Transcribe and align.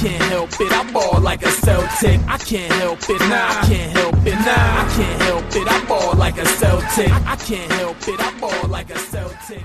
can't 0.00 0.22
help 0.22 0.50
it. 0.58 0.72
I 0.72 0.90
ball 0.92 1.20
like 1.20 1.42
a 1.42 1.50
Celtic. 1.50 2.20
I 2.26 2.38
can't 2.38 2.72
help 2.72 3.00
it. 3.10 3.20
Nah, 3.20 3.48
I 3.48 3.66
can't 3.68 3.92
help 3.98 4.14
it. 4.26 4.32
Nah, 4.32 4.46
I 4.46 4.92
can't 4.96 5.22
help 5.22 5.44
it. 5.54 5.68
I 5.70 5.84
ball 5.84 6.14
like 6.16 6.38
a 6.38 6.46
Celtic. 6.46 7.12
I 7.26 7.36
can't 7.36 7.72
help 7.72 8.08
it. 8.08 8.18
I 8.18 8.40
ball 8.40 8.68
like 8.68 8.88
a 8.88 8.98
Celtic. 8.98 9.62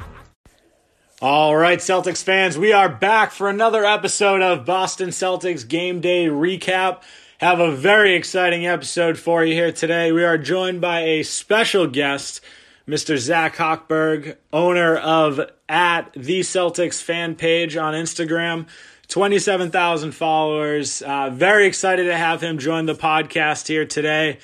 All 1.22 1.56
right, 1.56 1.80
Celtics 1.80 2.22
fans, 2.22 2.58
we 2.58 2.74
are 2.74 2.90
back 2.90 3.32
for 3.32 3.48
another 3.50 3.86
episode 3.86 4.42
of 4.42 4.66
Boston 4.66 5.10
Celtics 5.10 5.66
Game 5.66 6.02
Day 6.02 6.26
Recap. 6.26 7.02
Have 7.38 7.62
a 7.62 7.72
very 7.72 8.14
exciting 8.14 8.68
episode 8.68 9.18
for 9.18 9.46
you 9.46 9.54
here 9.54 9.72
today. 9.72 10.12
We 10.12 10.26
are 10.26 10.38
joined 10.38 10.82
by 10.82 11.00
a 11.04 11.24
special 11.24 11.88
guest, 11.88 12.42
Mr. 12.86 13.18
Zach 13.18 13.56
Hochberg, 13.56 14.36
owner 14.52 14.98
of 14.98 15.40
at 15.70 16.12
the 16.12 16.42
Celtics 16.42 17.02
fan 17.02 17.36
page 17.36 17.78
on 17.78 17.94
Instagram. 17.94 18.68
27,000 19.08 20.12
followers. 20.12 21.02
Uh, 21.02 21.30
very 21.32 21.68
excited 21.68 22.06
to 22.06 22.18
have 22.18 22.42
him 22.42 22.58
join 22.58 22.86
the 22.86 22.96
podcast 22.96 23.68
here 23.68 23.86
today. 23.86 24.40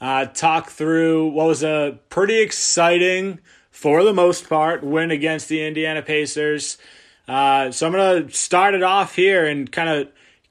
Uh, 0.00 0.26
talk 0.26 0.70
through 0.70 1.28
what 1.28 1.46
was 1.46 1.62
a 1.62 1.98
pretty 2.10 2.40
exciting, 2.40 3.38
for 3.70 4.02
the 4.04 4.12
most 4.12 4.48
part, 4.48 4.84
win 4.84 5.10
against 5.10 5.48
the 5.48 5.66
Indiana 5.66 6.02
Pacers. 6.02 6.78
Uh, 7.26 7.70
so 7.70 7.86
I'm 7.86 7.92
going 7.92 8.26
to 8.26 8.36
start 8.36 8.74
it 8.74 8.82
off 8.82 9.16
here 9.16 9.46
and 9.46 9.70
kind 9.70 9.88
of 9.88 10.08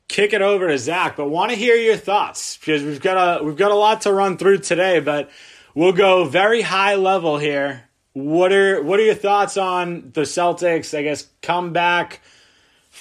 kick 0.08 0.34
it 0.34 0.42
over 0.42 0.68
to 0.68 0.78
Zach, 0.78 1.16
but 1.18 1.30
want 1.30 1.52
to 1.52 1.58
hear 1.58 1.76
your 1.76 1.98
thoughts 1.98 2.58
because 2.58 2.84
we've 2.84 3.02
got 3.02 3.42
a 3.42 3.44
we've 3.44 3.58
got 3.58 3.72
a 3.72 3.76
lot 3.76 4.02
to 4.02 4.14
run 4.14 4.38
through 4.38 4.60
today. 4.60 5.00
But 5.00 5.30
we'll 5.76 5.94
go 5.94 6.26
very 6.26 6.62
high 6.62 6.96
level 6.96 7.38
here. 7.38 7.90
What 8.14 8.52
are 8.52 8.82
what 8.82 9.00
are 9.00 9.04
your 9.04 9.16
thoughts 9.16 9.58
on 9.58 10.12
the 10.14 10.22
Celtics? 10.22 10.98
I 10.98 11.04
guess 11.04 11.28
comeback 11.42 12.22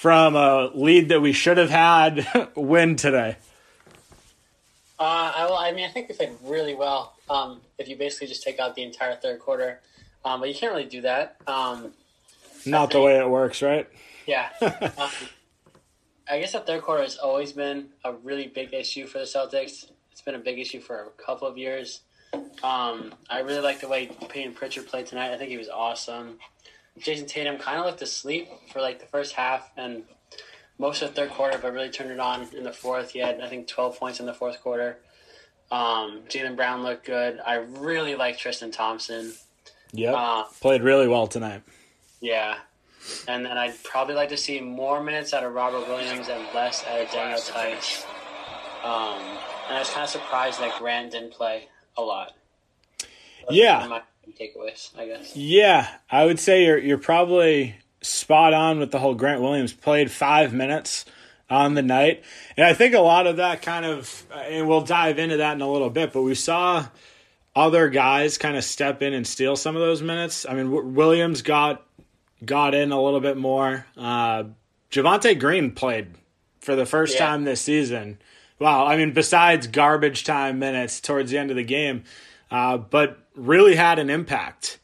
from 0.03 0.35
a 0.35 0.69
lead 0.73 1.07
that 1.07 1.21
we 1.21 1.31
should 1.31 1.55
have 1.55 1.69
had 1.69 2.27
win 2.57 2.97
today. 2.97 3.37
Uh, 4.99 5.31
I, 5.33 5.45
well, 5.45 5.55
I 5.55 5.71
mean, 5.71 5.85
I 5.85 5.91
think 5.93 6.09
we 6.09 6.15
played 6.15 6.33
really 6.43 6.75
well. 6.75 7.15
Um, 7.29 7.61
if 7.77 7.87
you 7.87 7.95
basically 7.95 8.27
just 8.27 8.43
take 8.43 8.59
out 8.59 8.75
the 8.75 8.83
entire 8.83 9.15
third 9.15 9.39
quarter, 9.39 9.79
um, 10.25 10.41
but 10.41 10.49
you 10.49 10.55
can't 10.55 10.73
really 10.73 10.89
do 10.89 10.99
that. 11.03 11.37
Um, 11.47 11.93
Not 12.65 12.91
the 12.91 12.99
way 12.99 13.17
it 13.17 13.29
works, 13.29 13.61
right? 13.61 13.87
Yeah. 14.25 14.49
um, 14.61 15.09
I 16.29 16.41
guess 16.41 16.51
the 16.51 16.59
third 16.59 16.81
quarter 16.81 17.03
has 17.03 17.15
always 17.15 17.53
been 17.53 17.87
a 18.03 18.11
really 18.11 18.47
big 18.47 18.73
issue 18.73 19.07
for 19.07 19.19
the 19.19 19.23
Celtics. 19.23 19.89
It's 20.11 20.21
been 20.21 20.35
a 20.35 20.39
big 20.39 20.59
issue 20.59 20.81
for 20.81 20.99
a 21.17 21.23
couple 21.25 21.47
of 21.47 21.57
years. 21.57 22.01
Um, 22.61 23.13
I 23.29 23.39
really 23.39 23.61
like 23.61 23.79
the 23.79 23.87
way 23.87 24.07
Payton 24.27 24.55
Pritchard 24.55 24.85
played 24.85 25.05
tonight. 25.05 25.31
I 25.31 25.37
think 25.37 25.49
he 25.49 25.57
was 25.57 25.69
awesome. 25.69 26.39
Jayson 26.99 27.27
Tatum 27.27 27.57
kind 27.57 27.79
of 27.79 27.85
looked 27.85 28.01
asleep 28.01 28.49
for 28.71 28.81
like 28.81 28.99
the 28.99 29.05
first 29.05 29.33
half 29.33 29.71
and 29.77 30.03
most 30.77 31.01
of 31.01 31.09
the 31.09 31.15
third 31.15 31.31
quarter, 31.31 31.57
but 31.57 31.73
really 31.73 31.89
turned 31.89 32.11
it 32.11 32.19
on 32.19 32.47
in 32.55 32.63
the 32.63 32.73
fourth. 32.73 33.11
He 33.11 33.19
had, 33.19 33.41
I 33.41 33.47
think, 33.47 33.67
12 33.67 33.99
points 33.99 34.19
in 34.19 34.25
the 34.25 34.33
fourth 34.33 34.61
quarter. 34.61 34.97
Um, 35.71 36.21
Jaylen 36.29 36.55
Brown 36.55 36.83
looked 36.83 37.05
good. 37.05 37.39
I 37.45 37.55
really 37.55 38.15
like 38.15 38.37
Tristan 38.37 38.71
Thompson. 38.71 39.33
Yep. 39.91 40.15
Uh, 40.15 40.43
Played 40.61 40.83
really 40.83 41.07
well 41.07 41.27
tonight. 41.27 41.63
Yeah. 42.19 42.57
And 43.27 43.45
then 43.45 43.57
I'd 43.57 43.81
probably 43.83 44.15
like 44.15 44.29
to 44.29 44.37
see 44.37 44.59
more 44.61 45.03
minutes 45.03 45.33
out 45.33 45.43
of 45.43 45.53
Robert 45.53 45.87
Williams 45.87 46.29
and 46.29 46.43
less 46.53 46.85
out 46.85 47.01
of 47.01 47.11
Daniel 47.11 47.39
Theis. 47.39 48.05
Um, 48.83 49.19
and 49.67 49.77
I 49.77 49.79
was 49.79 49.89
kind 49.89 50.03
of 50.03 50.09
surprised 50.09 50.59
that 50.59 50.77
Grant 50.79 51.11
didn't 51.11 51.33
play 51.33 51.67
a 51.97 52.01
lot. 52.01 52.33
Yeah. 53.49 53.99
Takeaways, 54.31 54.97
I 54.97 55.05
guess. 55.07 55.35
Yeah, 55.35 55.87
I 56.09 56.25
would 56.25 56.39
say 56.39 56.65
you're 56.65 56.77
you're 56.77 56.97
probably 56.97 57.75
spot 58.01 58.53
on 58.53 58.79
with 58.79 58.91
the 58.91 58.99
whole 58.99 59.15
Grant 59.15 59.41
Williams 59.41 59.73
played 59.73 60.09
five 60.11 60.53
minutes 60.53 61.05
on 61.49 61.73
the 61.75 61.81
night, 61.81 62.23
and 62.57 62.65
I 62.65 62.73
think 62.73 62.95
a 62.95 62.99
lot 62.99 63.27
of 63.27 63.37
that 63.37 63.61
kind 63.61 63.85
of, 63.85 64.25
uh, 64.33 64.37
and 64.39 64.67
we'll 64.67 64.81
dive 64.81 65.19
into 65.19 65.37
that 65.37 65.53
in 65.53 65.61
a 65.61 65.71
little 65.71 65.89
bit. 65.89 66.11
But 66.13 66.23
we 66.23 66.35
saw 66.35 66.85
other 67.55 67.89
guys 67.89 68.37
kind 68.37 68.57
of 68.57 68.63
step 68.63 69.01
in 69.03 69.13
and 69.13 69.27
steal 69.27 69.55
some 69.55 69.75
of 69.75 69.81
those 69.81 70.01
minutes. 70.01 70.45
I 70.49 70.53
mean, 70.55 70.71
w- 70.71 70.87
Williams 70.87 71.41
got 71.43 71.85
got 72.43 72.73
in 72.73 72.91
a 72.91 73.01
little 73.01 73.19
bit 73.19 73.37
more. 73.37 73.85
Uh, 73.95 74.45
Javonte 74.91 75.39
Green 75.39 75.71
played 75.71 76.07
for 76.61 76.75
the 76.75 76.85
first 76.85 77.15
Yeah. 77.15 77.27
time 77.27 77.43
this 77.43 77.61
season. 77.61 78.19
Wow, 78.59 78.85
I 78.85 78.97
mean, 78.97 79.11
besides 79.11 79.67
garbage 79.67 80.23
time 80.23 80.59
minutes 80.59 80.99
towards 81.01 81.31
the 81.31 81.37
end 81.37 81.49
of 81.51 81.57
the 81.57 81.63
game, 81.63 82.03
uh, 82.49 82.77
but 82.77 83.19
really 83.35 83.75
had 83.75 83.99
an 83.99 84.09
impact. 84.09 84.79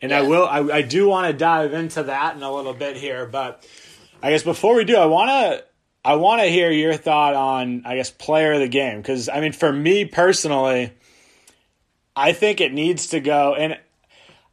And 0.00 0.12
I 0.12 0.22
will, 0.22 0.46
I, 0.46 0.58
I 0.58 0.82
do 0.82 1.08
want 1.08 1.28
to 1.28 1.32
dive 1.32 1.72
into 1.72 2.02
that 2.04 2.36
in 2.36 2.42
a 2.42 2.52
little 2.52 2.74
bit 2.74 2.96
here, 2.96 3.24
but 3.24 3.66
I 4.22 4.30
guess 4.30 4.42
before 4.42 4.74
we 4.76 4.84
do, 4.84 4.96
I 4.96 5.06
want 5.06 5.30
to, 5.30 5.64
I 6.04 6.16
want 6.16 6.42
to 6.42 6.48
hear 6.48 6.70
your 6.70 6.94
thought 6.94 7.34
on, 7.34 7.84
I 7.86 7.96
guess, 7.96 8.10
player 8.10 8.52
of 8.52 8.60
the 8.60 8.68
game 8.68 8.98
because 8.98 9.30
I 9.30 9.40
mean, 9.40 9.52
for 9.52 9.72
me 9.72 10.04
personally, 10.04 10.92
I 12.14 12.32
think 12.32 12.60
it 12.60 12.74
needs 12.74 13.08
to 13.08 13.20
go, 13.20 13.54
and 13.54 13.78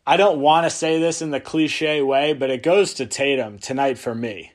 I 0.08 0.16
don't 0.16 0.40
want 0.40 0.66
to 0.66 0.70
say 0.70 1.00
this 1.00 1.22
in 1.22 1.32
the 1.32 1.42
cliche 1.42 2.02
way, 2.02 2.32
but 2.32 2.50
it 2.50 2.64
goes 2.64 2.94
to 2.96 3.06
Tatum 3.06 3.60
tonight 3.60 3.98
for 3.98 4.16
me 4.16 4.54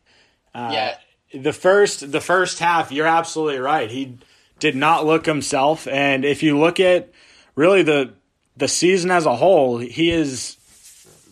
uh, 0.57 0.71
yeah. 0.73 0.97
the 1.39 1.53
first 1.53 2.11
the 2.11 2.21
first 2.21 2.59
half 2.59 2.91
you're 2.91 3.07
absolutely 3.07 3.59
right 3.59 3.91
he 3.91 4.17
did 4.59 4.75
not 4.75 5.05
look 5.05 5.27
himself 5.27 5.87
and 5.87 6.25
if 6.25 6.43
you 6.43 6.59
look 6.59 6.81
at 6.81 7.13
really 7.55 7.83
the 7.83 8.15
the 8.57 8.69
season 8.69 9.11
as 9.11 9.27
a 9.27 9.37
whole 9.37 9.79
he 9.79 10.11
is 10.11 10.57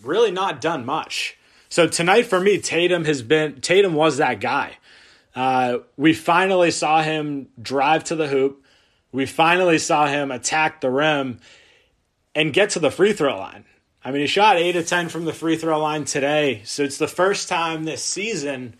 really 0.03 0.31
not 0.31 0.61
done 0.61 0.85
much. 0.85 1.37
So 1.69 1.89
tonight 1.89 2.27
for 2.27 2.41
me 2.41 2.59
tatum 2.59 3.05
has 3.05 3.23
been 3.23 3.61
tatum 3.61 3.95
was 3.95 4.19
that 4.19 4.41
guy. 4.41 4.79
Uh, 5.35 5.79
we 5.97 6.12
finally 6.12 6.71
saw 6.71 7.03
him 7.03 7.49
drive 7.61 8.05
to 8.05 8.17
the 8.17 8.29
hoop. 8.29 8.65
We 9.11 9.27
finally 9.27 9.79
saw 9.79 10.07
him 10.07 10.31
attack 10.31 10.81
the 10.81 10.91
rim 10.91 11.41
and 12.35 12.53
get 12.53 12.71
to 12.71 12.79
the 12.79 12.91
free 12.91 13.12
throw 13.12 13.39
line. 13.39 13.65
I 14.05 14.11
mean 14.11 14.21
he 14.21 14.27
shot 14.27 14.56
8 14.56 14.77
of 14.77 14.87
10 14.87 15.09
from 15.09 15.25
the 15.25 15.33
free 15.33 15.56
throw 15.56 15.81
line 15.81 16.05
today. 16.05 16.62
So 16.65 16.83
it's 16.83 16.99
the 16.99 17.09
first 17.09 17.49
time 17.49 17.85
this 17.85 18.05
season 18.05 18.77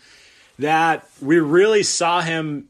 that 0.59 1.09
we 1.21 1.41
really 1.41 1.83
saw 1.83 2.21
him 2.21 2.69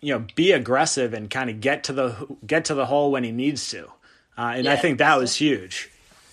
you 0.00 0.12
know 0.12 0.26
be 0.34 0.52
aggressive 0.52 1.14
and 1.14 1.30
kind 1.30 1.48
of 1.48 1.60
get 1.60 1.84
to 1.84 1.92
the 1.92 2.36
get 2.46 2.64
to 2.66 2.74
the 2.74 2.86
hole 2.86 3.12
when 3.12 3.24
he 3.24 3.32
needs 3.32 3.70
to 3.70 3.90
uh, 4.38 4.52
and 4.56 4.68
i 4.68 4.76
think 4.76 4.98
that 4.98 5.16
was 5.18 5.34
huge 5.36 5.90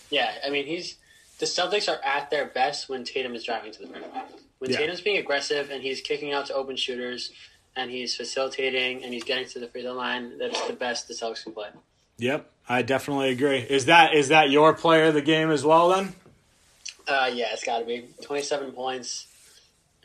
Yeah, 0.09 0.31
I 0.45 0.49
mean, 0.49 0.65
he's 0.65 0.97
the 1.39 1.45
Celtics 1.45 1.87
are 1.89 1.99
at 2.03 2.29
their 2.29 2.45
best 2.45 2.89
when 2.89 3.03
Tatum 3.03 3.33
is 3.33 3.43
driving 3.45 3.71
to 3.71 3.79
the 3.85 3.87
rim. 3.93 4.03
When 4.59 4.69
Yeah. 4.69 4.77
Tatum's 4.77 5.01
being 5.01 5.17
aggressive 5.17 5.69
and 5.71 5.81
he's 5.81 6.01
kicking 6.01 6.33
out 6.33 6.45
to 6.47 6.53
open 6.53 6.75
shooters 6.75 7.31
and 7.75 7.89
he's 7.89 8.15
facilitating 8.15 9.03
and 9.03 9.13
he's 9.13 9.23
getting 9.23 9.47
to 9.47 9.59
the 9.59 9.67
free 9.67 9.81
throw 9.81 9.93
line, 9.93 10.37
that's 10.37 10.61
the 10.67 10.73
best 10.73 11.07
the 11.07 11.13
Celtics 11.15 11.43
can 11.43 11.53
play. 11.53 11.69
yep 12.17 12.49
i 12.69 12.81
definitely 12.81 13.29
agree 13.31 13.57
is 13.59 13.85
that 13.85 14.13
is 14.13 14.27
that 14.27 14.49
your 14.51 14.73
player 14.73 15.05
of 15.05 15.13
the 15.15 15.21
game 15.21 15.49
as 15.49 15.63
well 15.63 15.89
then 15.89 16.13
Uh, 17.07 17.29
yeah, 17.33 17.47
it's 17.53 17.63
got 17.63 17.79
to 17.79 17.85
be 17.85 18.05
twenty-seven 18.21 18.71
points. 18.73 19.27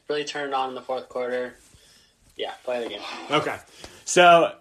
Really 0.08 0.24
turned 0.24 0.54
on 0.54 0.68
in 0.70 0.74
the 0.74 0.82
fourth 0.82 1.08
quarter. 1.08 1.54
Yeah, 2.36 2.52
play 2.64 2.82
the 2.84 2.88
game. 2.88 3.02
okay 3.30 3.58
so 4.04 4.54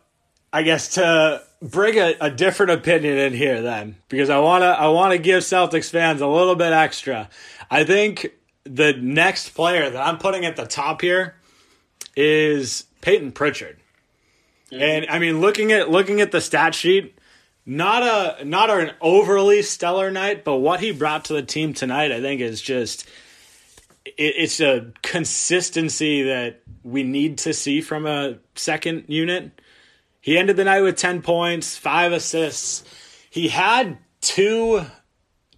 i 0.56 0.64
guess 0.64 0.96
to 0.96 1.42
bring 1.62 1.98
a, 1.98 2.16
a 2.22 2.30
different 2.30 2.72
opinion 2.72 3.18
in 3.18 3.34
here 3.34 3.62
then 3.62 3.96
because 4.10 4.30
i 4.30 4.40
want 4.40 4.62
to 4.62 4.68
i 4.68 4.88
want 4.88 5.12
to 5.12 5.18
give 5.18 5.44
celtics 5.44 5.90
fans 5.90 6.22
a 6.22 6.28
little 6.28 6.56
bit 6.56 6.74
extra. 6.74 7.30
I 7.70 7.84
think 7.84 8.32
the 8.64 8.94
next 8.94 9.50
player 9.50 9.90
that 9.90 10.02
i'm 10.02 10.18
putting 10.18 10.46
at 10.46 10.56
the 10.56 10.66
top 10.66 11.02
here 11.02 11.36
is 12.16 12.86
payton 13.02 13.32
pritchard. 13.32 13.78
Mm-hmm. 14.72 14.82
And 14.82 15.06
I 15.10 15.20
mean, 15.20 15.42
looking 15.42 15.72
at 15.72 15.90
looking 15.90 16.22
at 16.22 16.32
the 16.32 16.42
stat 16.42 16.76
sheet, 16.76 17.18
not 17.66 18.04
a 18.04 18.46
not 18.46 18.70
an 18.70 18.92
overly 19.02 19.62
stellar 19.62 20.12
night, 20.12 20.44
but 20.44 20.58
what 20.58 20.80
he 20.80 20.92
brought 20.92 21.26
to 21.26 21.34
the 21.34 21.44
team 21.44 21.74
tonight, 21.74 22.12
I 22.12 22.22
think, 22.22 22.42
is 22.42 22.62
just 22.62 23.08
it, 24.06 24.14
it's 24.18 24.60
a 24.60 24.92
consistency 25.02 26.24
that 26.24 26.62
we 26.84 27.04
need 27.04 27.40
to 27.40 27.54
see 27.54 27.82
from 27.82 28.06
a 28.06 28.38
second 28.56 29.06
unit. 29.08 29.52
He 30.26 30.40
ended 30.40 30.58
the 30.58 30.64
night 30.64 30.82
with 30.82 30.96
ten 30.96 31.22
points, 31.22 31.78
five 31.78 32.12
assists. 32.12 32.84
He 33.30 33.50
had 33.50 34.00
two 34.22 34.84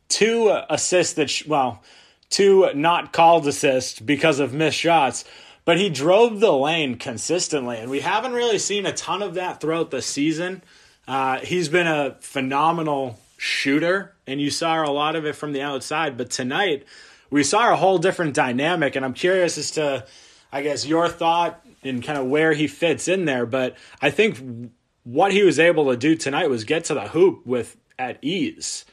two 0.10 0.60
assists 0.70 1.14
that 1.14 1.30
sh- 1.30 1.48
well, 1.48 1.82
two 2.30 2.70
not 2.76 3.14
called 3.14 3.48
assists 3.48 4.02
because 4.02 4.42
of 4.42 4.54
missed 4.54 4.78
shots. 4.78 5.24
But 5.64 5.78
he 5.78 5.90
drove 5.90 6.42
the 6.42 6.52
lane 6.52 6.98
consistently, 6.98 7.78
and 7.78 7.90
we 7.90 8.02
haven't 8.02 8.34
really 8.34 8.60
seen 8.60 8.86
a 8.86 8.92
ton 8.92 9.22
of 9.22 9.36
that 9.36 9.62
throughout 9.62 9.90
the 9.90 10.02
season. 10.02 10.62
Uh, 11.08 11.40
he's 11.40 11.70
been 11.70 11.88
a 11.88 12.18
phenomenal 12.20 13.18
shooter, 13.38 14.16
and 14.28 14.42
you 14.42 14.50
saw 14.50 14.84
a 14.84 14.92
lot 14.92 15.16
of 15.16 15.26
it 15.26 15.38
from 15.38 15.54
the 15.54 15.62
outside. 15.62 16.18
But 16.18 16.30
tonight, 16.30 16.86
we 17.30 17.42
saw 17.42 17.72
a 17.72 17.78
whole 17.78 18.00
different 18.00 18.34
dynamic, 18.34 18.98
and 18.98 19.06
I'm 19.06 19.14
curious 19.14 19.58
as 19.58 19.72
to, 19.72 20.06
I 20.52 20.62
guess, 20.62 20.86
your 20.86 21.08
thought 21.08 21.66
and 21.84 22.04
kind 22.04 22.18
of 22.18 22.28
where 22.28 22.54
he 22.54 22.68
fits 22.68 23.08
in 23.08 23.26
there. 23.26 23.46
But 23.46 23.78
I 24.02 24.10
think 24.10 24.72
what 25.04 25.32
he 25.32 25.44
was 25.44 25.60
able 25.60 25.90
to 25.92 25.98
do 25.98 26.16
tonight 26.16 26.50
was 26.50 26.64
get 26.64 26.86
to 26.86 26.94
the 26.94 27.08
hoop 27.10 27.46
with 27.46 27.78
at 27.98 28.18
ease. 28.22 28.86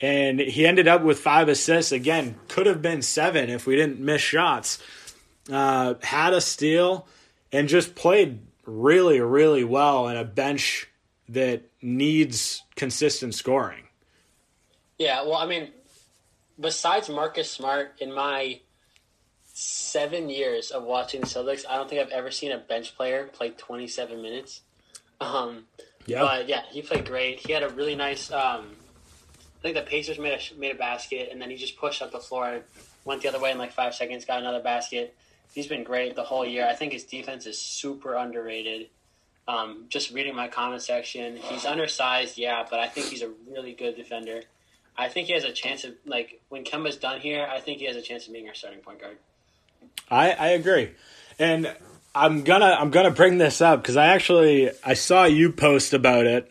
And 0.00 0.38
he 0.40 0.66
ended 0.66 0.86
up 0.86 1.02
with 1.02 1.18
five 1.18 1.48
assists. 1.48 1.92
Again, 1.92 2.36
could 2.48 2.66
have 2.66 2.80
been 2.80 3.02
seven 3.02 3.50
if 3.50 3.66
we 3.66 3.76
didn't 3.76 4.00
miss 4.00 4.22
shots. 4.22 4.78
Uh, 5.50 5.94
had 6.02 6.34
a 6.34 6.40
steal 6.40 7.06
and 7.52 7.68
just 7.68 7.94
played 7.94 8.40
really, 8.64 9.20
really 9.20 9.64
well 9.64 10.08
in 10.08 10.16
a 10.16 10.24
bench 10.24 10.88
that 11.28 11.62
needs 11.82 12.62
consistent 12.76 13.34
scoring. 13.34 13.84
Yeah, 14.98 15.22
well, 15.22 15.36
I 15.36 15.46
mean, 15.46 15.70
besides 16.58 17.08
Marcus 17.08 17.50
Smart, 17.50 17.94
in 18.00 18.12
my 18.12 18.60
seven 19.58 20.30
years 20.30 20.70
of 20.70 20.84
watching 20.84 21.20
the 21.20 21.26
Celtics, 21.26 21.64
I 21.68 21.76
don't 21.76 21.90
think 21.90 22.00
I've 22.00 22.12
ever 22.12 22.30
seen 22.30 22.52
a 22.52 22.58
bench 22.58 22.96
player 22.96 23.24
play 23.32 23.50
27 23.50 24.22
minutes. 24.22 24.62
Um, 25.20 25.64
Yeah. 26.06 26.22
But 26.22 26.48
yeah, 26.48 26.62
he 26.70 26.80
played 26.80 27.04
great. 27.04 27.40
He 27.40 27.52
had 27.52 27.62
a 27.62 27.68
really 27.68 27.96
nice. 27.96 28.30
Um, 28.30 28.76
I 29.58 29.60
think 29.60 29.74
the 29.74 29.82
Pacers 29.82 30.18
made 30.18 30.32
a 30.32 30.58
made 30.58 30.70
a 30.70 30.78
basket, 30.78 31.28
and 31.32 31.42
then 31.42 31.50
he 31.50 31.56
just 31.56 31.76
pushed 31.76 32.00
up 32.00 32.12
the 32.12 32.20
floor, 32.20 32.46
and 32.46 32.62
went 33.04 33.20
the 33.22 33.28
other 33.28 33.40
way 33.40 33.50
in 33.50 33.58
like 33.58 33.72
five 33.72 33.94
seconds, 33.94 34.24
got 34.24 34.38
another 34.38 34.62
basket. 34.62 35.14
He's 35.52 35.66
been 35.66 35.82
great 35.82 36.14
the 36.14 36.22
whole 36.22 36.46
year. 36.46 36.66
I 36.66 36.74
think 36.74 36.92
his 36.92 37.04
defense 37.04 37.44
is 37.46 37.58
super 37.58 38.14
underrated. 38.14 38.88
Um, 39.48 39.86
just 39.88 40.12
reading 40.12 40.36
my 40.36 40.46
comment 40.46 40.82
section, 40.82 41.36
he's 41.36 41.64
undersized, 41.64 42.38
yeah, 42.38 42.64
but 42.68 42.80
I 42.80 42.86
think 42.86 43.06
he's 43.06 43.22
a 43.22 43.30
really 43.50 43.72
good 43.72 43.96
defender. 43.96 44.42
I 44.96 45.08
think 45.08 45.26
he 45.26 45.32
has 45.32 45.44
a 45.44 45.52
chance 45.52 45.84
of 45.84 45.94
like 46.06 46.40
when 46.48 46.64
Kemba's 46.64 46.96
done 46.96 47.20
here. 47.20 47.46
I 47.50 47.60
think 47.60 47.78
he 47.78 47.86
has 47.86 47.96
a 47.96 48.02
chance 48.02 48.26
of 48.26 48.32
being 48.32 48.46
our 48.48 48.54
starting 48.54 48.80
point 48.80 49.00
guard. 49.00 49.18
I, 50.10 50.32
I 50.32 50.48
agree, 50.48 50.90
and 51.38 51.74
I'm 52.14 52.42
gonna 52.42 52.76
I'm 52.78 52.90
gonna 52.90 53.10
bring 53.10 53.38
this 53.38 53.60
up 53.60 53.82
because 53.82 53.96
I 53.96 54.06
actually 54.06 54.70
I 54.84 54.94
saw 54.94 55.24
you 55.24 55.52
post 55.52 55.92
about 55.92 56.26
it 56.26 56.50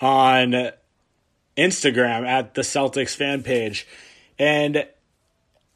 on 0.00 0.70
Instagram 1.56 2.26
at 2.26 2.54
the 2.54 2.62
Celtics 2.62 3.16
fan 3.16 3.42
page, 3.42 3.86
and 4.38 4.86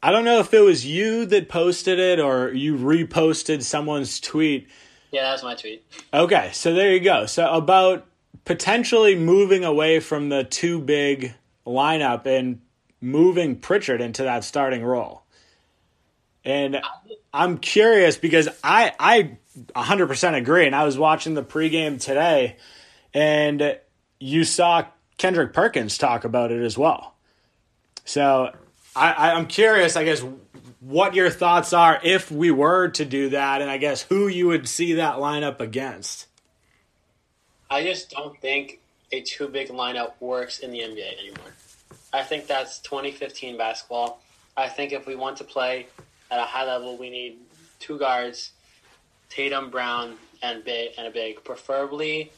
I 0.01 0.11
don't 0.11 0.23
know 0.23 0.39
if 0.39 0.53
it 0.53 0.61
was 0.61 0.85
you 0.85 1.25
that 1.25 1.49
posted 1.49 1.99
it 1.99 2.19
or 2.19 2.53
you 2.53 2.77
reposted 2.77 3.63
someone's 3.63 4.19
tweet. 4.19 4.67
Yeah, 5.11 5.23
that 5.23 5.33
was 5.33 5.43
my 5.43 5.55
tweet. 5.55 5.83
Okay, 6.13 6.51
so 6.53 6.73
there 6.73 6.93
you 6.93 6.99
go. 6.99 7.25
So 7.25 7.49
about 7.51 8.05
potentially 8.45 9.15
moving 9.15 9.65
away 9.65 9.99
from 9.99 10.29
the 10.29 10.43
two 10.43 10.79
big 10.79 11.33
lineup 11.67 12.25
and 12.25 12.61
moving 13.01 13.55
Pritchard 13.57 14.01
into 14.01 14.23
that 14.23 14.43
starting 14.43 14.83
role. 14.83 15.18
And 16.49 16.81
I'm 17.31 17.59
curious 17.59 18.17
because 18.17 18.49
I 18.63 18.93
I 18.99 19.37
100% 19.75 20.35
agree 20.35 20.65
and 20.65 20.75
I 20.75 20.83
was 20.83 20.97
watching 20.97 21.35
the 21.35 21.43
pregame 21.43 22.01
today 22.01 22.57
and 23.13 23.77
you 24.19 24.43
saw 24.43 24.85
Kendrick 25.17 25.53
Perkins 25.53 25.97
talk 25.97 26.23
about 26.23 26.51
it 26.51 26.63
as 26.63 26.77
well. 26.77 27.13
So 28.05 28.51
I, 28.95 29.31
I'm 29.31 29.45
curious, 29.45 29.95
I 29.95 30.03
guess 30.03 30.23
what 30.79 31.13
your 31.13 31.29
thoughts 31.29 31.71
are 31.73 31.99
if 32.03 32.31
we 32.31 32.49
were 32.49 32.87
to 32.89 33.05
do 33.05 33.29
that 33.29 33.61
and 33.61 33.69
I 33.69 33.77
guess 33.77 34.01
who 34.01 34.27
you 34.27 34.47
would 34.47 34.67
see 34.67 34.93
that 34.93 35.17
lineup 35.17 35.59
against. 35.59 36.25
I 37.69 37.83
just 37.83 38.09
don't 38.09 38.39
think 38.41 38.79
a 39.11 39.21
too 39.21 39.47
big 39.47 39.69
lineup 39.69 40.13
works 40.19 40.59
in 40.59 40.71
the 40.71 40.79
NBA 40.79 41.19
anymore. 41.19 41.53
I 42.11 42.23
think 42.23 42.47
that's 42.47 42.79
2015 42.79 43.57
basketball. 43.57 44.21
I 44.57 44.67
think 44.67 44.93
if 44.93 45.05
we 45.05 45.15
want 45.15 45.37
to 45.37 45.43
play 45.43 45.87
at 46.31 46.39
a 46.39 46.43
high 46.43 46.65
level, 46.65 46.97
we 46.97 47.09
need 47.09 47.37
two 47.79 47.97
guards, 47.97 48.51
Tatum, 49.29 49.69
Brown, 49.69 50.15
and 50.41 50.63
big 50.63 50.91
and 50.97 51.07
a 51.07 51.11
big, 51.11 51.43
preferably 51.43 52.31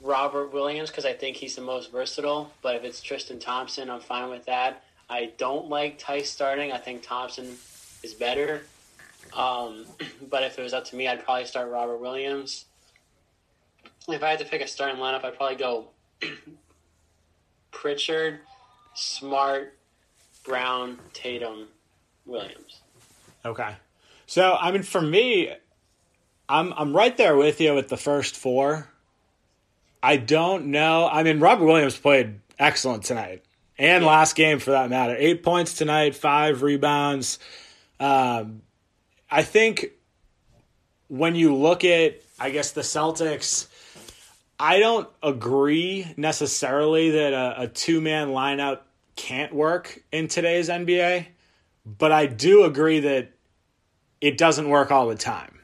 Robert 0.00 0.52
Williams 0.52 0.90
because 0.90 1.04
I 1.04 1.12
think 1.12 1.36
he's 1.36 1.56
the 1.56 1.62
most 1.62 1.92
versatile. 1.92 2.52
But 2.62 2.76
if 2.76 2.84
it's 2.84 3.00
Tristan 3.00 3.38
Thompson, 3.38 3.90
I'm 3.90 4.00
fine 4.00 4.30
with 4.30 4.46
that. 4.46 4.84
I 5.08 5.32
don't 5.36 5.68
like 5.68 6.00
Theis 6.00 6.30
starting. 6.30 6.72
I 6.72 6.78
think 6.78 7.02
Thompson 7.02 7.56
is 8.02 8.14
better. 8.14 8.62
Um, 9.34 9.86
but 10.30 10.42
if 10.42 10.58
it 10.58 10.62
was 10.62 10.72
up 10.72 10.84
to 10.86 10.96
me, 10.96 11.08
I'd 11.08 11.24
probably 11.24 11.46
start 11.46 11.70
Robert 11.70 11.98
Williams. 11.98 12.66
If 14.08 14.22
I 14.22 14.30
had 14.30 14.40
to 14.40 14.44
pick 14.44 14.60
a 14.60 14.66
starting 14.66 15.00
lineup, 15.00 15.24
I'd 15.24 15.36
probably 15.36 15.56
go 15.56 15.86
Pritchard, 17.70 18.40
Smart, 18.94 19.78
Brown, 20.44 20.98
Tatum, 21.12 21.68
Williams. 22.26 22.81
Okay. 23.44 23.74
So 24.26 24.56
I 24.58 24.70
mean 24.70 24.82
for 24.82 25.00
me 25.00 25.52
I'm 26.48 26.72
I'm 26.74 26.96
right 26.96 27.16
there 27.16 27.36
with 27.36 27.60
you 27.60 27.74
with 27.74 27.88
the 27.88 27.96
first 27.96 28.36
four. 28.36 28.88
I 30.02 30.16
don't 30.16 30.66
know. 30.66 31.08
I 31.10 31.22
mean 31.22 31.40
Robert 31.40 31.64
Williams 31.64 31.96
played 31.96 32.40
excellent 32.58 33.04
tonight. 33.04 33.44
And 33.78 34.04
last 34.04 34.36
game 34.36 34.58
for 34.58 34.72
that 34.72 34.90
matter. 34.90 35.16
8 35.18 35.42
points 35.42 35.74
tonight, 35.74 36.14
5 36.14 36.62
rebounds. 36.62 37.38
Um 37.98 38.62
I 39.30 39.42
think 39.42 39.86
when 41.08 41.34
you 41.34 41.54
look 41.54 41.84
at 41.84 42.20
I 42.38 42.50
guess 42.50 42.72
the 42.72 42.82
Celtics 42.82 43.68
I 44.58 44.78
don't 44.78 45.08
agree 45.24 46.14
necessarily 46.16 47.10
that 47.10 47.32
a, 47.32 47.62
a 47.62 47.68
two 47.68 48.00
man 48.00 48.28
lineup 48.28 48.82
can't 49.16 49.52
work 49.52 50.02
in 50.12 50.28
today's 50.28 50.68
NBA, 50.68 51.26
but 51.84 52.12
I 52.12 52.26
do 52.26 52.64
agree 52.64 53.00
that 53.00 53.32
it 54.20 54.38
doesn't 54.38 54.68
work 54.68 54.90
all 54.90 55.08
the 55.08 55.14
time. 55.16 55.60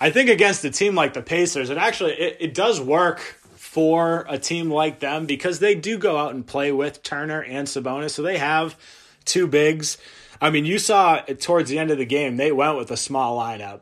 I 0.00 0.10
think 0.10 0.28
against 0.28 0.64
a 0.64 0.70
team 0.70 0.94
like 0.94 1.14
the 1.14 1.22
Pacers, 1.22 1.70
it 1.70 1.78
actually 1.78 2.12
it, 2.12 2.36
it 2.40 2.54
does 2.54 2.80
work 2.80 3.20
for 3.20 4.24
a 4.28 4.38
team 4.38 4.70
like 4.70 5.00
them 5.00 5.26
because 5.26 5.58
they 5.58 5.74
do 5.74 5.98
go 5.98 6.16
out 6.16 6.34
and 6.34 6.46
play 6.46 6.72
with 6.72 7.02
Turner 7.02 7.42
and 7.42 7.68
Sabonis, 7.68 8.10
so 8.10 8.22
they 8.22 8.38
have 8.38 8.76
two 9.24 9.46
bigs. 9.46 9.98
I 10.40 10.50
mean, 10.50 10.64
you 10.64 10.78
saw 10.78 11.20
towards 11.20 11.70
the 11.70 11.78
end 11.78 11.90
of 11.90 11.98
the 11.98 12.06
game 12.06 12.36
they 12.36 12.52
went 12.52 12.76
with 12.76 12.90
a 12.90 12.96
small 12.96 13.38
lineup, 13.38 13.80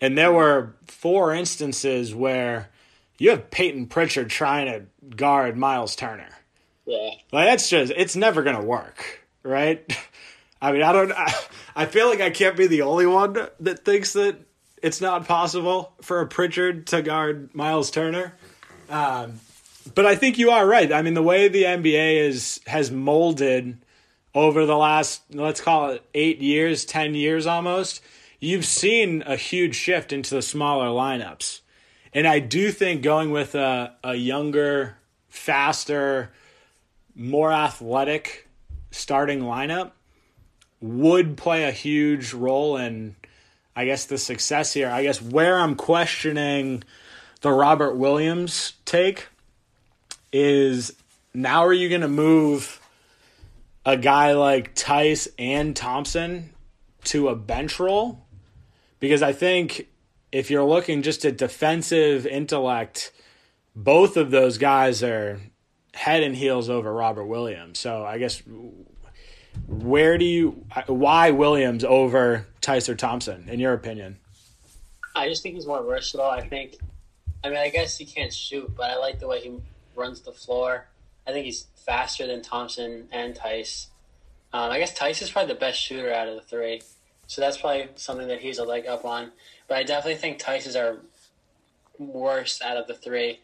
and 0.00 0.16
there 0.16 0.32
were 0.32 0.74
four 0.86 1.32
instances 1.34 2.14
where 2.14 2.70
you 3.18 3.30
have 3.30 3.50
Payton 3.50 3.86
Pritchard 3.86 4.30
trying 4.30 4.66
to 4.66 5.14
guard 5.16 5.56
Miles 5.56 5.96
Turner. 5.96 6.28
Yeah. 6.84 7.10
Like 7.32 7.46
that's 7.48 7.68
just 7.68 7.92
it's 7.96 8.16
never 8.16 8.42
gonna 8.42 8.64
work, 8.64 9.26
right? 9.42 9.84
I 10.60 10.72
mean, 10.72 10.82
I 10.82 10.92
don't. 10.92 11.12
I, 11.12 11.32
I 11.74 11.86
feel 11.86 12.08
like 12.08 12.20
I 12.20 12.30
can't 12.30 12.56
be 12.56 12.66
the 12.66 12.82
only 12.82 13.06
one 13.06 13.34
that 13.60 13.84
thinks 13.84 14.14
that 14.14 14.36
it's 14.82 15.00
not 15.00 15.26
possible 15.26 15.92
for 16.02 16.20
a 16.20 16.26
Pritchard 16.26 16.86
to 16.88 17.02
guard 17.02 17.54
Miles 17.54 17.90
Turner. 17.90 18.34
Um, 18.88 19.40
but 19.94 20.06
I 20.06 20.16
think 20.16 20.38
you 20.38 20.50
are 20.50 20.66
right. 20.66 20.92
I 20.92 21.02
mean, 21.02 21.14
the 21.14 21.22
way 21.22 21.48
the 21.48 21.64
NBA 21.64 22.20
is 22.20 22.60
has 22.66 22.90
molded 22.90 23.78
over 24.34 24.66
the 24.66 24.76
last 24.76 25.22
let's 25.32 25.60
call 25.60 25.90
it 25.90 26.02
eight 26.14 26.40
years, 26.40 26.84
ten 26.84 27.14
years 27.14 27.46
almost, 27.46 28.02
you've 28.40 28.66
seen 28.66 29.22
a 29.26 29.36
huge 29.36 29.74
shift 29.74 30.12
into 30.12 30.34
the 30.34 30.42
smaller 30.42 30.86
lineups. 30.86 31.60
And 32.12 32.26
I 32.26 32.38
do 32.38 32.70
think 32.70 33.02
going 33.02 33.30
with 33.30 33.54
a, 33.54 33.94
a 34.02 34.14
younger, 34.14 34.96
faster, 35.28 36.32
more 37.14 37.52
athletic 37.52 38.48
starting 38.90 39.40
lineup 39.40 39.92
would 40.86 41.36
play 41.36 41.64
a 41.64 41.70
huge 41.70 42.32
role 42.32 42.76
in, 42.76 43.16
I 43.74 43.84
guess, 43.84 44.06
the 44.06 44.18
success 44.18 44.72
here. 44.72 44.88
I 44.88 45.02
guess 45.02 45.20
where 45.20 45.58
I'm 45.58 45.74
questioning 45.74 46.82
the 47.40 47.52
Robert 47.52 47.96
Williams 47.96 48.74
take 48.84 49.28
is 50.32 50.92
now 51.34 51.64
are 51.64 51.72
you 51.72 51.88
going 51.88 52.00
to 52.00 52.08
move 52.08 52.80
a 53.84 53.96
guy 53.96 54.32
like 54.32 54.74
Theis 54.74 55.28
and 55.38 55.76
Thompson 55.76 56.50
to 57.04 57.28
a 57.28 57.36
bench 57.36 57.78
role? 57.78 58.24
Because 58.98 59.22
I 59.22 59.32
think 59.32 59.88
if 60.32 60.50
you're 60.50 60.64
looking 60.64 61.02
just 61.02 61.24
at 61.24 61.38
defensive 61.38 62.26
intellect, 62.26 63.12
both 63.74 64.16
of 64.16 64.30
those 64.30 64.58
guys 64.58 65.02
are 65.02 65.40
head 65.94 66.22
and 66.22 66.36
heels 66.36 66.68
over 66.68 66.92
Robert 66.92 67.26
Williams. 67.26 67.78
So 67.78 68.04
I 68.04 68.18
guess 68.18 68.42
where 69.66 70.18
do 70.18 70.24
you 70.24 70.64
why 70.86 71.30
Williams 71.30 71.84
over 71.84 72.46
Tyser 72.60 72.96
Thompson 72.96 73.48
in 73.48 73.60
your 73.60 73.72
opinion? 73.72 74.18
I 75.14 75.28
just 75.28 75.42
think 75.42 75.54
he's 75.54 75.66
more 75.66 75.82
versatile. 75.82 76.26
I 76.26 76.46
think, 76.46 76.76
I 77.42 77.48
mean, 77.48 77.58
I 77.58 77.70
guess 77.70 77.96
he 77.96 78.04
can't 78.04 78.32
shoot, 78.32 78.70
but 78.76 78.90
I 78.90 78.96
like 78.96 79.18
the 79.18 79.26
way 79.26 79.40
he 79.40 79.52
runs 79.94 80.20
the 80.20 80.32
floor. 80.32 80.86
I 81.26 81.32
think 81.32 81.46
he's 81.46 81.66
faster 81.74 82.26
than 82.26 82.42
Thompson 82.42 83.08
and 83.10 83.34
Theis. 83.34 83.88
Um, 84.52 84.70
I 84.70 84.78
guess 84.78 84.96
Theis 84.96 85.22
is 85.22 85.30
probably 85.30 85.54
the 85.54 85.60
best 85.60 85.80
shooter 85.80 86.12
out 86.12 86.28
of 86.28 86.34
the 86.34 86.42
three, 86.42 86.82
so 87.26 87.40
that's 87.40 87.56
probably 87.56 87.88
something 87.96 88.28
that 88.28 88.40
he's 88.40 88.58
a 88.58 88.64
leg 88.64 88.86
up 88.86 89.04
on. 89.04 89.32
But 89.68 89.78
I 89.78 89.82
definitely 89.82 90.20
think 90.20 90.38
Theis 90.38 90.66
is 90.66 90.76
our 90.76 90.98
worst 91.98 92.62
out 92.62 92.76
of 92.76 92.86
the 92.86 92.94
three. 92.94 93.40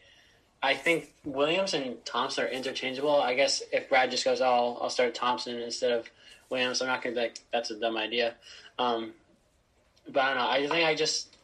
I 0.63 0.75
think 0.75 1.13
Williams 1.25 1.73
and 1.73 2.03
Thompson 2.05 2.45
are 2.45 2.47
interchangeable. 2.47 3.21
I 3.21 3.33
guess 3.33 3.61
if 3.73 3.89
Brad 3.89 4.09
just 4.09 4.23
goes, 4.23 4.39
oh, 4.39 4.77
I'll, 4.81 4.89
start 4.89 5.13
Thompson 5.13 5.59
instead 5.59 5.91
of 5.91 6.09
Williams, 6.49 6.81
I'm 6.81 6.87
not 6.87 7.03
to 7.03 7.11
be 7.11 7.15
like, 7.15 7.37
that's 7.51 7.69
a 7.69 7.77
dumb 7.77 7.97
idea. 7.97 8.35
Um, 8.79 9.11
but 10.07 10.21
I 10.21 10.27
don't 10.29 10.37
know. 10.37 10.49
I 10.49 10.67
think 10.69 10.87
I 10.87 10.95
just, 10.95 11.35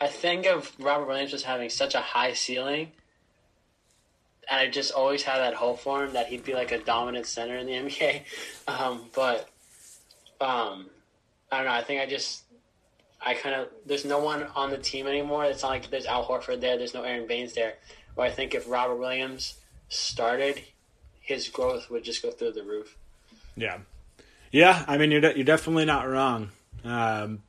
I 0.00 0.08
think 0.08 0.46
of 0.46 0.72
Robert 0.80 1.06
Williams 1.06 1.32
as 1.32 1.44
having 1.44 1.70
such 1.70 1.94
a 1.94 2.00
high 2.00 2.32
ceiling. 2.32 2.90
And 4.50 4.60
I 4.60 4.68
just 4.68 4.92
always 4.92 5.22
had 5.22 5.38
that 5.38 5.54
hope 5.54 5.78
for 5.78 6.04
him 6.04 6.14
that 6.14 6.26
he'd 6.26 6.44
be 6.44 6.54
like 6.54 6.72
a 6.72 6.78
dominant 6.78 7.26
center 7.26 7.56
in 7.56 7.66
the 7.66 7.72
NBA. 7.74 8.22
Um, 8.66 9.04
but 9.14 9.48
um, 10.40 10.86
I 11.52 11.58
don't 11.58 11.66
know. 11.66 11.72
I 11.72 11.84
think 11.84 12.00
I 12.00 12.06
just, 12.06 12.42
I 13.24 13.34
kind 13.34 13.54
of 13.54 13.68
there's 13.86 14.04
no 14.04 14.18
one 14.18 14.48
on 14.56 14.70
the 14.70 14.78
team 14.78 15.06
anymore. 15.06 15.44
It's 15.44 15.62
not 15.62 15.68
like 15.68 15.90
there's 15.90 16.06
Al 16.06 16.26
Horford 16.26 16.60
there. 16.60 16.76
There's 16.76 16.92
no 16.92 17.04
Aron 17.04 17.28
Baynes 17.28 17.54
there. 17.54 17.74
Where 18.14 18.26
I 18.26 18.30
think 18.30 18.54
if 18.54 18.68
Robert 18.68 18.96
Williams 18.96 19.54
started, 19.88 20.62
his 21.20 21.48
growth 21.48 21.90
would 21.90 22.04
just 22.04 22.22
go 22.22 22.30
through 22.30 22.52
the 22.52 22.62
roof. 22.62 22.96
Yeah, 23.56 23.78
yeah. 24.50 24.84
I 24.86 24.98
mean, 24.98 25.10
you're 25.10 25.20
de- 25.20 25.36
you're 25.36 25.44
definitely 25.44 25.84
not 25.84 26.08
wrong. 26.08 26.50
Um, 26.84 27.42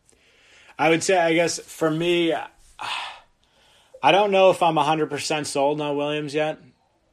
I 0.77 0.89
would 0.89 1.03
say, 1.03 1.17
I 1.17 1.34
guess 1.34 1.60
for 1.60 1.89
me, 1.89 2.34
I 2.34 4.12
don't 4.12 4.31
know 4.31 4.51
if 4.51 4.62
I'm 4.62 4.75
100 4.75 5.10
percent 5.10 5.48
sold 5.48 5.81
on 5.81 5.98
Williams 5.98 6.34
yet, 6.34 6.60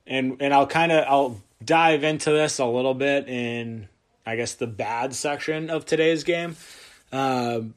and 0.07 0.37
and 0.41 0.53
I'll 0.53 0.67
kind 0.67 0.93
of 0.93 1.05
I'll 1.09 1.41
dive 1.65 2.05
into 2.05 2.31
this 2.31 2.59
a 2.59 2.67
little 2.67 2.95
bit 2.95 3.29
in 3.29 3.89
I 4.27 4.37
guess 4.37 4.55
the 4.55 4.67
bad 4.67 5.15
section 5.15 5.71
of 5.71 5.85
today's 5.85 6.25
game. 6.25 6.57
Um, 7.13 7.75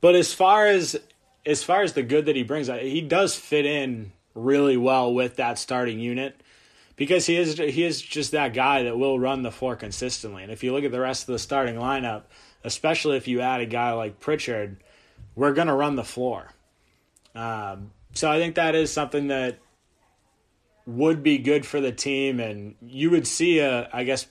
but 0.00 0.14
as 0.14 0.32
far 0.32 0.66
as 0.66 0.98
as 1.46 1.62
far 1.62 1.82
as 1.82 1.92
the 1.92 2.02
good 2.02 2.26
that 2.26 2.36
he 2.36 2.42
brings, 2.42 2.68
he 2.68 3.00
does 3.00 3.34
fit 3.34 3.64
in 3.64 4.12
really 4.42 4.76
well 4.76 5.12
with 5.12 5.36
that 5.36 5.58
starting 5.58 5.98
unit 5.98 6.40
because 6.96 7.26
he 7.26 7.36
is 7.36 7.56
he 7.58 7.84
is 7.84 8.02
just 8.02 8.32
that 8.32 8.52
guy 8.52 8.82
that 8.82 8.98
will 8.98 9.18
run 9.18 9.42
the 9.42 9.50
floor 9.50 9.76
consistently. 9.76 10.42
And 10.42 10.52
if 10.52 10.62
you 10.62 10.72
look 10.72 10.84
at 10.84 10.92
the 10.92 11.00
rest 11.00 11.22
of 11.22 11.32
the 11.32 11.38
starting 11.38 11.76
lineup, 11.76 12.24
especially 12.64 13.16
if 13.16 13.28
you 13.28 13.40
add 13.40 13.60
a 13.60 13.66
guy 13.66 13.92
like 13.92 14.20
Pritchard, 14.20 14.82
we're 15.34 15.52
going 15.52 15.68
to 15.68 15.74
run 15.74 15.96
the 15.96 16.04
floor. 16.04 16.52
Um, 17.34 17.92
so 18.12 18.30
I 18.30 18.38
think 18.38 18.56
that 18.56 18.74
is 18.74 18.92
something 18.92 19.28
that 19.28 19.58
would 20.86 21.22
be 21.22 21.38
good 21.38 21.64
for 21.64 21.80
the 21.80 21.92
team, 21.92 22.40
and 22.40 22.74
you 22.82 23.10
would 23.10 23.26
see 23.26 23.60
a, 23.60 23.88
I 23.92 24.04
guess, 24.04 24.26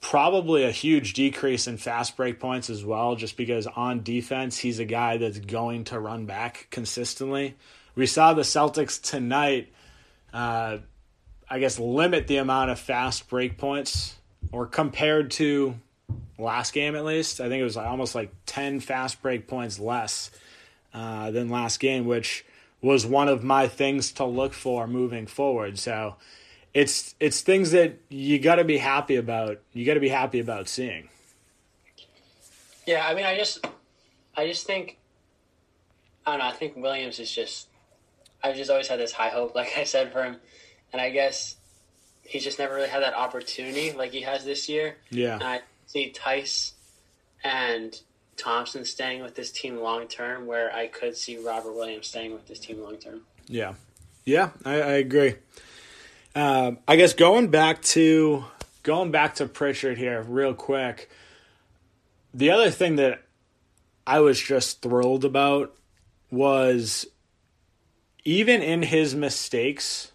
probably 0.00 0.64
a 0.64 0.70
huge 0.70 1.12
decrease 1.12 1.68
in 1.68 1.76
fast 1.76 2.16
break 2.16 2.40
points 2.40 2.68
as 2.70 2.84
well, 2.84 3.14
just 3.14 3.36
because 3.36 3.66
on 3.68 4.02
defense, 4.02 4.58
he's 4.58 4.80
a 4.80 4.84
guy 4.84 5.18
that's 5.18 5.38
going 5.38 5.84
to 5.84 6.00
run 6.00 6.26
back 6.26 6.66
consistently. 6.70 7.54
We 7.94 8.06
saw 8.06 8.32
the 8.32 8.42
Celtics 8.42 9.00
tonight, 9.00 9.72
uh, 10.32 10.78
I 11.48 11.58
guess, 11.58 11.78
limit 11.78 12.26
the 12.26 12.38
amount 12.38 12.70
of 12.70 12.78
fast 12.78 13.28
break 13.28 13.58
points, 13.58 14.16
or 14.50 14.66
compared 14.66 15.30
to 15.32 15.74
last 16.38 16.72
game 16.72 16.96
at 16.96 17.04
least. 17.04 17.40
I 17.40 17.48
think 17.48 17.60
it 17.60 17.64
was 17.64 17.76
almost 17.76 18.14
like 18.14 18.32
10 18.46 18.80
fast 18.80 19.20
break 19.22 19.46
points 19.46 19.78
less 19.78 20.30
uh, 20.94 21.30
than 21.30 21.50
last 21.50 21.80
game, 21.80 22.06
which 22.06 22.44
was 22.80 23.06
one 23.06 23.28
of 23.28 23.44
my 23.44 23.68
things 23.68 24.12
to 24.12 24.24
look 24.24 24.52
for 24.52 24.86
moving 24.86 25.26
forward. 25.26 25.78
So, 25.78 26.16
it's 26.74 27.14
it's 27.20 27.42
things 27.42 27.72
that 27.72 27.98
you 28.08 28.38
got 28.38 28.56
to 28.56 28.64
be 28.64 28.78
happy 28.78 29.16
about. 29.16 29.60
You 29.72 29.84
got 29.84 29.94
to 29.94 30.00
be 30.00 30.08
happy 30.08 30.40
about 30.40 30.68
seeing. 30.68 31.08
Yeah, 32.86 33.06
I 33.06 33.14
mean, 33.14 33.24
I 33.24 33.36
just, 33.36 33.64
I 34.36 34.46
just 34.46 34.66
think, 34.66 34.98
I 36.26 36.32
don't 36.32 36.40
know. 36.40 36.46
I 36.46 36.52
think 36.52 36.76
Williams 36.76 37.20
is 37.20 37.30
just, 37.30 37.68
I've 38.42 38.56
just 38.56 38.70
always 38.70 38.88
had 38.88 38.98
this 38.98 39.12
high 39.12 39.28
hope, 39.28 39.54
like 39.54 39.72
I 39.76 39.84
said 39.84 40.12
for 40.12 40.24
him, 40.24 40.36
and 40.92 41.00
I 41.00 41.10
guess 41.10 41.56
he's 42.22 42.44
just 42.44 42.58
never 42.58 42.74
really 42.74 42.88
had 42.88 43.02
that 43.02 43.14
opportunity 43.14 43.92
like 43.92 44.12
he 44.12 44.22
has 44.22 44.44
this 44.44 44.68
year. 44.68 44.96
Yeah, 45.10 45.34
and 45.34 45.42
I 45.42 45.60
see 45.86 46.12
Theis 46.12 46.72
and 47.44 47.98
Thompson 48.36 48.84
staying 48.84 49.22
with 49.22 49.34
this 49.34 49.50
team 49.52 49.78
long 49.78 50.08
term, 50.08 50.46
where 50.46 50.74
I 50.74 50.86
could 50.86 51.16
see 51.16 51.38
Robert 51.38 51.72
Williams 51.72 52.08
staying 52.08 52.32
with 52.32 52.46
this 52.46 52.58
team 52.58 52.82
long 52.82 52.96
term. 52.96 53.22
Yeah, 53.46 53.74
yeah, 54.24 54.50
I, 54.64 54.74
I 54.74 54.92
agree. 54.92 55.34
Um, 56.34 56.78
I 56.88 56.96
guess 56.96 57.12
going 57.12 57.48
back 57.48 57.82
to 57.82 58.44
going 58.82 59.10
back 59.10 59.36
to 59.36 59.46
Pritchard 59.46 59.98
here, 59.98 60.22
real 60.22 60.54
quick. 60.54 61.10
The 62.34 62.50
other 62.50 62.70
thing 62.70 62.96
that 62.96 63.22
I 64.06 64.20
was 64.20 64.40
just 64.40 64.80
thrilled 64.80 65.24
about 65.24 65.76
was 66.30 67.06
even 68.24 68.62
in 68.62 68.82
his 68.82 69.14
mistakes, 69.14 70.12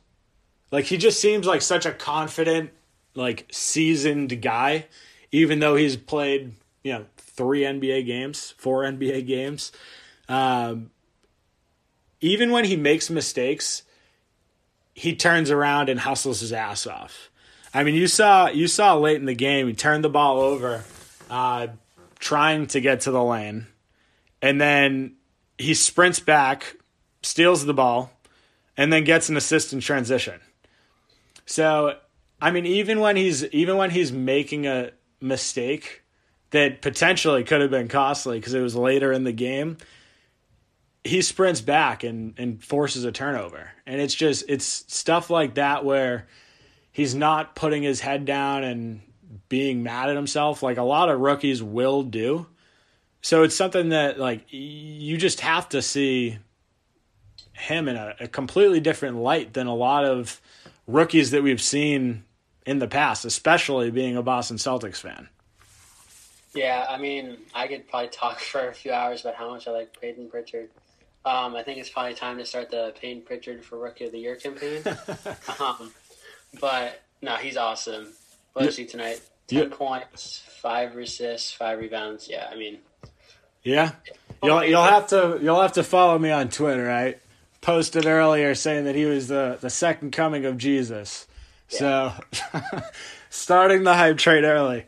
like 0.72 0.86
he 0.86 0.98
just 0.98 1.20
seems 1.20 1.46
like 1.46 1.62
such 1.62 1.86
a 1.86 1.92
confident, 1.92 2.72
like 3.16 3.48
seasoned 3.52 4.42
guy, 4.42 4.86
even 5.32 5.60
though 5.60 5.76
he's 5.76 5.98
played, 5.98 6.54
you 6.84 6.94
know, 6.94 7.06
three 7.18 7.62
NBA 7.62 8.06
games, 8.06 8.54
four 8.58 8.84
NBA 8.84 9.28
games. 9.28 9.72
Um, 10.30 10.92
even 12.22 12.52
when 12.52 12.66
he 12.66 12.76
makes 12.76 13.10
mistakes, 13.10 13.84
he 14.94 15.16
turns 15.16 15.52
around 15.52 15.90
and 15.90 16.00
hustles 16.00 16.40
his 16.40 16.52
ass 16.52 16.88
off. 16.88 17.30
I 17.74 17.84
mean, 17.84 17.96
you 17.96 18.08
saw 18.08 18.48
you 18.48 18.68
saw 18.68 18.96
late 18.96 19.18
in 19.18 19.26
the 19.26 19.36
game, 19.36 19.68
he 19.68 19.74
turned 19.74 20.04
the 20.04 20.10
ball 20.10 20.40
over, 20.40 20.84
uh, 21.30 21.68
trying 22.18 22.66
to 22.68 22.82
get 22.82 23.02
to 23.02 23.12
the 23.12 23.24
lane, 23.24 23.68
and 24.42 24.60
then 24.60 25.16
he 25.58 25.74
sprints 25.74 26.20
back, 26.20 26.77
steals 27.28 27.66
the 27.66 27.74
ball, 27.74 28.12
and 28.78 28.92
then 28.92 29.04
gets 29.04 29.30
an 29.30 29.38
assist 29.38 29.74
in 29.74 29.80
transition. 29.80 30.40
So, 31.46 31.98
I 32.42 32.52
mean, 32.52 32.66
even 32.66 33.00
when 33.00 33.16
he's 33.16 33.44
even 33.46 33.78
when 33.78 33.90
he's 33.90 34.12
making 34.12 34.68
a 34.68 34.92
mistake 35.20 36.04
that 36.52 36.82
potentially 36.82 37.44
could 37.44 37.62
have 37.62 37.72
been 37.72 37.88
costly 37.88 38.40
because 38.40 38.54
it 38.54 38.62
was 38.62 38.76
later 38.76 39.12
in 39.12 39.24
the 39.24 39.32
game, 39.32 39.78
he 41.04 41.22
sprints 41.22 41.62
back 41.62 42.04
and 42.04 42.34
and 42.38 42.64
forces 42.64 43.04
a 43.04 43.12
turnover. 43.12 43.72
And 43.86 44.00
it's 44.00 44.14
just 44.14 44.46
it's 44.48 44.66
stuff 44.66 45.30
like 45.30 45.56
that 45.56 45.84
where 45.84 46.28
he's 46.92 47.16
not 47.16 47.56
putting 47.56 47.84
his 47.84 48.02
head 48.02 48.26
down 48.26 48.64
and 48.64 49.02
being 49.50 49.84
mad 49.84 50.10
at 50.10 50.16
himself 50.16 50.64
like 50.64 50.78
a 50.78 50.84
lot 50.84 51.10
of 51.10 51.20
rookies 51.20 51.62
will 51.64 52.04
do. 52.04 52.48
So 53.22 53.44
it's 53.44 53.56
something 53.56 53.90
that 53.90 54.20
like 54.20 54.46
you 54.50 55.18
just 55.18 55.42
have 55.42 55.70
to 55.70 55.82
see 55.82 56.38
him 57.58 57.88
in 57.88 57.96
a, 57.96 58.16
a 58.22 58.28
completely 58.28 58.80
different 58.80 59.18
light 59.18 59.54
than 59.54 59.68
a 59.68 59.76
lot 59.76 60.06
of 60.06 60.40
rookies 60.86 61.32
that 61.32 61.44
we've 61.44 61.62
seen 61.62 62.24
in 62.66 62.80
the 62.80 62.88
past, 62.88 63.26
especially 63.26 63.92
being 63.92 64.16
a 64.18 64.22
Boston 64.22 64.58
Celtics 64.58 64.98
fan. 64.98 65.30
Yeah, 66.54 66.86
I 66.90 66.98
mean, 66.98 67.38
I 67.54 67.68
could 67.68 67.88
probably 67.88 68.10
talk 68.10 68.40
for 68.52 68.70
a 68.70 68.74
few 68.74 68.92
hours 68.92 69.22
about 69.22 69.36
how 69.36 69.50
much 69.50 69.68
I 69.68 69.72
like 69.72 70.00
Payton 70.00 70.30
Pritchard. 70.30 70.70
Um, 71.26 71.56
I 71.56 71.64
think 71.64 71.80
it's 71.80 71.90
probably 71.90 72.14
time 72.14 72.38
to 72.38 72.46
start 72.46 72.72
the 72.72 72.94
Payton 73.00 73.24
Pritchard 73.24 73.64
for 73.64 73.78
Rookie 73.78 74.06
of 74.06 74.12
the 74.12 74.20
Year 74.20 74.36
campaign. 74.36 74.82
um, 75.60 75.92
but 76.62 77.02
no, 77.22 77.36
he's 77.36 77.58
awesome. 77.58 78.14
What 78.54 78.74
did 78.74 78.90
tonight? 78.90 79.22
Ten 79.48 79.70
points, 79.70 80.44
five 80.62 80.96
assists, 80.98 81.54
five 81.54 81.80
rebounds. 81.80 82.28
Yeah, 82.30 82.50
I 82.52 82.56
mean, 82.56 82.80
yeah. 83.64 83.92
You'll 84.44 84.64
you'll 84.64 84.84
have 84.84 85.08
to 85.08 85.40
you'll 85.42 85.62
have 85.62 85.74
to 85.74 85.84
follow 85.84 86.18
me 86.18 86.32
on 86.32 86.50
Twitter. 86.50 86.84
Right, 86.84 87.20
posted 87.62 88.06
earlier 88.06 88.56
saying 88.56 88.86
that 88.86 88.96
he 88.96 89.06
was 89.06 89.28
the 89.28 89.58
the 89.60 89.70
second 89.70 90.12
coming 90.12 90.46
of 90.46 90.58
Jesus. 90.58 91.28
Yeah. 91.70 92.20
So, 92.32 92.60
starting 93.30 93.84
the 93.84 93.94
hype 93.94 94.18
trade 94.18 94.44
early. 94.44 94.86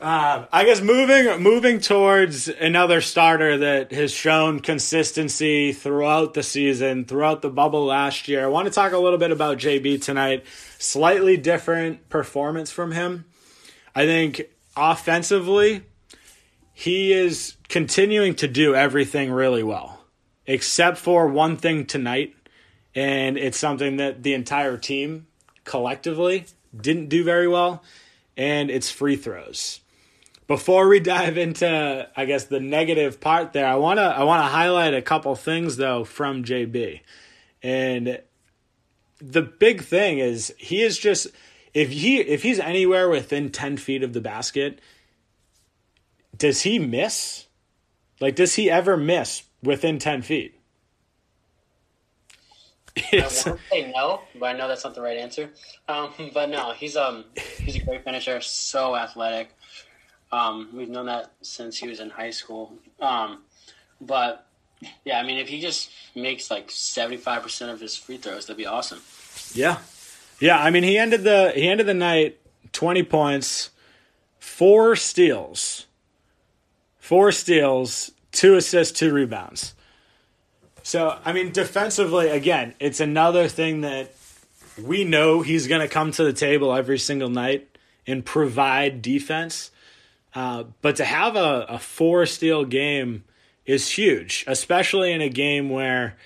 Uh, 0.00 0.44
I 0.52 0.64
guess 0.64 0.82
moving 0.82 1.42
moving 1.42 1.80
towards 1.80 2.48
another 2.48 3.00
starter 3.00 3.58
that 3.58 3.92
has 3.92 4.12
shown 4.12 4.60
consistency 4.60 5.72
throughout 5.72 6.34
the 6.34 6.42
season, 6.42 7.06
throughout 7.06 7.40
the 7.40 7.48
bubble 7.48 7.86
last 7.86 8.28
year. 8.28 8.44
I 8.44 8.48
want 8.48 8.66
to 8.68 8.72
talk 8.74 8.92
a 8.92 8.98
little 8.98 9.18
bit 9.18 9.30
about 9.30 9.56
JB 9.56 10.02
tonight. 10.02 10.44
Slightly 10.78 11.38
different 11.38 12.10
performance 12.10 12.70
from 12.70 12.92
him. 12.92 13.24
I 13.94 14.04
think 14.04 14.42
offensively, 14.76 15.82
he 16.74 17.14
is 17.14 17.56
continuing 17.68 18.34
to 18.34 18.46
do 18.46 18.74
everything 18.74 19.32
really 19.32 19.62
well, 19.62 19.95
except 20.46 20.98
for 20.98 21.26
one 21.26 21.56
thing 21.56 21.86
tonight, 21.86 22.34
and 22.94 23.36
it's 23.36 23.58
something 23.58 23.96
that 23.96 24.22
the 24.22 24.34
entire 24.34 24.76
team 24.76 25.26
collectively 25.64 26.46
didn't 26.78 27.08
do 27.08 27.24
very 27.24 27.48
well, 27.48 27.82
and 28.36 28.70
it's 28.70 28.90
free 28.90 29.16
throws 29.16 29.80
before 30.46 30.88
we 30.88 31.00
dive 31.00 31.38
into 31.38 32.08
I 32.16 32.24
guess 32.24 32.44
the 32.44 32.60
negative 32.60 33.20
part 33.20 33.52
there, 33.52 33.66
I 33.66 33.76
wanna 33.76 34.02
I 34.02 34.24
wanna 34.24 34.44
highlight 34.44 34.94
a 34.94 35.02
couple 35.02 35.34
things 35.34 35.76
though 35.76 36.04
from 36.04 36.44
JB. 36.44 37.00
And 37.62 38.20
the 39.18 39.42
big 39.42 39.82
thing 39.82 40.18
is 40.18 40.54
he 40.58 40.82
is 40.82 40.98
just 40.98 41.28
if 41.74 41.90
he 41.90 42.18
if 42.20 42.42
he's 42.42 42.58
anywhere 42.58 43.08
within 43.08 43.50
ten 43.50 43.76
feet 43.76 44.02
of 44.02 44.12
the 44.12 44.20
basket, 44.20 44.80
does 46.36 46.62
he 46.62 46.78
miss? 46.78 47.46
Like 48.20 48.36
does 48.36 48.54
he 48.54 48.70
ever 48.70 48.96
miss 48.96 49.42
within 49.66 49.98
ten 49.98 50.22
feet? 50.22 50.58
I 53.12 53.18
want 53.18 53.30
to 53.30 53.58
say 53.70 53.92
no, 53.94 54.22
but 54.38 54.46
I 54.46 54.52
know 54.54 54.68
that's 54.68 54.84
not 54.84 54.94
the 54.94 55.02
right 55.02 55.18
answer. 55.18 55.50
Um, 55.88 56.12
but 56.34 56.48
no, 56.48 56.72
he's 56.72 56.96
um 56.96 57.24
he's 57.58 57.76
a 57.76 57.80
great 57.80 58.04
finisher, 58.04 58.40
so 58.40 58.96
athletic. 58.96 59.50
Um, 60.32 60.70
we've 60.72 60.88
known 60.88 61.06
that 61.06 61.32
since 61.42 61.78
he 61.78 61.88
was 61.88 62.00
in 62.00 62.10
high 62.10 62.30
school. 62.30 62.72
Um, 63.00 63.42
but 64.00 64.46
yeah, 65.04 65.20
I 65.20 65.22
mean, 65.22 65.38
if 65.38 65.48
he 65.48 65.60
just 65.60 65.90
makes 66.14 66.50
like 66.50 66.70
seventy 66.70 67.16
five 67.16 67.42
percent 67.42 67.70
of 67.70 67.80
his 67.80 67.96
free 67.96 68.16
throws, 68.16 68.46
that'd 68.46 68.56
be 68.56 68.66
awesome. 68.66 69.00
Yeah, 69.52 69.78
yeah. 70.40 70.58
I 70.58 70.70
mean, 70.70 70.82
he 70.82 70.98
ended 70.98 71.22
the 71.22 71.52
he 71.54 71.68
ended 71.68 71.86
the 71.86 71.94
night 71.94 72.38
twenty 72.72 73.02
points, 73.02 73.70
four 74.38 74.96
steals, 74.96 75.86
four 76.98 77.30
steals, 77.30 78.10
two 78.36 78.54
assists, 78.54 78.98
two 78.98 79.12
rebounds. 79.12 79.74
So, 80.82 81.18
I 81.24 81.32
mean, 81.32 81.50
defensively, 81.50 82.28
again, 82.28 82.74
it's 82.78 83.00
another 83.00 83.48
thing 83.48 83.80
that 83.80 84.14
we 84.80 85.04
know 85.04 85.42
he's 85.42 85.66
going 85.66 85.80
to 85.80 85.88
come 85.88 86.12
to 86.12 86.22
the 86.22 86.32
table 86.32 86.72
every 86.72 86.98
single 86.98 87.30
night 87.30 87.76
and 88.06 88.24
provide 88.24 89.02
defense. 89.02 89.70
Uh, 90.34 90.64
but 90.82 90.96
to 90.96 91.04
have 91.04 91.34
a, 91.34 91.66
a 91.68 91.78
four 91.78 92.26
steal 92.26 92.64
game 92.64 93.24
is 93.64 93.88
huge, 93.88 94.44
especially 94.46 95.12
in 95.12 95.22
a 95.22 95.28
game 95.28 95.70
where, 95.70 96.16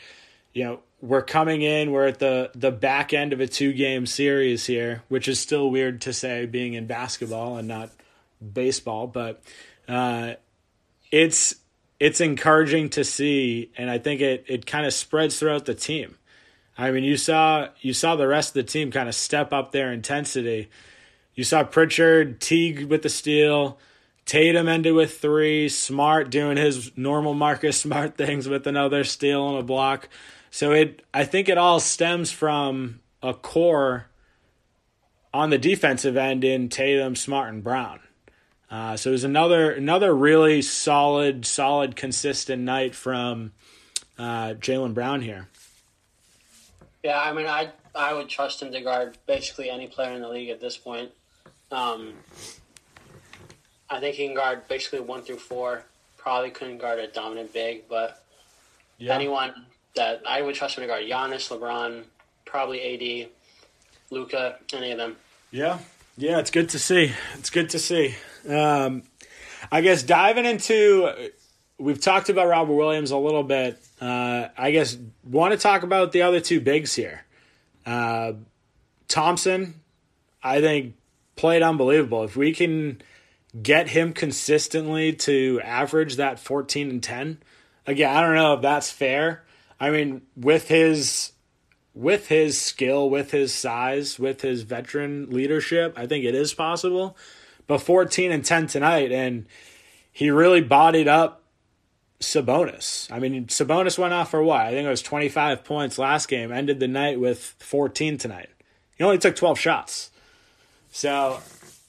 you 0.52 0.64
know, 0.64 0.80
we're 1.00 1.22
coming 1.22 1.62
in, 1.62 1.92
we're 1.92 2.08
at 2.08 2.18
the, 2.18 2.50
the 2.54 2.70
back 2.70 3.14
end 3.14 3.32
of 3.32 3.40
a 3.40 3.46
two 3.46 3.72
game 3.72 4.04
series 4.04 4.66
here, 4.66 5.02
which 5.08 5.28
is 5.28 5.40
still 5.40 5.70
weird 5.70 6.02
to 6.02 6.12
say 6.12 6.44
being 6.44 6.74
in 6.74 6.86
basketball 6.86 7.56
and 7.56 7.66
not 7.66 7.88
baseball, 8.52 9.06
but 9.06 9.42
uh, 9.88 10.34
it's 11.10 11.54
it's 12.00 12.20
encouraging 12.20 12.88
to 12.90 13.04
see, 13.04 13.70
and 13.76 13.90
I 13.90 13.98
think 13.98 14.22
it 14.22 14.44
it 14.48 14.66
kind 14.66 14.86
of 14.86 14.94
spreads 14.94 15.38
throughout 15.38 15.66
the 15.66 15.74
team. 15.74 16.16
I 16.76 16.90
mean, 16.90 17.04
you 17.04 17.18
saw 17.18 17.68
you 17.80 17.92
saw 17.92 18.16
the 18.16 18.26
rest 18.26 18.50
of 18.50 18.54
the 18.54 18.62
team 18.64 18.90
kind 18.90 19.08
of 19.08 19.14
step 19.14 19.52
up 19.52 19.70
their 19.70 19.92
intensity. 19.92 20.70
You 21.34 21.44
saw 21.44 21.62
Pritchard, 21.62 22.40
Teague 22.40 22.84
with 22.84 23.02
the 23.02 23.08
steal, 23.08 23.78
Tatum 24.24 24.68
ended 24.68 24.94
with 24.94 25.18
three, 25.18 25.68
Smart 25.68 26.30
doing 26.30 26.56
his 26.56 26.96
normal 26.96 27.34
Marcus 27.34 27.76
Smart 27.82 28.16
things 28.16 28.48
with 28.48 28.66
another 28.66 29.04
steal 29.04 29.50
and 29.50 29.58
a 29.58 29.62
block. 29.62 30.08
So 30.50 30.72
it 30.72 31.04
I 31.12 31.24
think 31.24 31.48
it 31.48 31.58
all 31.58 31.80
stems 31.80 32.30
from 32.30 33.00
a 33.22 33.34
core 33.34 34.06
on 35.34 35.50
the 35.50 35.58
defensive 35.58 36.16
end 36.16 36.44
in 36.44 36.68
Tatum, 36.70 37.14
Smart, 37.14 37.52
and 37.52 37.62
Brown. 37.62 38.00
Uh, 38.70 38.96
so 38.96 39.10
it 39.10 39.12
was 39.12 39.24
another 39.24 39.72
another 39.72 40.14
really 40.14 40.62
solid, 40.62 41.44
solid, 41.44 41.96
consistent 41.96 42.62
night 42.62 42.94
from 42.94 43.52
uh, 44.16 44.54
Jaylen 44.54 44.94
Brown 44.94 45.22
here. 45.22 45.48
Yeah, 47.02 47.20
I 47.20 47.32
mean, 47.32 47.46
I 47.46 47.70
I 47.94 48.14
would 48.14 48.28
trust 48.28 48.62
him 48.62 48.70
to 48.72 48.80
guard 48.80 49.18
basically 49.26 49.70
any 49.70 49.88
player 49.88 50.12
in 50.12 50.22
the 50.22 50.28
league 50.28 50.50
at 50.50 50.60
this 50.60 50.76
point. 50.76 51.10
Um, 51.72 52.14
I 53.88 53.98
think 53.98 54.14
he 54.14 54.26
can 54.26 54.36
guard 54.36 54.68
basically 54.68 55.00
one 55.00 55.22
through 55.22 55.38
four. 55.38 55.84
Probably 56.16 56.50
couldn't 56.50 56.78
guard 56.78 57.00
a 57.00 57.08
dominant 57.08 57.52
big, 57.52 57.88
but 57.88 58.22
yeah. 58.98 59.14
anyone 59.14 59.52
that 59.96 60.22
I 60.28 60.42
would 60.42 60.54
trust 60.54 60.78
him 60.78 60.82
to 60.82 60.86
guard 60.86 61.04
Giannis, 61.04 61.48
LeBron, 61.48 62.04
probably 62.44 63.24
AD, 63.24 63.30
Luka, 64.10 64.58
any 64.72 64.92
of 64.92 64.98
them. 64.98 65.16
Yeah, 65.50 65.78
yeah, 66.16 66.38
it's 66.38 66.50
good 66.52 66.68
to 66.68 66.78
see. 66.78 67.12
It's 67.34 67.50
good 67.50 67.70
to 67.70 67.78
see. 67.80 68.14
Um, 68.48 69.02
I 69.70 69.80
guess 69.80 70.02
diving 70.02 70.44
into, 70.44 71.30
we've 71.78 72.00
talked 72.00 72.28
about 72.28 72.48
Robert 72.48 72.74
Williams 72.74 73.10
a 73.10 73.16
little 73.16 73.42
bit. 73.42 73.78
Uh, 74.00 74.48
I 74.56 74.70
guess 74.70 74.96
want 75.24 75.52
to 75.52 75.58
talk 75.58 75.82
about 75.82 76.12
the 76.12 76.22
other 76.22 76.40
two 76.40 76.60
bigs 76.60 76.94
here. 76.94 77.24
Uh, 77.84 78.32
Thompson, 79.08 79.74
I 80.42 80.60
think 80.60 80.94
played 81.36 81.62
unbelievable. 81.62 82.24
If 82.24 82.36
we 82.36 82.52
can 82.52 83.00
get 83.60 83.88
him 83.88 84.12
consistently 84.12 85.12
to 85.12 85.60
average 85.64 86.16
that 86.16 86.38
14 86.38 86.90
and 86.90 87.02
10, 87.02 87.38
again, 87.86 88.14
I 88.14 88.20
don't 88.20 88.34
know 88.34 88.54
if 88.54 88.62
that's 88.62 88.90
fair. 88.90 89.44
I 89.78 89.90
mean, 89.90 90.22
with 90.36 90.68
his 90.68 91.32
with 91.92 92.28
his 92.28 92.60
skill, 92.60 93.10
with 93.10 93.32
his 93.32 93.52
size, 93.52 94.18
with 94.18 94.42
his 94.42 94.62
veteran 94.62 95.30
leadership, 95.30 95.94
I 95.96 96.06
think 96.06 96.24
it 96.24 96.34
is 96.34 96.54
possible. 96.54 97.16
But 97.66 97.78
14 97.78 98.32
and 98.32 98.44
10 98.44 98.66
tonight, 98.66 99.12
and 99.12 99.46
he 100.12 100.30
really 100.30 100.60
bodied 100.60 101.08
up 101.08 101.40
Sabonis. 102.20 103.10
I 103.10 103.18
mean, 103.18 103.46
Sabonis 103.46 103.98
went 103.98 104.12
off 104.12 104.30
for 104.30 104.42
what? 104.42 104.60
I 104.60 104.70
think 104.70 104.86
it 104.86 104.90
was 104.90 105.02
25 105.02 105.64
points 105.64 105.98
last 105.98 106.28
game, 106.28 106.52
ended 106.52 106.78
the 106.78 106.88
night 106.88 107.18
with 107.18 107.54
14 107.58 108.18
tonight. 108.18 108.50
He 108.96 109.04
only 109.04 109.18
took 109.18 109.34
12 109.34 109.58
shots. 109.58 110.10
So, 110.90 111.40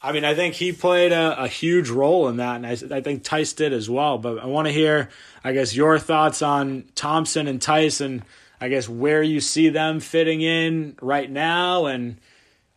I 0.01 0.13
mean, 0.13 0.23
I 0.23 0.33
think 0.33 0.55
he 0.55 0.71
played 0.71 1.11
a, 1.11 1.43
a 1.43 1.47
huge 1.47 1.89
role 1.89 2.29
in 2.29 2.37
that, 2.37 2.55
and 2.55 2.65
I, 2.65 2.71
I 2.97 3.01
think 3.01 3.23
Theis 3.23 3.53
did 3.53 3.73
as 3.73 3.89
well. 3.89 4.17
But 4.17 4.39
I 4.39 4.45
want 4.45 4.67
to 4.67 4.73
hear, 4.73 5.09
I 5.43 5.51
guess, 5.51 5.75
your 5.75 5.99
thoughts 5.99 6.41
on 6.41 6.85
Thompson 6.95 7.47
and 7.47 7.61
Tyson. 7.61 8.23
I 8.61 8.69
guess 8.69 8.87
where 8.87 9.23
you 9.23 9.41
see 9.41 9.69
them 9.69 9.99
fitting 9.99 10.41
in 10.41 10.95
right 11.01 11.29
now, 11.29 11.87
and 11.87 12.17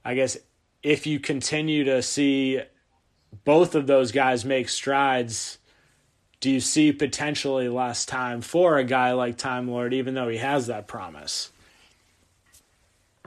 I 0.05 0.15
guess 0.15 0.37
if 0.83 1.07
you 1.07 1.21
continue 1.21 1.85
to 1.85 2.03
see 2.03 2.61
both 3.45 3.75
of 3.75 3.87
those 3.87 4.13
guys 4.13 4.45
make 4.45 4.69
strides 4.69 5.59
do 6.45 6.51
you 6.51 6.61
see 6.61 6.93
potentially 6.93 7.71
less 7.71 8.05
time 8.05 8.43
for 8.43 8.77
a 8.77 8.85
guy 8.85 9.13
like 9.13 9.39
Time 9.39 9.67
Lord, 9.67 9.95
even 9.95 10.13
though 10.13 10.29
he 10.29 10.37
has 10.37 10.67
that 10.67 10.87
promise? 10.87 11.51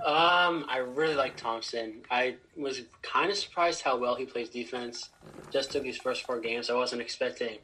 Um, 0.05 0.67
I 0.69 0.83
really 0.85 1.15
like 1.15 1.35
Thompson. 1.35 2.03
I 2.11 2.35
was 2.55 2.81
kind 3.01 3.31
of 3.31 3.37
surprised 3.37 3.81
how 3.81 3.97
well 3.97 4.13
he 4.13 4.25
plays 4.25 4.49
defense. 4.49 5.09
Just 5.49 5.71
took 5.71 5.81
these 5.81 5.97
first 5.97 6.27
four 6.27 6.39
games. 6.39 6.69
I 6.69 6.75
wasn't 6.75 7.01
expecting 7.01 7.57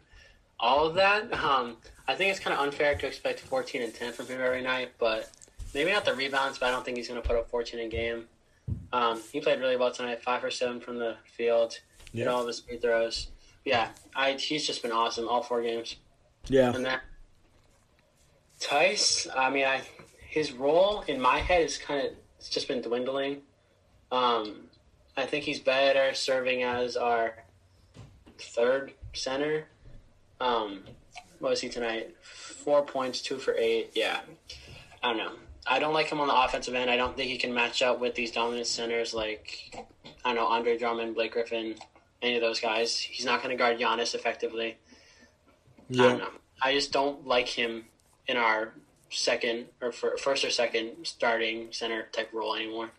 all 0.60 0.88
of 0.88 0.96
that. 0.96 1.32
Um, 1.32 1.78
I 2.08 2.16
think 2.16 2.32
it's 2.32 2.40
kind 2.40 2.56
of 2.56 2.64
unfair 2.64 2.96
to 2.96 3.06
expect 3.06 3.40
14 3.42 3.84
and 3.84 3.94
10 3.94 4.14
from 4.14 4.26
him 4.26 4.42
every 4.42 4.64
night, 4.64 4.94
but 4.98 5.30
maybe 5.76 5.92
not 5.92 6.04
the 6.04 6.16
rebounds, 6.16 6.58
but 6.58 6.70
I 6.70 6.72
don't 6.72 6.84
think 6.84 6.98
he's 6.98 7.08
going 7.08 7.22
to 7.22 7.28
put 7.28 7.38
up 7.38 7.52
14 7.52 7.80
a 7.80 7.88
game. 7.88 8.26
Um, 8.92 9.22
he 9.32 9.40
played 9.40 9.60
really 9.60 9.78
well 9.78 9.92
tonight, 9.92 10.24
five 10.24 10.42
for 10.42 10.50
seven 10.50 10.80
from 10.80 10.98
the 10.98 11.18
field, 11.38 11.78
yeah. 12.14 12.28
all 12.28 12.42
of 12.42 12.48
his 12.48 12.62
free 12.62 12.78
throws 12.78 13.28
yeah, 13.66 13.90
I 14.16 14.34
he's 14.34 14.66
just 14.68 14.82
been 14.82 14.92
awesome 14.92 15.28
all 15.28 15.42
four 15.42 15.62
games. 15.62 15.96
Yeah, 16.48 16.74
and 16.74 16.86
that 16.86 17.02
Theis, 18.60 19.28
I 19.36 19.50
mean, 19.50 19.66
I 19.66 19.82
his 20.28 20.52
role 20.52 21.02
in 21.08 21.20
my 21.20 21.40
head 21.40 21.62
is 21.62 21.78
kind 21.78 22.06
of 22.06 22.14
it's 22.38 22.50
just 22.50 22.68
been 22.68 22.82
dwindling. 22.82 23.42
Um, 24.12 24.66
I 25.16 25.26
think 25.26 25.46
he's 25.46 25.60
better 25.60 26.14
serving 26.14 26.64
as 26.64 26.98
our 26.98 27.36
third 28.38 28.94
center. 29.14 29.66
Um, 30.42 30.82
what 31.40 31.52
was 31.52 31.62
he 31.62 31.70
tonight? 31.70 32.16
Four 32.22 32.84
points, 32.84 33.22
two 33.22 33.38
for 33.38 33.56
eight. 33.56 33.92
Yeah, 33.96 34.20
I 35.02 35.10
don't 35.10 35.18
know. 35.18 35.32
I 35.66 35.80
don't 35.80 35.94
like 35.94 36.08
him 36.08 36.20
on 36.20 36.28
the 36.28 36.36
offensive 36.36 36.74
end. 36.74 36.90
I 36.90 36.98
don't 36.98 37.16
think 37.16 37.30
he 37.30 37.38
can 37.38 37.54
match 37.54 37.82
up 37.82 38.02
with 38.02 38.16
these 38.16 38.32
dominant 38.32 38.68
centers 38.68 39.14
like 39.14 39.88
I 40.26 40.34
don't 40.34 40.36
know 40.36 40.48
Andre 40.48 40.78
Drummond, 40.78 41.16
Blake 41.16 41.32
Griffin, 41.32 41.76
any 42.24 42.36
of 42.36 42.42
those 42.42 42.60
guys. 42.60 42.98
He's 42.98 43.26
not 43.26 43.44
going 43.44 43.56
to 43.56 43.62
guard 43.62 43.78
Giannis 43.78 44.16
effectively. 44.16 44.78
Yeah. 45.90 46.04
I 46.04 46.08
don't 46.10 46.18
know. 46.20 46.30
I 46.62 46.74
just 46.74 46.92
don't 46.92 47.28
like 47.28 47.48
him 47.48 47.86
in 48.28 48.38
our 48.38 48.74
second 49.10 49.66
or 49.82 49.92
first 49.92 50.44
or 50.44 50.50
second 50.50 50.92
starting 51.04 51.68
center 51.72 52.08
type 52.12 52.30
role 52.34 52.56
anymore. 52.56 52.90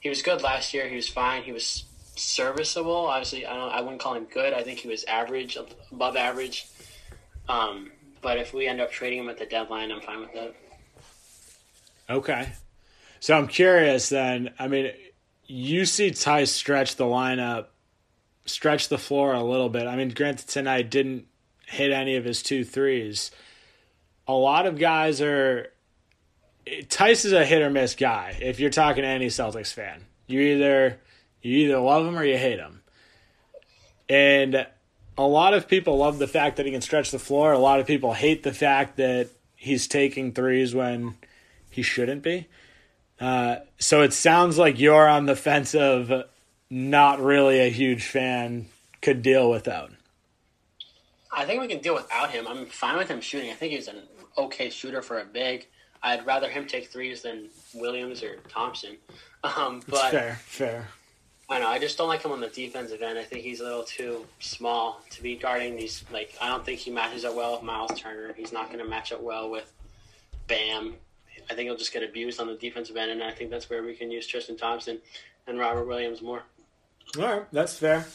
He 0.00 0.08
was 0.08 0.22
good 0.22 0.42
last 0.42 0.74
year. 0.74 0.88
He 0.88 0.96
was 0.96 1.08
fine. 1.08 1.42
He 1.42 1.52
was 1.52 1.84
serviceable. 2.14 3.06
Obviously, 3.06 3.46
I 3.46 3.54
don't. 3.54 3.72
I 3.72 3.80
wouldn't 3.80 4.00
call 4.00 4.14
him 4.14 4.26
good. 4.32 4.52
I 4.52 4.62
think 4.62 4.78
he 4.78 4.88
was 4.88 5.04
average, 5.04 5.56
above 5.90 6.16
average. 6.16 6.66
Um, 7.48 7.90
but 8.20 8.38
if 8.38 8.52
we 8.52 8.66
end 8.66 8.80
up 8.80 8.92
trading 8.92 9.20
him 9.20 9.28
at 9.28 9.38
the 9.38 9.46
deadline, 9.46 9.90
I'm 9.90 10.00
fine 10.00 10.20
with 10.20 10.32
that. 10.34 10.54
Okay. 12.10 12.52
So 13.20 13.36
I'm 13.36 13.48
curious 13.48 14.08
then. 14.08 14.50
I 14.58 14.68
mean, 14.68 14.92
you 15.46 15.84
see 15.86 16.10
Ty 16.10 16.44
stretch 16.44 16.96
the 16.96 17.04
lineup 17.04 17.66
stretch 18.48 18.88
the 18.88 18.98
floor 18.98 19.32
a 19.32 19.42
little 19.42 19.68
bit. 19.68 19.86
I 19.86 19.96
mean, 19.96 20.10
granted, 20.10 20.48
tonight 20.48 20.90
didn't 20.90 21.26
hit 21.66 21.92
any 21.92 22.16
of 22.16 22.24
his 22.24 22.42
two 22.42 22.64
threes. 22.64 23.30
A 24.26 24.32
lot 24.32 24.66
of 24.66 24.78
guys 24.78 25.20
are. 25.20 25.68
Theis 26.66 27.24
is 27.24 27.32
a 27.32 27.46
hit 27.46 27.62
or 27.62 27.70
miss 27.70 27.94
guy. 27.94 28.36
If 28.42 28.60
you're 28.60 28.70
talking 28.70 29.02
to 29.02 29.08
any 29.08 29.28
Celtics 29.28 29.72
fan, 29.72 30.04
you 30.26 30.40
either 30.40 30.98
you 31.40 31.58
either 31.58 31.78
love 31.78 32.06
him 32.06 32.18
or 32.18 32.24
you 32.24 32.36
hate 32.36 32.58
him. 32.58 32.82
And 34.08 34.66
a 35.16 35.26
lot 35.26 35.54
of 35.54 35.68
people 35.68 35.98
love 35.98 36.18
the 36.18 36.28
fact 36.28 36.56
that 36.56 36.66
he 36.66 36.72
can 36.72 36.80
stretch 36.80 37.10
the 37.10 37.18
floor. 37.18 37.52
A 37.52 37.58
lot 37.58 37.80
of 37.80 37.86
people 37.86 38.12
hate 38.12 38.42
the 38.42 38.52
fact 38.52 38.96
that 38.96 39.28
he's 39.56 39.86
taking 39.86 40.32
threes 40.32 40.74
when 40.74 41.16
he 41.70 41.82
shouldn't 41.82 42.22
be. 42.22 42.46
Uh, 43.20 43.56
so 43.78 44.02
it 44.02 44.12
sounds 44.12 44.58
like 44.58 44.78
you're 44.78 45.08
on 45.08 45.26
the 45.26 45.36
fence 45.36 45.74
of 45.74 46.24
not 46.70 47.20
really 47.20 47.60
a 47.60 47.70
huge 47.70 48.06
fan 48.06 48.66
could 49.00 49.22
deal 49.22 49.50
without. 49.50 49.92
I 51.32 51.44
think 51.44 51.60
we 51.60 51.68
can 51.68 51.80
deal 51.80 51.94
without 51.94 52.30
him. 52.30 52.46
I'm 52.48 52.66
fine 52.66 52.96
with 52.96 53.08
him 53.08 53.20
shooting. 53.20 53.50
I 53.50 53.54
think 53.54 53.72
he's 53.72 53.88
an 53.88 54.02
okay 54.36 54.70
shooter 54.70 55.02
for 55.02 55.20
a 55.20 55.24
big. 55.24 55.68
I'd 56.02 56.24
rather 56.26 56.48
him 56.48 56.66
take 56.66 56.88
threes 56.88 57.22
than 57.22 57.48
Williams 57.74 58.22
or 58.22 58.36
Thompson. 58.48 58.96
Um, 59.44 59.82
but 59.88 60.10
fair, 60.10 60.34
fair. 60.42 60.88
I 61.48 61.60
know. 61.60 61.68
I 61.68 61.78
just 61.78 61.96
don't 61.96 62.08
like 62.08 62.24
him 62.24 62.32
on 62.32 62.40
the 62.40 62.48
defensive 62.48 63.00
end. 63.00 63.20
I 63.20 63.22
think 63.22 63.44
he's 63.44 63.60
a 63.60 63.62
little 63.62 63.84
too 63.84 64.26
small 64.40 65.00
to 65.10 65.22
be 65.22 65.36
guarding 65.36 65.76
these. 65.76 66.04
Like, 66.12 66.34
I 66.40 66.48
don't 66.48 66.64
think 66.64 66.80
he 66.80 66.90
matches 66.90 67.24
up 67.24 67.36
well 67.36 67.52
with 67.52 67.62
Miles 67.62 67.92
Turner. 67.96 68.34
He's 68.36 68.52
not 68.52 68.66
going 68.66 68.80
to 68.80 68.84
match 68.84 69.12
up 69.12 69.22
well 69.22 69.48
with 69.48 69.72
Bam. 70.48 70.96
I 71.48 71.54
think 71.54 71.68
he'll 71.68 71.76
just 71.76 71.92
get 71.92 72.02
abused 72.02 72.40
on 72.40 72.48
the 72.48 72.56
defensive 72.56 72.96
end, 72.96 73.12
and 73.12 73.22
I 73.22 73.30
think 73.30 73.50
that's 73.50 73.70
where 73.70 73.84
we 73.84 73.94
can 73.94 74.10
use 74.10 74.26
Tristan 74.26 74.56
Thompson 74.56 74.98
and 75.46 75.56
Robert 75.56 75.86
Williams 75.86 76.20
more. 76.20 76.42
All 77.16 77.22
right, 77.22 77.42
that's 77.52 77.76
fair. 77.76 78.06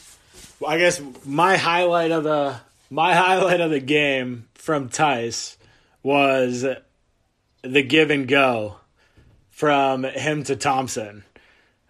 Well, 0.60 0.70
I 0.70 0.78
guess 0.78 1.00
my 1.24 1.56
highlight 1.56 2.10
of 2.10 2.24
the 2.24 2.56
my 2.90 3.14
highlight 3.14 3.60
of 3.60 3.70
the 3.70 3.80
game 3.80 4.46
from 4.54 4.88
Theis 4.88 5.56
was 6.02 6.64
the 7.62 7.82
give 7.82 8.10
and 8.10 8.28
go 8.28 8.76
from 9.50 10.04
him 10.04 10.44
to 10.44 10.56
Thompson 10.56 11.24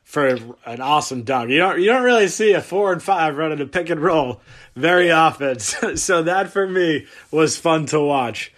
for 0.02 0.38
an 0.64 0.80
awesome 0.80 1.24
dunk. 1.24 1.50
You 1.50 1.58
don't 1.58 1.80
you 1.80 1.86
don't 1.86 2.04
really 2.04 2.28
see 2.28 2.52
a 2.52 2.60
four 2.60 2.92
and 2.92 3.02
five 3.02 3.36
running 3.36 3.60
a 3.60 3.66
pick 3.66 3.90
and 3.90 4.00
roll 4.00 4.40
very 4.74 5.10
often. 5.10 5.58
So, 5.58 5.94
so 5.96 6.22
that 6.22 6.50
for 6.50 6.66
me 6.66 7.06
was 7.30 7.58
fun 7.58 7.86
to 7.86 8.00
watch. 8.00 8.52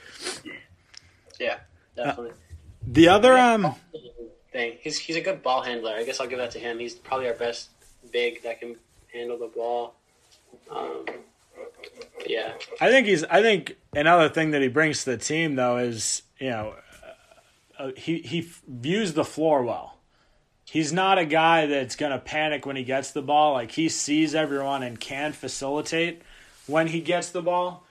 Yeah, 1.40 1.59
definitely. 1.96 2.32
The 2.87 3.09
other 3.09 3.37
um 3.37 3.74
thing. 4.52 4.78
He's 4.80 4.98
he's 4.98 5.16
a 5.16 5.20
good 5.20 5.42
ball 5.42 5.62
handler. 5.62 5.92
I 5.92 6.04
guess 6.04 6.20
I'll 6.20 6.26
give 6.26 6.38
that 6.38 6.52
to 6.52 6.59
him. 6.59 6.78
He's 6.78 6.94
probably 6.94 7.28
our 7.28 7.35
best 7.35 7.70
big 8.12 8.42
that 8.42 8.61
can 8.61 8.77
handle 9.12 9.38
the 9.38 9.49
ball. 9.49 9.95
Um, 10.71 11.05
yeah, 12.27 12.55
I 12.81 12.90
think 12.90 13.07
he's. 13.07 13.25
I 13.25 13.42
think 13.42 13.77
another 13.95 14.29
thing 14.29 14.51
that 14.51 14.62
he 14.62 14.69
brings 14.69 15.05
to 15.05 15.11
the 15.11 15.19
team 15.19 15.55
though 15.55 15.79
is 15.79 16.23
you 16.38 16.51
know 16.51 16.75
uh, 17.79 17.90
he 17.97 18.19
he 18.21 18.49
views 18.66 19.14
the 19.14 19.25
floor 19.25 19.62
well. 19.62 19.99
He's 20.64 20.92
not 20.92 21.19
a 21.19 21.25
guy 21.25 21.66
that's 21.66 21.95
gonna 21.95 22.19
panic 22.19 22.66
when 22.66 22.77
he 22.77 22.85
gets 22.85 23.12
the 23.12 23.23
ball. 23.23 23.55
Like 23.55 23.73
he 23.73 23.88
sees 23.88 24.35
everyone 24.35 24.83
and 24.83 24.99
can 24.99 25.33
facilitate 25.33 26.23
when 26.66 26.88
he 26.88 27.01
gets 27.01 27.31
the 27.31 27.42
ball. 27.42 27.87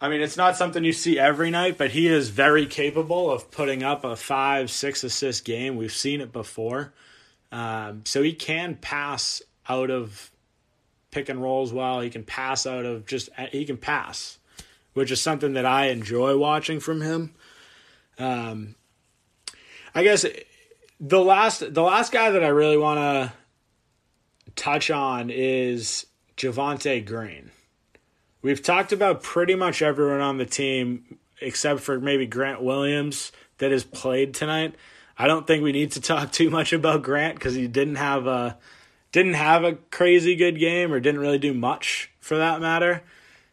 I 0.00 0.08
mean, 0.08 0.20
it's 0.20 0.36
not 0.36 0.56
something 0.56 0.84
you 0.84 0.92
see 0.92 1.18
every 1.18 1.50
night, 1.50 1.76
but 1.76 1.90
he 1.90 2.06
is 2.06 2.28
very 2.28 2.66
capable 2.66 3.30
of 3.30 3.50
putting 3.50 3.82
up 3.82 4.04
a 4.04 4.14
five, 4.14 4.70
six 4.70 5.02
assist 5.02 5.44
game. 5.44 5.76
We've 5.76 5.92
seen 5.92 6.20
it 6.20 6.32
before. 6.32 6.92
Um, 7.50 8.02
so 8.04 8.22
he 8.22 8.32
can 8.32 8.76
pass 8.76 9.42
out 9.68 9.90
of 9.90 10.30
pick 11.10 11.28
and 11.28 11.42
rolls 11.42 11.72
well. 11.72 12.00
He 12.00 12.10
can 12.10 12.24
pass 12.24 12.66
out 12.66 12.84
of 12.84 13.06
just, 13.06 13.28
he 13.50 13.64
can 13.64 13.76
pass, 13.76 14.38
which 14.94 15.10
is 15.10 15.20
something 15.20 15.54
that 15.54 15.66
I 15.66 15.86
enjoy 15.86 16.36
watching 16.36 16.80
from 16.80 17.00
him. 17.00 17.34
Um, 18.18 18.74
I 19.94 20.02
guess 20.02 20.26
the 21.00 21.20
last, 21.20 21.74
the 21.74 21.82
last 21.82 22.12
guy 22.12 22.30
that 22.30 22.44
I 22.44 22.48
really 22.48 22.78
want 22.78 22.98
to 22.98 23.32
touch 24.54 24.90
on 24.90 25.30
is 25.30 26.06
Javonte 26.36 27.04
Green. 27.06 27.50
We've 28.42 28.62
talked 28.62 28.92
about 28.92 29.22
pretty 29.22 29.54
much 29.54 29.82
everyone 29.82 30.20
on 30.20 30.38
the 30.38 30.46
team 30.46 31.18
except 31.40 31.80
for 31.80 32.00
maybe 32.00 32.26
Grant 32.26 32.62
Williams 32.62 33.32
that 33.58 33.70
has 33.72 33.84
played 33.84 34.34
tonight. 34.34 34.74
I 35.16 35.26
don't 35.26 35.46
think 35.46 35.62
we 35.62 35.72
need 35.72 35.92
to 35.92 36.00
talk 36.00 36.32
too 36.32 36.50
much 36.50 36.72
about 36.72 37.02
Grant 37.02 37.34
because 37.34 37.54
he 37.54 37.66
didn't 37.66 37.96
have 37.96 38.26
a 38.26 38.56
didn't 39.12 39.34
have 39.34 39.64
a 39.64 39.74
crazy 39.74 40.36
good 40.36 40.58
game 40.58 40.92
or 40.92 41.00
didn't 41.00 41.20
really 41.20 41.38
do 41.38 41.54
much 41.54 42.10
for 42.20 42.36
that 42.36 42.60
matter. 42.60 43.02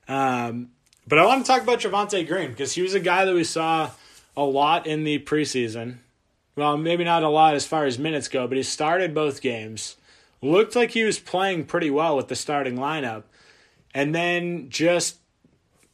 Um, 0.08 0.70
but 1.08 1.20
I 1.20 1.26
want 1.26 1.46
to 1.46 1.52
talk 1.52 1.62
about 1.62 1.80
Javonte 1.80 2.28
Green 2.28 2.50
because 2.50 2.74
he 2.74 2.82
was 2.82 2.94
a 2.94 3.00
guy 3.00 3.26
that 3.26 3.34
we 3.34 3.44
saw 3.44 3.92
a 4.36 4.44
lot 4.44 4.88
in 4.88 5.04
the 5.04 5.20
preseason. 5.20 5.98
Well, 6.56 6.78
maybe 6.78 7.04
not 7.04 7.24
a 7.24 7.30
lot 7.30 7.56
as 7.56 7.66
far 7.66 7.86
as 7.86 8.00
minutes 8.00 8.28
go, 8.28 8.48
but 8.48 8.58
he 8.58 8.64
started 8.64 9.14
both 9.14 9.42
games. 9.42 9.98
Looked 10.42 10.76
like 10.76 10.92
he 10.92 11.04
was 11.04 11.20
playing 11.20 11.66
pretty 11.66 11.90
well 11.90 12.16
with 12.16 12.28
the 12.28 12.36
starting 12.36 12.76
lineup 12.76 13.24
and 13.94 14.14
then 14.14 14.70
just 14.70 15.18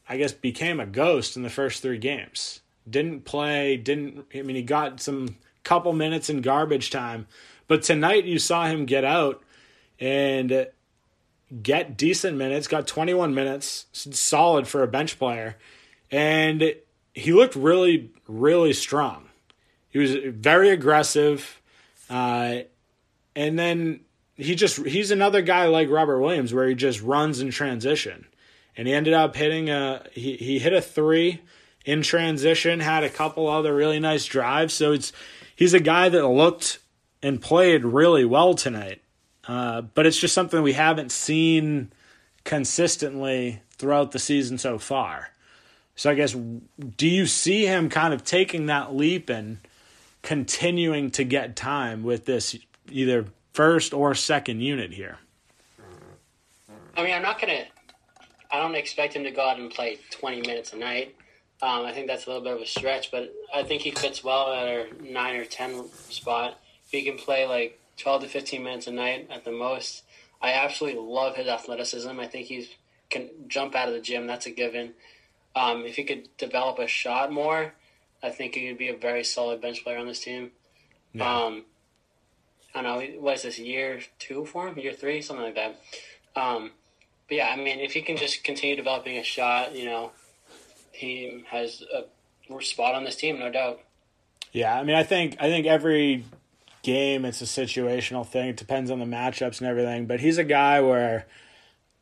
I 0.08 0.18
guess 0.18 0.32
became 0.32 0.80
a 0.80 0.86
ghost 0.86 1.36
in 1.36 1.42
the 1.42 1.48
first 1.48 1.80
three 1.80 1.98
games. 1.98 2.60
Didn't 2.88 3.24
play, 3.24 3.76
didn't 3.76 4.26
I 4.34 4.42
mean 4.42 4.56
he 4.56 4.62
got 4.62 5.00
some 5.00 5.36
couple 5.64 5.92
minutes 5.92 6.28
in 6.28 6.42
garbage 6.42 6.90
time, 6.90 7.26
but 7.68 7.82
tonight 7.82 8.24
you 8.24 8.38
saw 8.38 8.66
him 8.66 8.84
get 8.84 9.04
out 9.04 9.41
and 10.02 10.66
get 11.62 11.96
decent 11.96 12.36
minutes, 12.36 12.66
got 12.66 12.88
21 12.88 13.34
minutes, 13.34 13.86
solid 13.92 14.66
for 14.66 14.82
a 14.82 14.88
bench 14.88 15.16
player. 15.16 15.56
And 16.10 16.74
he 17.14 17.32
looked 17.32 17.54
really 17.54 18.10
really 18.26 18.72
strong. 18.72 19.28
He 19.90 19.98
was 19.98 20.14
very 20.14 20.70
aggressive. 20.70 21.60
Uh, 22.10 22.60
and 23.36 23.58
then 23.58 24.00
he 24.36 24.56
just 24.56 24.84
he's 24.84 25.12
another 25.12 25.40
guy 25.40 25.66
like 25.68 25.88
Robert 25.88 26.20
Williams 26.20 26.52
where 26.52 26.68
he 26.68 26.74
just 26.74 27.00
runs 27.00 27.40
in 27.40 27.50
transition. 27.50 28.26
And 28.76 28.88
he 28.88 28.94
ended 28.94 29.14
up 29.14 29.36
hitting 29.36 29.70
a 29.70 30.04
he, 30.12 30.36
he 30.36 30.58
hit 30.58 30.72
a 30.72 30.82
three 30.82 31.42
in 31.84 32.02
transition, 32.02 32.80
had 32.80 33.04
a 33.04 33.10
couple 33.10 33.48
other 33.48 33.72
really 33.72 34.00
nice 34.00 34.24
drives. 34.24 34.74
So 34.74 34.92
it's 34.92 35.12
he's 35.54 35.74
a 35.74 35.80
guy 35.80 36.08
that 36.08 36.26
looked 36.26 36.80
and 37.22 37.40
played 37.40 37.84
really 37.84 38.24
well 38.24 38.54
tonight. 38.54 39.00
Uh, 39.46 39.82
but 39.82 40.06
it's 40.06 40.18
just 40.18 40.34
something 40.34 40.62
we 40.62 40.72
haven't 40.72 41.10
seen 41.12 41.92
consistently 42.44 43.60
throughout 43.70 44.12
the 44.12 44.18
season 44.18 44.58
so 44.58 44.78
far. 44.78 45.30
So 45.96 46.10
I 46.10 46.14
guess 46.14 46.34
do 46.96 47.08
you 47.08 47.26
see 47.26 47.66
him 47.66 47.88
kind 47.88 48.14
of 48.14 48.24
taking 48.24 48.66
that 48.66 48.94
leap 48.94 49.28
and 49.28 49.58
continuing 50.22 51.10
to 51.10 51.24
get 51.24 51.56
time 51.56 52.02
with 52.02 52.24
this 52.24 52.56
either 52.90 53.26
first 53.52 53.92
or 53.92 54.14
second 54.14 54.60
unit 54.60 54.92
here. 54.92 55.18
I 56.96 57.02
mean, 57.02 57.14
I'm 57.14 57.22
not 57.22 57.40
gonna. 57.40 57.64
I 58.50 58.60
don't 58.60 58.74
expect 58.74 59.14
him 59.14 59.24
to 59.24 59.30
go 59.30 59.48
out 59.48 59.58
and 59.58 59.70
play 59.70 59.98
20 60.10 60.42
minutes 60.42 60.72
a 60.72 60.76
night. 60.76 61.14
Um, 61.62 61.86
I 61.86 61.92
think 61.92 62.06
that's 62.06 62.26
a 62.26 62.30
little 62.30 62.44
bit 62.44 62.54
of 62.54 62.60
a 62.60 62.66
stretch, 62.66 63.10
but 63.10 63.32
I 63.54 63.62
think 63.62 63.82
he 63.82 63.92
fits 63.92 64.22
well 64.22 64.52
at 64.52 64.68
our 64.68 64.86
nine 65.00 65.36
or 65.36 65.44
10 65.44 65.88
spot. 66.10 66.58
If 66.84 66.90
he 66.90 67.02
can 67.02 67.16
play 67.16 67.46
like 67.46 67.80
12 67.98 68.22
to 68.22 68.28
15 68.28 68.62
minutes 68.62 68.86
a 68.86 68.92
night 68.92 69.28
at 69.30 69.44
the 69.44 69.52
most, 69.52 70.02
I 70.40 70.52
absolutely 70.52 71.00
love 71.00 71.36
his 71.36 71.48
athleticism. 71.48 72.18
I 72.18 72.26
think 72.26 72.46
he 72.46 72.68
can 73.10 73.28
jump 73.48 73.74
out 73.74 73.88
of 73.88 73.94
the 73.94 74.00
gym. 74.00 74.26
That's 74.26 74.46
a 74.46 74.50
given. 74.50 74.94
Um, 75.54 75.84
if 75.84 75.96
he 75.96 76.04
could 76.04 76.34
develop 76.38 76.78
a 76.78 76.86
shot 76.86 77.30
more, 77.30 77.74
I 78.22 78.30
think 78.30 78.54
he 78.54 78.68
could 78.68 78.78
be 78.78 78.88
a 78.88 78.96
very 78.96 79.24
solid 79.24 79.60
bench 79.60 79.84
player 79.84 79.98
on 79.98 80.06
this 80.06 80.20
team. 80.20 80.50
Yeah. 81.12 81.44
Um, 81.44 81.64
I 82.74 82.82
don't 82.82 82.98
know, 82.98 83.20
what 83.20 83.36
is 83.36 83.42
this, 83.42 83.58
year 83.58 84.00
two 84.18 84.46
for 84.46 84.68
him? 84.68 84.78
Year 84.78 84.94
three? 84.94 85.20
Something 85.20 85.44
like 85.44 85.54
that. 85.56 85.80
Um, 86.34 86.70
but 87.28 87.36
yeah, 87.36 87.48
I 87.48 87.56
mean, 87.56 87.80
if 87.80 87.92
he 87.92 88.00
can 88.00 88.16
just 88.16 88.42
continue 88.44 88.76
developing 88.76 89.18
a 89.18 89.22
shot, 89.22 89.76
you 89.76 89.84
know, 89.84 90.12
he 90.92 91.44
has 91.50 91.82
a 91.94 92.04
spot 92.62 92.94
on 92.94 93.04
this 93.04 93.16
team, 93.16 93.38
no 93.38 93.50
doubt. 93.50 93.80
Yeah, 94.52 94.78
I 94.78 94.84
mean, 94.84 94.96
I 94.96 95.02
think 95.02 95.36
I 95.40 95.48
think 95.48 95.66
every 95.66 96.24
game 96.82 97.24
it's 97.24 97.40
a 97.40 97.44
situational 97.44 98.26
thing. 98.26 98.50
It 98.50 98.56
depends 98.56 98.90
on 98.90 98.98
the 98.98 99.04
matchups 99.04 99.60
and 99.60 99.68
everything. 99.68 100.06
But 100.06 100.20
he's 100.20 100.38
a 100.38 100.44
guy 100.44 100.80
where 100.80 101.26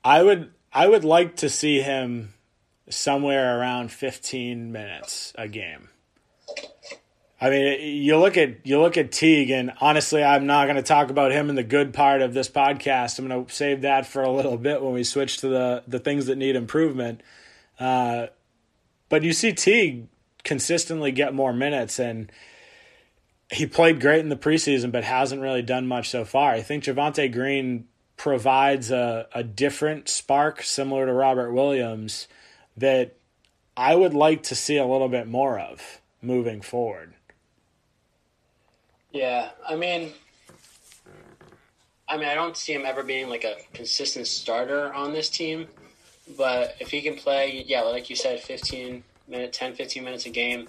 I 0.05 0.23
would 0.23 0.51
I 0.73 0.87
would 0.87 1.05
like 1.05 1.37
to 1.37 1.49
see 1.49 1.81
him 1.81 2.35
somewhere 2.89 3.59
around 3.59 3.93
15 3.93 4.73
minutes 4.73 5.33
a 5.37 5.49
game. 5.49 5.89
I 7.43 7.49
mean, 7.49 8.03
you 8.03 8.19
look 8.19 8.37
at 8.37 8.67
you 8.67 8.81
look 8.81 8.99
at 8.99 9.13
Teague, 9.13 9.51
and 9.51 9.73
honestly, 9.81 10.23
I'm 10.23 10.47
not 10.47 10.67
going 10.67 10.77
to 10.77 10.83
talk 10.83 11.09
about 11.09 11.33
him 11.33 11.49
in 11.49 11.57
the 11.57 11.63
good 11.63 11.95
part 11.95 12.21
of 12.21 12.35
this 12.35 12.51
podcast. 12.51 13.19
I'm 13.19 13.29
going 13.29 13.47
to 13.47 13.53
save 13.53 13.81
that 13.81 14.07
for 14.07 14.23
a 14.23 14.31
little 14.31 14.59
bit 14.59 14.83
when 14.83 14.93
we 14.93 15.05
switch 15.05 15.39
to 15.39 15.49
the 15.49 15.83
the 15.89 15.99
things 15.99 16.27
that 16.27 16.37
need 16.37 16.55
improvement. 16.55 17.23
Uh, 17.79 18.27
but 19.09 19.23
you 19.23 19.33
see 19.33 19.55
Teague 19.55 20.09
consistently 20.45 21.13
get 21.13 21.33
more 21.33 21.55
minutes, 21.55 21.99
and 21.99 22.31
he 23.51 23.67
played 23.67 24.01
great 24.01 24.21
in 24.21 24.29
the 24.29 24.37
preseason, 24.37 24.93
but 24.93 25.05
hasn't 25.05 25.43
really 25.43 25.63
done 25.63 25.87
much 25.87 26.09
so 26.09 26.25
far. 26.25 26.53
I 26.53 26.63
think 26.63 26.85
Javonte 26.85 27.33
Green 27.33 27.89
provides 28.17 28.91
a, 28.91 29.27
a 29.35 29.43
different 29.43 30.09
spark, 30.09 30.63
similar 30.63 31.07
to 31.07 31.13
Robert 31.13 31.53
Williams, 31.53 32.29
that 32.77 33.17
I 33.77 33.97
would 33.97 34.15
like 34.15 34.45
to 34.45 34.55
see 34.55 34.77
a 34.77 34.87
little 34.87 35.09
bit 35.09 35.27
more 35.27 35.59
of 35.59 36.01
moving 36.23 36.61
forward. 36.61 37.15
Yeah, 39.11 39.51
I 39.69 39.75
mean, 39.75 40.13
I 42.09 42.17
mean, 42.17 42.29
I 42.29 42.35
don't 42.35 42.57
see 42.57 42.73
him 42.73 42.85
ever 42.85 43.03
being 43.03 43.29
like 43.29 43.45
a 43.45 43.57
consistent 43.75 44.29
starter 44.29 44.95
on 44.95 45.13
this 45.13 45.29
team, 45.29 45.67
but 46.39 46.77
if 46.79 46.91
he 46.91 47.03
can 47.03 47.17
play, 47.17 47.65
yeah, 47.67 47.81
like 47.81 48.09
you 48.11 48.17
said, 48.17 48.39
15 48.39 49.03
minute, 49.27 49.53
10, 49.53 49.75
15 49.75 50.05
minutes 50.05 50.27
a 50.27 50.31
game, 50.31 50.69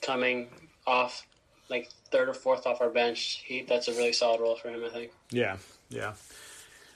coming 0.00 0.48
off 0.86 1.26
like 1.68 1.90
third 2.10 2.28
or 2.28 2.34
fourth 2.34 2.66
off 2.66 2.80
our 2.80 2.90
bench, 2.90 3.42
he 3.46 3.62
that's 3.62 3.88
a 3.88 3.92
really 3.92 4.12
solid 4.12 4.40
role 4.40 4.56
for 4.56 4.68
him, 4.68 4.84
I 4.84 4.88
think. 4.88 5.12
Yeah, 5.30 5.56
yeah. 5.88 6.14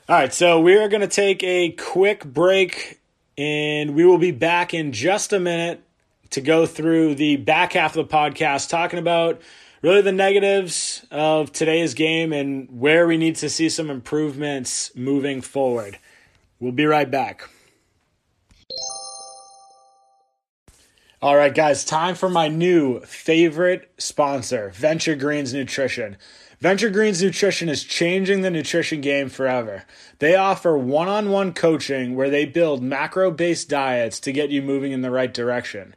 All 0.08 0.16
right, 0.16 0.32
so 0.32 0.60
we 0.60 0.76
are 0.76 0.88
going 0.88 1.02
to 1.02 1.06
take 1.06 1.42
a 1.42 1.70
quick 1.72 2.24
break, 2.24 3.00
and 3.36 3.94
we 3.94 4.06
will 4.06 4.18
be 4.18 4.30
back 4.30 4.72
in 4.72 4.92
just 4.92 5.32
a 5.32 5.40
minute 5.40 5.82
to 6.30 6.40
go 6.40 6.66
through 6.66 7.14
the 7.14 7.36
back 7.36 7.74
half 7.74 7.96
of 7.96 8.08
the 8.08 8.14
podcast, 8.14 8.68
talking 8.68 8.98
about 8.98 9.40
really 9.82 10.02
the 10.02 10.12
negatives 10.12 11.04
of 11.10 11.52
today's 11.52 11.94
game 11.94 12.32
and 12.32 12.80
where 12.80 13.06
we 13.06 13.16
need 13.16 13.36
to 13.36 13.48
see 13.48 13.68
some 13.68 13.90
improvements 13.90 14.90
moving 14.94 15.40
forward. 15.40 15.98
We'll 16.60 16.72
be 16.72 16.86
right 16.86 17.10
back. 17.10 17.48
All 21.20 21.34
right, 21.34 21.52
guys, 21.52 21.84
time 21.84 22.14
for 22.14 22.28
my 22.28 22.46
new 22.46 23.00
favorite 23.00 23.90
sponsor, 23.98 24.70
Venture 24.72 25.16
Greens 25.16 25.52
Nutrition. 25.52 26.16
Venture 26.60 26.90
Greens 26.90 27.20
Nutrition 27.20 27.68
is 27.68 27.82
changing 27.82 28.42
the 28.42 28.52
nutrition 28.52 29.00
game 29.00 29.28
forever. 29.28 29.82
They 30.20 30.36
offer 30.36 30.78
one 30.78 31.08
on 31.08 31.30
one 31.30 31.54
coaching 31.54 32.14
where 32.14 32.30
they 32.30 32.44
build 32.44 32.84
macro 32.84 33.32
based 33.32 33.68
diets 33.68 34.20
to 34.20 34.32
get 34.32 34.50
you 34.50 34.62
moving 34.62 34.92
in 34.92 35.02
the 35.02 35.10
right 35.10 35.34
direction. 35.34 35.96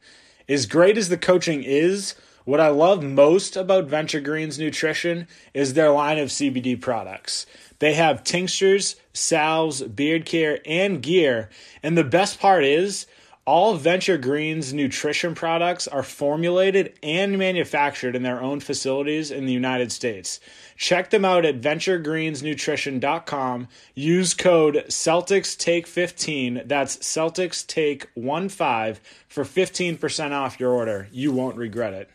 As 0.50 0.66
great 0.66 0.98
as 0.98 1.10
the 1.10 1.20
coaching 1.20 1.62
is, 1.62 2.16
what 2.44 2.60
I 2.60 2.70
love 2.70 3.04
most 3.04 3.56
about 3.56 3.86
Venture 3.86 4.22
Greens 4.22 4.58
Nutrition 4.58 5.28
is 5.54 5.76
their 5.76 5.92
line 5.92 6.18
of 6.18 6.30
CBD 6.30 6.82
products. 6.82 7.46
They 7.78 7.94
have 7.94 8.24
tinctures, 8.24 8.96
salves, 9.14 9.84
beard 9.84 10.26
care, 10.26 10.62
and 10.66 11.00
gear. 11.00 11.52
And 11.84 11.96
the 11.96 12.04
best 12.04 12.40
part 12.40 12.64
is, 12.64 13.06
all 13.46 13.76
Venture 13.76 14.18
Greens 14.18 14.74
nutrition 14.74 15.36
products 15.36 15.88
are 15.88 16.04
formulated 16.04 16.94
and 17.02 17.38
manufactured 17.38 18.14
in 18.16 18.24
their 18.24 18.42
own 18.42 18.60
facilities 18.60 19.32
in 19.32 19.46
the 19.46 19.54
United 19.54 19.92
States. 19.92 20.40
Check 20.78 21.10
them 21.10 21.26
out 21.26 21.44
at 21.46 21.60
venturegreensnutrition.com. 21.60 23.68
Use 23.96 24.34
code 24.34 24.86
CelticsTake15, 24.88 26.68
that's 26.68 26.98
CelticsTake15 26.98 28.98
for 29.28 29.44
15% 29.44 30.32
off 30.32 30.60
your 30.60 30.72
order. 30.72 31.08
You 31.12 31.32
won't 31.32 31.58
regret 31.58 31.94
it. 31.94 32.10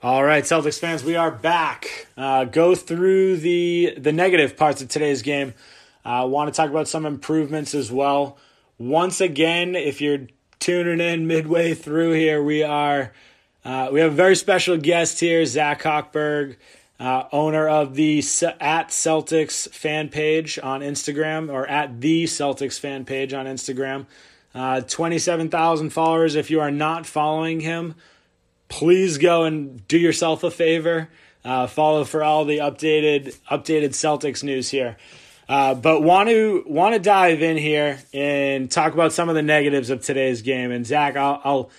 All 0.00 0.22
right, 0.22 0.44
Celtics 0.44 0.78
fans, 0.78 1.02
we 1.02 1.16
are 1.16 1.32
back. 1.32 2.06
Uh, 2.16 2.44
go 2.44 2.76
through 2.76 3.38
the 3.38 3.94
the 3.98 4.12
negative 4.12 4.56
parts 4.56 4.80
of 4.80 4.88
today's 4.88 5.22
game. 5.22 5.54
I 6.08 6.24
want 6.24 6.52
to 6.52 6.56
talk 6.56 6.70
about 6.70 6.88
some 6.88 7.04
improvements 7.04 7.74
as 7.74 7.92
well. 7.92 8.38
Once 8.78 9.20
again, 9.20 9.76
if 9.76 10.00
you're 10.00 10.26
tuning 10.58 11.00
in 11.00 11.26
midway 11.26 11.74
through 11.74 12.12
here, 12.12 12.42
we 12.42 12.62
are 12.62 13.12
uh, 13.62 13.90
we 13.92 14.00
have 14.00 14.12
a 14.12 14.16
very 14.16 14.34
special 14.34 14.78
guest 14.78 15.20
here, 15.20 15.44
Zach 15.44 15.82
Hochberg, 15.82 16.56
uh, 16.98 17.24
owner 17.30 17.68
of 17.68 17.94
the 17.94 18.20
at 18.58 18.88
Celtics 18.88 19.68
fan 19.68 20.08
page 20.08 20.58
on 20.58 20.80
Instagram 20.80 21.52
or 21.52 21.66
at 21.66 22.00
the 22.00 22.24
Celtics 22.24 22.80
fan 22.80 23.04
page 23.04 23.34
on 23.34 23.44
Instagram. 23.44 24.06
Uh, 24.54 24.80
27,000 24.80 25.90
followers. 25.90 26.36
If 26.36 26.50
you 26.50 26.60
are 26.60 26.70
not 26.70 27.04
following 27.04 27.60
him, 27.60 27.94
please 28.68 29.18
go 29.18 29.44
and 29.44 29.86
do 29.86 29.98
yourself 29.98 30.42
a 30.42 30.50
favor. 30.50 31.10
Uh, 31.44 31.66
follow 31.66 32.04
for 32.04 32.24
all 32.24 32.46
the 32.46 32.58
updated 32.58 33.36
updated 33.50 33.90
Celtics 33.90 34.42
news 34.42 34.70
here. 34.70 34.96
Uh, 35.48 35.74
but 35.74 36.02
want 36.02 36.28
to 36.28 36.62
want 36.66 36.94
to 36.94 36.98
dive 36.98 37.40
in 37.42 37.56
here 37.56 37.98
and 38.12 38.70
talk 38.70 38.92
about 38.92 39.12
some 39.12 39.28
of 39.28 39.34
the 39.34 39.42
negatives 39.42 39.88
of 39.88 40.02
today's 40.02 40.42
game. 40.42 40.70
And 40.70 40.86
Zach, 40.86 41.16
I'll, 41.16 41.40
I'll 41.42 41.70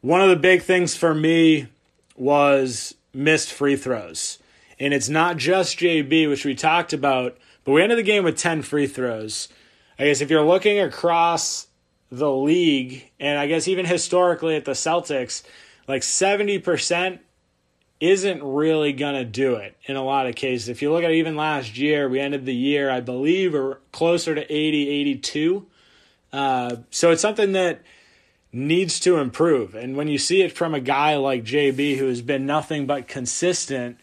one 0.00 0.20
of 0.20 0.28
the 0.28 0.36
big 0.36 0.62
things 0.62 0.96
for 0.96 1.14
me 1.14 1.68
was 2.16 2.94
missed 3.14 3.52
free 3.52 3.76
throws, 3.76 4.38
and 4.80 4.92
it's 4.92 5.08
not 5.08 5.36
just 5.36 5.78
JB, 5.78 6.28
which 6.28 6.44
we 6.44 6.56
talked 6.56 6.92
about, 6.92 7.38
but 7.64 7.72
we 7.72 7.82
ended 7.82 7.98
the 7.98 8.02
game 8.02 8.24
with 8.24 8.36
ten 8.36 8.62
free 8.62 8.88
throws. 8.88 9.48
I 9.98 10.06
guess 10.06 10.20
if 10.20 10.30
you're 10.30 10.44
looking 10.44 10.80
across 10.80 11.68
the 12.10 12.30
league, 12.30 13.08
and 13.20 13.38
I 13.38 13.46
guess 13.46 13.68
even 13.68 13.86
historically 13.86 14.56
at 14.56 14.64
the 14.64 14.72
Celtics, 14.72 15.42
like 15.86 16.02
70% 16.02 17.18
isn't 18.02 18.42
really 18.42 18.92
going 18.92 19.14
to 19.14 19.24
do 19.24 19.54
it 19.54 19.76
in 19.84 19.94
a 19.94 20.02
lot 20.02 20.26
of 20.26 20.34
cases. 20.34 20.68
If 20.68 20.82
you 20.82 20.90
look 20.90 21.04
at 21.04 21.12
even 21.12 21.36
last 21.36 21.78
year, 21.78 22.08
we 22.08 22.18
ended 22.18 22.44
the 22.44 22.54
year, 22.54 22.90
I 22.90 23.00
believe, 23.00 23.54
or 23.54 23.78
closer 23.92 24.34
to 24.34 24.42
80, 24.52 24.88
82. 24.88 25.66
Uh, 26.32 26.76
so 26.90 27.12
it's 27.12 27.22
something 27.22 27.52
that 27.52 27.82
needs 28.52 28.98
to 29.00 29.18
improve. 29.18 29.76
And 29.76 29.96
when 29.96 30.08
you 30.08 30.18
see 30.18 30.42
it 30.42 30.50
from 30.50 30.74
a 30.74 30.80
guy 30.80 31.14
like 31.14 31.44
JB, 31.44 31.96
who 31.96 32.08
has 32.08 32.22
been 32.22 32.44
nothing 32.44 32.86
but 32.86 33.06
consistent 33.06 33.98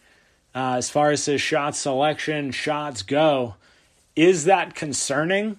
uh, 0.54 0.76
as 0.78 0.88
far 0.88 1.10
as 1.10 1.26
his 1.26 1.42
shot 1.42 1.76
selection, 1.76 2.52
shots 2.52 3.02
go, 3.02 3.56
is 4.16 4.44
that 4.46 4.74
concerning? 4.74 5.58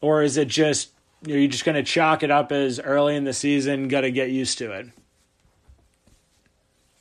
Or 0.00 0.22
is 0.22 0.36
it 0.36 0.48
just, 0.48 0.90
are 1.24 1.30
you 1.30 1.46
just 1.46 1.64
going 1.64 1.76
to 1.76 1.84
chalk 1.84 2.24
it 2.24 2.32
up 2.32 2.50
as 2.50 2.80
early 2.80 3.14
in 3.14 3.22
the 3.22 3.32
season, 3.32 3.86
got 3.86 4.00
to 4.00 4.10
get 4.10 4.30
used 4.30 4.58
to 4.58 4.72
it? 4.72 4.88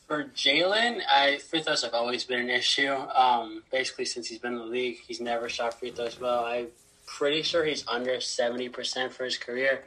For 0.08 0.26
Jaylen, 0.26 1.02
I 1.12 1.38
free 1.38 1.64
throws 1.64 1.82
have 1.84 1.96
always 1.96 2.26
been 2.26 2.42
an 2.42 2.50
issue. 2.50 2.92
Um, 2.92 3.64
basically, 3.72 4.06
since 4.06 4.28
he's 4.28 4.38
been 4.38 4.54
in 4.54 4.60
the 4.60 4.66
league, 4.66 5.00
he's 5.08 5.20
never 5.20 5.50
shot 5.50 5.80
free 5.80 5.90
throws 5.90 6.20
well. 6.20 6.46
I'm 6.46 6.68
pretty 7.08 7.42
sure 7.42 7.66
he's 7.66 7.84
under 7.88 8.22
seventy 8.22 8.70
percent 8.70 9.14
for 9.14 9.26
his 9.26 9.38
career. 9.38 9.84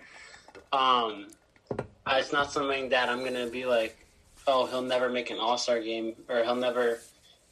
Um, 0.72 1.28
it's 2.08 2.32
not 2.32 2.50
something 2.50 2.88
that 2.88 3.08
I'm 3.08 3.22
gonna 3.22 3.46
be 3.46 3.64
like, 3.64 3.96
oh, 4.48 4.66
he'll 4.66 4.82
never 4.82 5.08
make 5.08 5.30
an 5.30 5.38
All 5.38 5.56
Star 5.56 5.80
game 5.80 6.14
or 6.28 6.42
he'll 6.42 6.56
never 6.56 6.98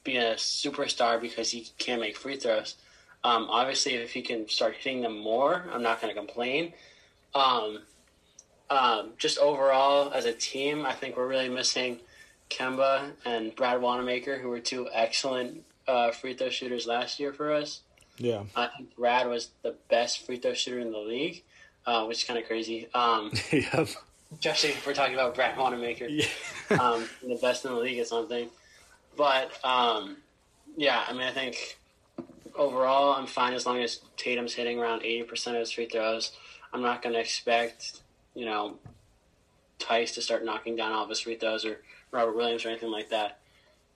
be 0.02 0.16
a 0.16 0.35
superstar 0.35 1.20
because 1.20 1.50
he 1.50 1.68
can't 1.79 2.00
make 2.00 2.16
free 2.16 2.37
throws. 2.37 2.74
Um, 3.22 3.46
obviously, 3.48 3.94
if 3.94 4.12
he 4.12 4.22
can 4.22 4.48
start 4.48 4.74
hitting 4.74 5.02
them 5.02 5.18
more, 5.18 5.64
I'm 5.72 5.83
not 5.83 6.00
gonna 6.00 6.14
complain. 6.14 6.72
Um, 7.33 7.83
um, 8.70 9.12
just 9.18 9.38
overall, 9.38 10.11
as 10.12 10.24
a 10.24 10.33
team, 10.33 10.85
I 10.85 10.92
think 10.92 11.16
we're 11.16 11.29
really 11.29 11.48
missing 11.48 12.00
Kemba 12.51 13.11
and 13.25 13.55
Brad 13.55 13.81
Wanamaker, 13.81 14.39
who 14.39 14.49
were 14.49 14.61
two 14.61 14.89
excellent 14.93 15.65
uh, 15.89 16.11
free 16.11 16.35
throw 16.35 16.51
shooters 16.51 16.87
last 16.87 17.19
year 17.21 17.33
for 17.33 17.53
us. 17.53 17.81
Yeah, 18.19 18.45
I 18.55 18.69
think 18.69 18.97
Brad 18.97 19.29
was 19.29 19.51
the 19.63 19.75
best 19.91 20.25
free 20.25 20.39
throw 20.39 20.55
shooter 20.55 20.79
in 20.79 20.91
the 20.91 20.99
league, 20.99 21.43
uh, 21.85 22.05
which 22.07 22.19
is 22.19 22.25
kind 22.25 22.39
of 22.39 22.47
crazy. 22.47 22.89
Um, 22.95 23.31
yep. 23.53 23.89
Especially 24.33 24.71
if 24.71 24.87
we're 24.87 24.95
talking 24.95 25.15
about 25.15 25.35
Brad 25.35 25.57
Wanamaker, 25.57 26.07
Yeah. 26.07 26.27
um, 26.81 27.09
the 27.23 27.39
best 27.41 27.65
in 27.65 27.73
the 27.73 27.79
league 27.79 27.99
at 27.99 28.09
something. 28.09 28.49
But 29.17 29.53
um, 29.65 30.17
yeah, 30.77 31.05
I 31.07 31.13
mean, 31.13 31.23
I 31.23 31.31
think 31.33 31.79
overall 32.55 33.15
I'm 33.15 33.27
fine 33.27 33.53
as 33.55 33.67
long 33.67 33.83
as 33.83 34.01
Tatum's 34.17 34.55
hitting 34.55 34.79
around 34.79 35.03
eighty 35.03 35.23
percent 35.23 35.57
of 35.57 35.61
his 35.61 35.71
free 35.73 35.87
throws. 35.87 36.33
I'm 36.73 36.83
not 36.83 37.03
going 37.03 37.15
to 37.15 37.21
expect 37.21 38.01
you 38.35 38.45
know 38.47 38.79
Theis 39.79 40.13
to 40.15 40.23
start 40.23 40.45
knocking 40.45 40.75
down 40.77 40.93
all 40.93 41.05
of 41.05 41.09
his 41.11 41.21
free 41.21 41.37
throws 41.37 41.65
or 41.65 41.81
Robert 42.11 42.37
Williams 42.37 42.64
or 42.64 42.69
anything 42.69 42.90
like 42.90 43.11
that. 43.11 43.38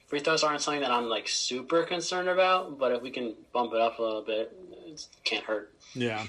Free 0.07 0.21
throws 0.21 0.43
aren't 0.43 0.61
something 0.61 0.81
that 0.83 0.91
I'm 0.91 1.09
like 1.09 1.29
super 1.29 1.85
concerned 1.85 2.29
about, 2.29 2.79
but 2.79 2.93
if 2.93 3.03
we 3.03 3.11
can 3.11 3.35
bump 3.53 3.73
it 3.73 3.81
up 3.81 3.99
a 3.99 4.03
little 4.03 4.23
bit, 4.23 4.57
it 4.87 5.07
can't 5.25 5.45
hurt. 5.45 5.73
Yeah. 5.95 6.27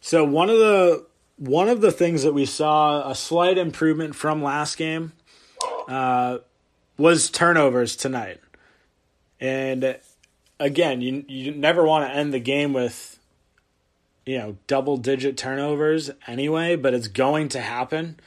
So 0.00 0.24
one 0.24 0.50
of 0.50 0.58
the 0.58 1.06
one 1.36 1.68
of 1.68 1.80
the 1.80 1.90
things 1.90 2.22
that 2.22 2.34
we 2.34 2.44
saw 2.44 3.08
a 3.08 3.14
slight 3.14 3.56
improvement 3.56 4.14
from 4.14 4.42
last 4.42 4.76
game 4.76 5.12
uh, 5.88 6.38
was 6.98 7.30
turnovers 7.30 7.96
tonight, 7.96 8.40
and 9.40 9.98
again, 10.58 11.00
you 11.00 11.24
you 11.26 11.52
never 11.52 11.84
want 11.84 12.08
to 12.08 12.14
end 12.14 12.32
the 12.32 12.40
game 12.40 12.72
with 12.72 13.18
you 14.26 14.38
know 14.38 14.56
double 14.66 14.98
digit 14.98 15.36
turnovers 15.36 16.10
anyway, 16.26 16.76
but 16.76 16.94
it's 16.94 17.08
going 17.08 17.48
to 17.48 17.60
happen. 17.60 18.20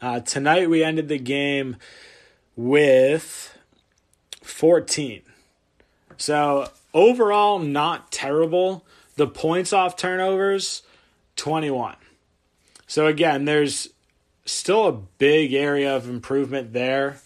Uh, 0.00 0.20
tonight 0.20 0.70
we 0.70 0.84
ended 0.84 1.08
the 1.08 1.18
game 1.18 1.76
with 2.58 3.56
14. 4.42 5.22
So 6.16 6.68
overall, 6.92 7.60
not 7.60 8.10
terrible. 8.10 8.84
The 9.14 9.28
points 9.28 9.72
off 9.72 9.96
turnovers, 9.96 10.82
21. 11.36 11.94
So 12.88 13.06
again, 13.06 13.44
there's 13.44 13.90
still 14.44 14.88
a 14.88 14.92
big 14.92 15.54
area 15.54 15.94
of 15.94 16.08
improvement 16.08 16.72
there. 16.72 17.20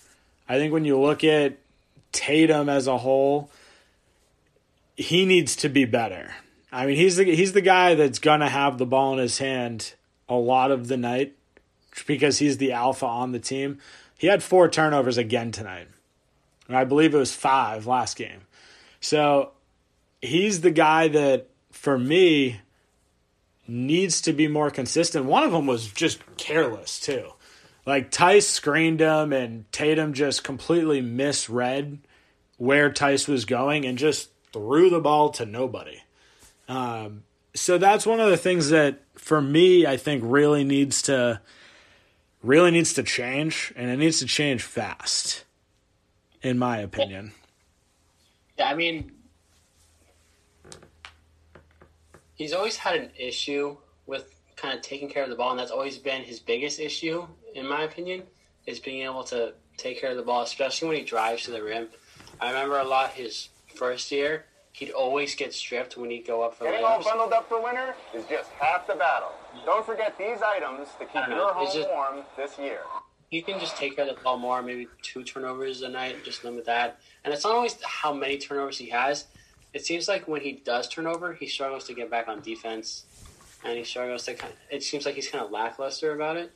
I 0.47 0.59
think 0.59 0.71
when 0.71 0.85
you 0.85 1.01
look 1.01 1.25
at 1.25 1.57
Tatum 2.13 2.69
as 2.69 2.87
a 2.87 2.99
whole, 2.99 3.51
he 4.97 5.25
needs 5.25 5.57
to 5.57 5.71
be 5.71 5.87
better. 5.87 6.35
I 6.71 6.85
mean, 6.85 6.97
he's 6.97 7.17
the 7.17 7.25
he's 7.25 7.55
the 7.55 7.63
guy 7.63 7.95
that's 7.95 8.19
gonna 8.19 8.51
have 8.51 8.77
the 8.77 8.87
ball 8.87 9.15
in 9.15 9.19
his 9.19 9.39
hand 9.39 9.95
a 10.29 10.35
lot 10.35 10.71
of 10.71 10.89
the 10.89 10.99
night 10.99 11.35
because 12.07 12.39
he's 12.39 12.59
the 12.59 12.73
alpha 12.73 13.07
on 13.07 13.33
the 13.33 13.39
team. 13.39 13.79
He 14.23 14.29
had 14.29 14.41
four 14.41 14.69
turnovers 14.69 15.19
again 15.19 15.51
tonight. 15.51 15.89
I 16.69 16.85
believe 16.85 17.13
it 17.13 17.19
was 17.19 17.35
five 17.35 17.89
last 17.89 18.17
game. 18.17 18.43
So 19.01 19.51
he's 20.21 20.61
the 20.61 20.71
guy 20.71 21.09
that, 21.09 21.49
for 21.73 21.99
me, 21.99 22.61
needs 23.67 24.21
to 24.21 24.33
be 24.33 24.47
more 24.47 24.71
consistent. 24.71 25.25
One 25.25 25.43
of 25.43 25.51
them 25.51 25.67
was 25.67 25.89
just 25.89 26.21
careless, 26.37 27.01
too. 27.01 27.33
Like 27.85 28.13
Theis 28.13 28.47
screened 28.47 29.01
him, 29.01 29.33
and 29.33 29.65
Tatum 29.73 30.13
just 30.13 30.45
completely 30.45 31.01
misread 31.01 31.99
where 32.59 32.91
Theis 32.91 33.27
was 33.27 33.45
going 33.45 33.85
and 33.85 33.99
just 33.99 34.31
threw 34.53 34.89
the 34.89 35.01
ball 35.01 35.31
to 35.31 35.45
nobody. 35.45 36.01
Um, 36.69 37.25
so 37.55 37.77
that's 37.77 38.07
one 38.07 38.21
of 38.21 38.31
the 38.31 38.37
things 38.37 38.69
that, 38.69 39.01
for 39.17 39.43
me, 39.43 39.85
I 39.85 39.97
think 39.97 40.23
really 40.25 40.63
needs 40.63 41.03
to 41.03 41.41
really 42.43 42.71
needs 42.71 42.93
to 42.95 43.03
change, 43.03 43.73
and 43.77 43.91
it 43.91 43.97
needs 43.99 44.19
to 44.19 44.27
change 44.27 44.63
fast, 44.63 45.45
in 46.43 46.59
my 46.59 46.79
opinion. 46.79 47.33
Yeah, 48.59 48.69
I 48.69 48.75
mean, 48.75 49.13
he's 52.35 52.53
always 52.53 52.77
had 52.77 52.97
an 52.97 53.11
issue 53.17 53.77
with 54.07 54.35
kind 54.57 54.77
of 54.77 54.83
taking 54.83 55.09
care 55.09 55.23
of 55.23 55.31
the 55.31 55.37
ball, 55.37 55.51
and 55.51 55.59
that's 55.59 55.71
always 55.71 55.99
been 55.99 56.23
his 56.23 56.41
biggest 56.41 56.81
issue, 56.81 57.27
in 57.55 57.67
my 57.67 57.83
opinion. 57.83 58.25
is 58.67 58.79
being 58.79 59.03
able 59.03 59.25
to 59.25 59.53
take 59.77 60.01
care 60.01 60.11
of 60.11 60.17
the 60.17 60.23
ball, 60.23 60.43
especially 60.43 60.89
when 60.89 60.97
he 60.97 61.03
drives 61.03 61.43
to 61.45 61.51
the 61.51 61.63
rim. 61.63 61.89
I 62.41 62.51
remember 62.51 62.79
a 62.79 62.85
lot 62.85 63.11
his 63.11 63.49
first 63.75 64.13
year. 64.13 64.45
He'd 64.73 64.91
always 64.91 65.35
get 65.35 65.53
stripped 65.53 65.97
when 65.97 66.11
he'd 66.11 66.27
go 66.27 66.43
up 66.43 66.55
for 66.55 66.65
the. 66.65 66.71
Getting 66.71 66.87
all 66.87 67.03
bundled 67.03 67.33
up 67.33 67.49
for 67.49 67.63
winter 67.63 67.95
is 68.15 68.25
just 68.27 68.51
half 68.53 68.87
the 68.87 68.95
battle. 68.95 69.33
Don't 69.65 69.85
forget 69.85 70.17
these 70.19 70.39
items 70.43 70.89
to 70.99 71.05
keep 71.07 71.17
I 71.17 71.27
know, 71.29 71.37
your 71.37 71.55
home 71.55 71.67
just- 71.73 71.89
warm 71.89 72.23
this 72.37 72.59
year. 72.59 72.81
You 73.31 73.43
can 73.43 73.59
just 73.59 73.77
take 73.79 73.97
care 73.97 74.07
of 74.07 74.15
the 74.15 74.23
ball 74.23 74.37
more, 74.37 74.61
maybe 74.61 74.89
two 75.01 75.23
turnovers 75.25 75.81
a 75.81 75.89
night, 75.89 76.23
just 76.23 76.45
limit 76.45 76.67
that. 76.67 77.01
And 77.25 77.33
it's 77.33 77.45
not 77.45 77.55
always 77.55 77.79
how 77.83 78.13
many 78.13 78.37
turnovers 78.37 78.77
he 78.77 78.91
has. 78.91 79.25
It 79.73 79.87
seems 79.87 80.07
like 80.07 80.29
when 80.29 80.43
he 80.43 80.53
does 80.53 80.87
turnover, 80.87 81.33
he 81.33 81.47
struggles 81.47 81.85
to 81.85 81.95
get 81.95 82.11
back 82.11 82.29
on 82.29 82.43
defense, 82.43 83.07
and 83.65 83.79
he 83.79 83.85
struggles 83.85 84.25
to. 84.27 84.35
Kind 84.35 84.53
of, 84.53 84.59
it 84.71 84.83
seems 84.83 85.07
like 85.07 85.15
he's 85.15 85.29
kind 85.29 85.43
of 85.43 85.51
lackluster 85.51 86.15
about 86.15 86.37
it. 86.37 86.53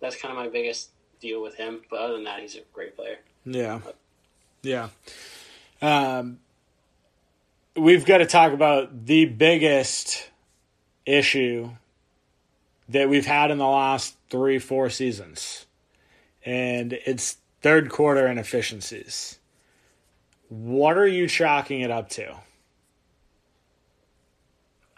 That's 0.00 0.14
kind 0.14 0.30
of 0.30 0.38
my 0.38 0.48
biggest 0.48 0.90
deal 1.20 1.42
with 1.42 1.56
him. 1.56 1.82
But 1.90 1.98
other 1.98 2.12
than 2.14 2.24
that, 2.24 2.38
he's 2.38 2.54
a 2.54 2.60
great 2.72 2.94
player. 2.94 3.16
Yeah. 3.44 3.80
Yeah. 4.62 4.90
Um, 5.82 6.38
we've 7.74 8.06
got 8.06 8.18
to 8.18 8.26
talk 8.26 8.52
about 8.52 9.06
the 9.06 9.24
biggest 9.24 10.30
issue 11.06 11.70
that 12.88 13.08
we've 13.08 13.26
had 13.26 13.50
in 13.50 13.58
the 13.58 13.66
last 13.66 14.16
three, 14.30 14.58
four 14.58 14.90
seasons, 14.90 15.66
and 16.44 16.92
it's 16.92 17.38
third 17.62 17.90
quarter 17.90 18.26
inefficiencies. 18.26 19.38
What 20.48 20.98
are 20.98 21.06
you 21.06 21.26
chalking 21.26 21.80
it 21.80 21.90
up 21.90 22.10
to? 22.10 22.36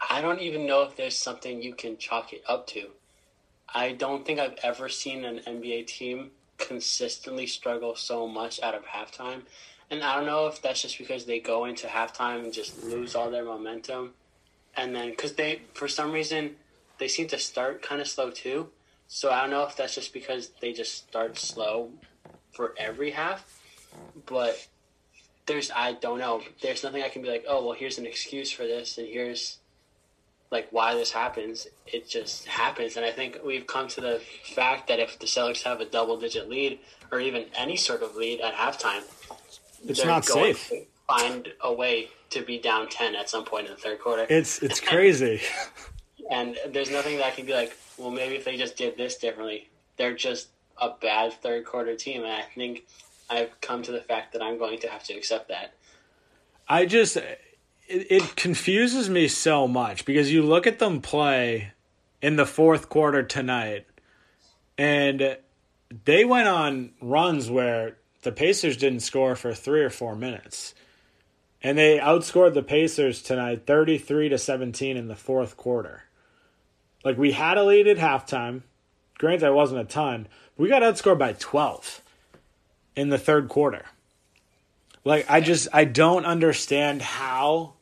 I 0.09 0.21
don't 0.21 0.41
even 0.41 0.65
know 0.65 0.83
if 0.83 0.95
there's 0.95 1.17
something 1.17 1.61
you 1.61 1.73
can 1.73 1.97
chalk 1.97 2.33
it 2.33 2.43
up 2.47 2.67
to. 2.67 2.89
I 3.73 3.91
don't 3.91 4.25
think 4.25 4.39
I've 4.39 4.57
ever 4.63 4.89
seen 4.89 5.25
an 5.25 5.39
NBA 5.47 5.87
team 5.87 6.31
consistently 6.57 7.47
struggle 7.47 7.95
so 7.95 8.27
much 8.27 8.61
out 8.61 8.75
of 8.75 8.83
halftime. 8.85 9.41
And 9.89 10.03
I 10.03 10.15
don't 10.15 10.25
know 10.25 10.47
if 10.47 10.61
that's 10.61 10.81
just 10.81 10.97
because 10.97 11.25
they 11.25 11.39
go 11.39 11.65
into 11.65 11.87
halftime 11.87 12.43
and 12.43 12.53
just 12.53 12.83
lose 12.83 13.15
all 13.15 13.31
their 13.31 13.45
momentum. 13.45 14.13
And 14.75 14.95
then, 14.95 15.11
because 15.11 15.33
they, 15.33 15.61
for 15.73 15.87
some 15.87 16.11
reason, 16.11 16.55
they 16.99 17.07
seem 17.07 17.27
to 17.29 17.37
start 17.39 17.81
kind 17.81 18.01
of 18.01 18.07
slow 18.07 18.29
too. 18.31 18.69
So 19.07 19.31
I 19.31 19.41
don't 19.41 19.51
know 19.51 19.63
if 19.63 19.75
that's 19.77 19.95
just 19.95 20.13
because 20.13 20.51
they 20.61 20.73
just 20.73 21.07
start 21.07 21.37
slow 21.37 21.91
for 22.51 22.73
every 22.77 23.11
half. 23.11 23.59
But 24.25 24.67
there's, 25.45 25.71
I 25.73 25.93
don't 25.93 26.19
know. 26.19 26.41
There's 26.61 26.83
nothing 26.83 27.01
I 27.03 27.09
can 27.09 27.21
be 27.21 27.29
like, 27.29 27.45
oh, 27.47 27.65
well, 27.65 27.73
here's 27.73 27.97
an 27.97 28.05
excuse 28.05 28.51
for 28.51 28.63
this, 28.63 28.97
and 28.97 29.07
here's 29.07 29.57
like 30.51 30.67
why 30.71 30.93
this 30.93 31.11
happens. 31.11 31.67
It 31.87 32.07
just 32.09 32.45
happens, 32.47 32.95
and 32.97 33.05
I 33.05 33.11
think 33.11 33.39
we've 33.45 33.65
come 33.67 33.87
to 33.89 34.01
the 34.01 34.21
fact 34.53 34.87
that 34.89 34.99
if 34.99 35.19
the 35.19 35.25
Celtics 35.25 35.63
have 35.63 35.79
a 35.81 35.85
double-digit 35.85 36.49
lead 36.49 36.79
or 37.11 37.19
even 37.19 37.45
any 37.57 37.75
sort 37.77 38.01
of 38.01 38.15
lead 38.15 38.41
at 38.41 38.53
halftime, 38.53 39.03
It's 39.87 40.03
not 40.03 40.25
going 40.25 40.55
safe. 40.55 40.69
to 40.69 40.85
find 41.07 41.47
a 41.61 41.71
way 41.73 42.09
to 42.31 42.41
be 42.43 42.59
down 42.59 42.89
ten 42.89 43.15
at 43.15 43.29
some 43.29 43.45
point 43.45 43.67
in 43.67 43.73
the 43.73 43.79
third 43.79 43.99
quarter. 43.99 44.25
It's 44.29 44.61
it's 44.61 44.79
crazy. 44.81 45.41
and 46.29 46.57
there's 46.69 46.91
nothing 46.91 47.17
that 47.17 47.35
can 47.35 47.45
be 47.45 47.53
like, 47.53 47.75
well, 47.97 48.11
maybe 48.11 48.35
if 48.35 48.45
they 48.45 48.57
just 48.57 48.77
did 48.77 48.97
this 48.97 49.17
differently, 49.17 49.69
they're 49.97 50.15
just 50.15 50.49
a 50.79 50.89
bad 51.01 51.33
third 51.33 51.65
quarter 51.65 51.95
team, 51.95 52.23
and 52.23 52.31
I 52.31 52.41
think 52.41 52.85
I've 53.29 53.59
come 53.61 53.83
to 53.83 53.91
the 53.91 54.01
fact 54.01 54.33
that 54.33 54.41
I'm 54.41 54.57
going 54.57 54.79
to 54.79 54.89
have 54.89 55.03
to 55.05 55.13
accept 55.13 55.49
that. 55.49 55.73
I 56.67 56.85
just 56.85 57.17
it, 57.17 57.39
it 57.87 58.35
confuses 58.35 59.09
me 59.09 59.27
so 59.27 59.67
much 59.67 60.05
because 60.05 60.31
you 60.31 60.43
look 60.43 60.67
at 60.67 60.79
them 60.79 61.01
play 61.01 61.71
in 62.21 62.35
the 62.35 62.45
fourth 62.45 62.89
quarter 62.89 63.23
tonight 63.23 63.85
and 64.77 65.37
they 66.05 66.25
went 66.25 66.47
on 66.47 66.91
runs 67.01 67.49
where 67.49 67.97
the 68.23 68.31
Pacers 68.31 68.77
didn't 68.77 68.99
score 69.01 69.35
for 69.35 69.53
3 69.53 69.81
or 69.81 69.89
4 69.89 70.15
minutes. 70.15 70.73
And 71.63 71.77
they 71.77 71.97
outscored 71.97 72.53
the 72.53 72.63
Pacers 72.63 73.21
tonight 73.21 73.65
33 73.65 74.29
to 74.29 74.37
17 74.37 74.97
in 74.97 75.07
the 75.07 75.15
fourth 75.15 75.57
quarter. 75.57 76.03
Like 77.07 77.17
we 77.17 77.31
had 77.31 77.57
a 77.57 77.63
lead 77.63 77.87
at 77.87 77.95
halftime. 77.95 78.63
Granted, 79.17 79.47
it 79.47 79.53
wasn't 79.53 79.79
a 79.79 79.85
ton. 79.85 80.27
We 80.57 80.67
got 80.67 80.81
outscored 80.81 81.17
by 81.17 81.31
12 81.39 82.01
in 82.97 83.07
the 83.07 83.17
third 83.17 83.47
quarter. 83.47 83.85
Like 85.05 85.25
I 85.29 85.39
just 85.39 85.69
I 85.71 85.85
don't 85.85 86.25
understand 86.25 87.01
how 87.01 87.75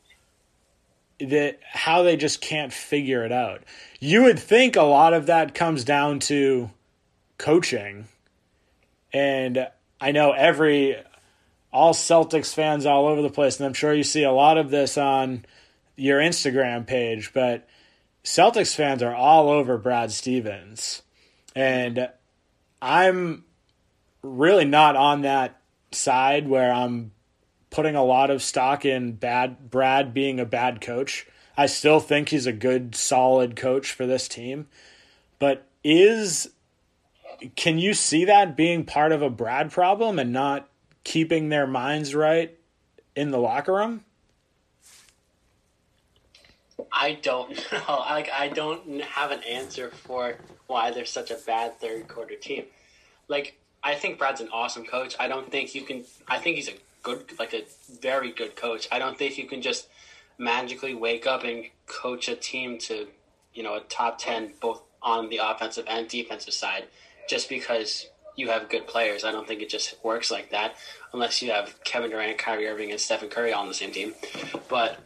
that 1.20 1.58
how 1.64 2.04
they 2.04 2.18
just 2.18 2.40
can't 2.40 2.72
figure 2.72 3.26
it 3.26 3.32
out. 3.32 3.64
You 4.00 4.26
would 4.26 4.38
think 4.38 4.76
a 4.76 4.84
lot 4.84 5.16
of 5.16 5.26
that 5.26 5.56
comes 5.56 5.84
down 5.84 6.20
to 6.20 6.70
coaching. 7.40 8.08
And 9.12 9.68
I 10.00 10.12
know 10.12 10.34
every 10.34 10.98
all 11.74 11.96
Celtics 11.96 12.54
fans 12.54 12.86
all 12.86 13.08
over 13.08 13.24
the 13.24 13.32
place 13.32 13.58
and 13.58 13.66
I'm 13.66 13.74
sure 13.74 13.92
you 13.92 14.04
see 14.04 14.22
a 14.22 14.32
lot 14.32 14.60
of 14.60 14.70
this 14.70 15.00
on 15.00 15.46
your 15.96 16.20
Instagram 16.20 16.86
page, 16.86 17.34
but 17.34 17.68
Celtics 18.26 18.76
fans 18.76 19.04
are 19.04 19.14
all 19.14 19.50
over 19.50 19.78
Brad 19.78 20.12
Stevens. 20.12 21.04
And 21.56 22.10
I'm 22.82 23.46
really 24.24 24.66
not 24.66 24.96
on 24.96 25.22
that 25.22 25.62
side 25.92 26.48
where 26.48 26.74
I'm 26.74 27.12
putting 27.70 27.96
a 27.96 28.04
lot 28.04 28.32
of 28.32 28.42
stock 28.42 28.84
in 28.84 29.14
bad 29.14 29.70
Brad 29.70 30.14
being 30.14 30.40
a 30.40 30.46
bad 30.46 30.82
coach. 30.82 31.28
I 31.56 31.68
still 31.68 32.00
think 32.00 32.30
he's 32.30 32.48
a 32.48 32.52
good 32.52 32.96
solid 32.96 33.56
coach 33.56 33.92
for 33.92 34.08
this 34.08 34.28
team. 34.28 34.68
But 35.38 35.68
is 35.84 36.50
can 37.56 37.78
you 37.78 37.94
see 37.94 38.26
that 38.26 38.58
being 38.58 38.86
part 38.86 39.12
of 39.12 39.22
a 39.22 39.30
Brad 39.30 39.72
problem 39.72 40.18
and 40.18 40.34
not 40.34 40.68
keeping 41.04 41.50
their 41.50 41.68
minds 41.68 42.16
right 42.16 42.58
in 43.16 43.30
the 43.30 43.38
locker 43.38 43.74
room? 43.74 44.04
I 46.92 47.14
don't 47.22 47.52
know. 47.72 47.98
Like 48.00 48.30
I 48.32 48.48
don't 48.50 49.02
have 49.02 49.32
an 49.32 49.42
answer 49.44 49.90
for 49.90 50.38
why 50.68 50.92
they're 50.92 51.06
such 51.06 51.32
a 51.32 51.36
bad 51.36 51.80
third 51.80 52.08
quarter 52.08 52.36
team. 52.36 52.66
Like 53.28 53.58
I 53.84 53.96
think 53.96 54.18
Brad's 54.18 54.42
an 54.42 54.50
awesome 54.52 54.86
coach. 54.86 55.16
I 55.20 55.28
don't 55.28 55.52
think 55.52 55.76
you 55.76 55.84
can. 55.84 56.06
I 56.28 56.40
think 56.40 56.56
he's 56.56 56.70
a 56.70 56.74
good, 57.04 57.38
like 57.38 57.54
a 57.54 57.64
very 58.02 58.32
good 58.32 58.56
coach. 58.56 58.88
I 58.92 59.00
don't 59.00 59.18
think 59.18 59.38
you 59.38 59.46
can 59.46 59.62
just 59.62 59.88
magically 60.38 60.96
wake 60.96 61.28
up 61.28 61.44
and 61.44 61.66
coach 61.86 62.28
a 62.28 62.36
team 62.36 62.78
to, 62.80 63.08
you 63.54 63.64
know, 63.64 63.76
a 63.76 63.82
top 63.82 64.18
ten 64.18 64.54
both 64.60 64.82
on 65.04 65.30
the 65.30 65.40
offensive 65.42 65.86
and 65.88 66.08
defensive 66.08 66.54
side 66.54 66.86
just 67.30 67.48
because 67.48 68.08
you 68.36 68.50
have 68.50 68.70
good 68.70 68.88
players. 68.88 69.24
I 69.24 69.32
don't 69.32 69.48
think 69.48 69.62
it 69.62 69.70
just 69.70 70.04
works 70.04 70.32
like 70.32 70.50
that 70.50 70.76
unless 71.14 71.42
you 71.42 71.52
have 71.52 71.82
Kevin 71.84 72.10
Durant, 72.10 72.38
Kyrie 72.38 72.68
Irving, 72.68 72.92
and 72.92 73.00
Stephen 73.00 73.30
Curry 73.30 73.54
all 73.54 73.62
on 73.62 73.68
the 73.68 73.74
same 73.74 73.92
team. 73.92 74.14
But 74.68 75.00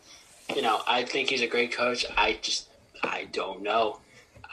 you 0.56 0.62
know, 0.62 0.82
I 0.88 1.04
think 1.04 1.30
he's 1.30 1.42
a 1.42 1.48
great 1.48 1.72
coach. 1.72 2.06
I 2.18 2.40
just, 2.42 2.68
I 3.04 3.28
don't 3.32 3.62
know. 3.62 4.00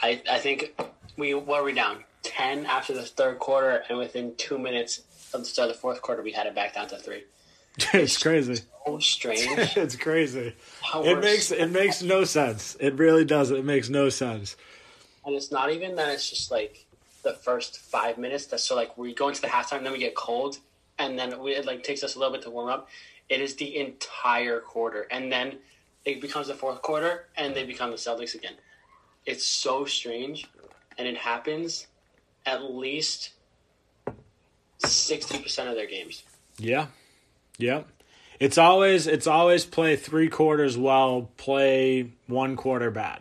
I, 0.02 0.20
I 0.30 0.38
think 0.38 0.74
we 1.16 1.34
what 1.34 1.60
are 1.60 1.64
we 1.64 1.72
down 1.72 2.04
ten 2.22 2.66
after 2.66 2.92
the 2.92 3.02
third 3.02 3.38
quarter, 3.38 3.82
and 3.88 3.98
within 3.98 4.34
two 4.36 4.58
minutes 4.58 5.02
of 5.32 5.40
the 5.40 5.46
start 5.46 5.70
of 5.70 5.76
the 5.76 5.80
fourth 5.80 6.02
quarter, 6.02 6.22
we 6.22 6.32
had 6.32 6.46
it 6.46 6.54
back 6.54 6.74
down 6.74 6.88
to 6.88 6.98
three. 6.98 7.24
it's 7.94 8.22
crazy. 8.22 8.62
Oh, 8.86 8.98
strange. 8.98 9.42
it's 9.76 9.96
crazy. 9.96 10.54
How 10.80 11.02
It 11.02 11.14
we're 11.14 11.20
makes 11.20 11.50
it 11.50 11.70
makes 11.70 12.02
no 12.02 12.24
sense. 12.24 12.76
It 12.78 12.94
really 12.94 13.24
does. 13.24 13.50
It 13.50 13.64
makes 13.64 13.88
no 13.88 14.08
sense. 14.08 14.56
And 15.24 15.34
it's 15.34 15.50
not 15.50 15.72
even 15.72 15.96
that 15.96 16.08
it's 16.10 16.30
just 16.30 16.50
like 16.50 16.86
the 17.22 17.32
first 17.32 17.78
five 17.78 18.16
minutes. 18.18 18.46
That's 18.46 18.62
so 18.62 18.76
like 18.76 18.96
we 18.96 19.14
go 19.14 19.28
into 19.28 19.40
the 19.40 19.48
halftime, 19.48 19.82
then 19.82 19.92
we 19.92 19.98
get 19.98 20.14
cold, 20.14 20.58
and 20.98 21.18
then 21.18 21.40
we, 21.40 21.52
it 21.52 21.66
like 21.66 21.82
takes 21.82 22.04
us 22.04 22.14
a 22.14 22.18
little 22.18 22.32
bit 22.32 22.42
to 22.42 22.50
warm 22.50 22.68
up. 22.68 22.88
It 23.28 23.40
is 23.40 23.56
the 23.56 23.76
entire 23.78 24.60
quarter, 24.60 25.08
and 25.10 25.32
then 25.32 25.58
it 26.06 26.20
becomes 26.20 26.46
the 26.46 26.54
fourth 26.54 26.80
quarter, 26.80 27.26
and 27.36 27.54
they 27.54 27.64
become 27.64 27.90
the 27.90 27.96
Celtics 27.96 28.34
again. 28.34 28.54
It's 29.26 29.44
so 29.44 29.84
strange, 29.84 30.48
and 30.96 31.06
it 31.06 31.18
happens 31.18 31.88
at 32.46 32.62
least 32.62 33.30
sixty 34.78 35.42
percent 35.42 35.68
of 35.68 35.74
their 35.74 35.88
games. 35.88 36.22
Yeah. 36.58 36.86
Yeah. 37.58 37.82
It's 38.38 38.56
always 38.56 39.06
it's 39.06 39.26
always 39.26 39.64
play 39.64 39.96
three 39.96 40.28
quarters 40.28 40.78
well, 40.78 41.30
play 41.36 42.12
one 42.28 42.54
quarter 42.54 42.90
bad. 42.90 43.20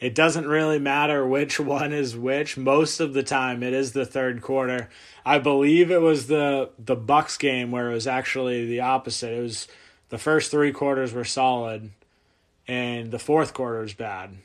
It 0.00 0.16
doesn't 0.16 0.48
really 0.48 0.80
matter 0.80 1.24
which 1.24 1.60
one 1.60 1.92
is 1.92 2.16
which. 2.16 2.56
Most 2.56 2.98
of 2.98 3.12
the 3.12 3.22
time 3.22 3.62
it 3.62 3.72
is 3.72 3.92
the 3.92 4.06
third 4.06 4.42
quarter. 4.42 4.90
I 5.24 5.38
believe 5.38 5.92
it 5.92 6.00
was 6.00 6.26
the 6.26 6.70
the 6.80 6.96
Bucks 6.96 7.38
game 7.38 7.70
where 7.70 7.90
it 7.90 7.94
was 7.94 8.08
actually 8.08 8.66
the 8.66 8.80
opposite. 8.80 9.32
It 9.32 9.42
was 9.42 9.68
the 10.12 10.18
first 10.18 10.50
three 10.50 10.72
quarters 10.72 11.14
were 11.14 11.24
solid 11.24 11.88
and 12.68 13.10
the 13.10 13.18
fourth 13.18 13.54
quarter 13.54 13.80
was 13.80 13.94
bad. 13.94 14.36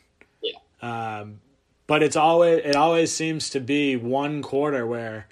Yeah. 0.42 0.54
Um, 0.82 1.42
but 1.88 2.02
it's 2.02 2.16
always 2.16 2.62
it 2.64 2.78
always 2.78 3.12
seems 3.12 3.50
to 3.50 3.60
be 3.60 3.98
one 3.98 4.42
quarter 4.42 4.88
where 4.88 5.28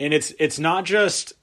and 0.00 0.12
it's 0.12 0.34
it's 0.40 0.58
not 0.58 0.84
just 0.84 1.34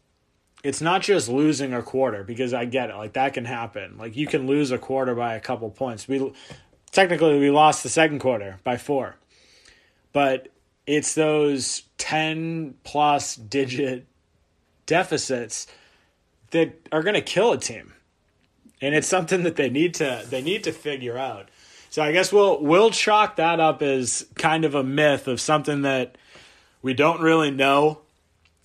it's 0.61 0.81
not 0.81 1.03
just 1.03 1.29
losing 1.29 1.73
a 1.73 1.81
quarter 1.81 2.25
because 2.25 2.53
I 2.53 2.65
get 2.65 2.89
it 2.89 2.97
like 2.97 3.13
that 3.13 3.33
can 3.33 3.45
happen 3.45 3.97
like 3.97 4.17
you 4.17 4.27
can 4.27 4.45
lose 4.45 4.71
a 4.71 4.77
quarter 4.77 5.15
by 5.15 5.35
a 5.35 5.39
couple 5.39 5.69
points 5.69 6.05
we 6.05 6.33
technically 6.91 7.39
we 7.39 7.49
lost 7.49 7.81
the 7.81 7.89
second 7.89 8.19
quarter 8.19 8.59
by 8.65 8.75
4 8.75 9.15
but 10.11 10.49
it's 10.85 11.15
those 11.15 11.83
10 11.97 12.75
plus 12.83 13.37
digit 13.37 14.05
deficits 14.85 15.67
that 16.51 16.87
are 16.91 17.03
going 17.03 17.15
to 17.15 17.21
kill 17.21 17.51
a 17.51 17.57
team. 17.57 17.93
And 18.81 18.93
it's 18.93 19.07
something 19.07 19.43
that 19.43 19.55
they 19.55 19.69
need 19.69 19.95
to 19.95 20.23
they 20.29 20.41
need 20.41 20.63
to 20.65 20.71
figure 20.71 21.17
out. 21.17 21.49
So 21.89 22.01
I 22.03 22.11
guess 22.11 22.31
we'll 22.31 22.61
we'll 22.61 22.91
chalk 22.91 23.37
that 23.37 23.59
up 23.59 23.81
as 23.81 24.25
kind 24.35 24.65
of 24.65 24.75
a 24.75 24.83
myth 24.83 25.27
of 25.27 25.41
something 25.41 25.81
that 25.81 26.17
we 26.81 26.93
don't 26.93 27.21
really 27.21 27.51
know 27.51 27.99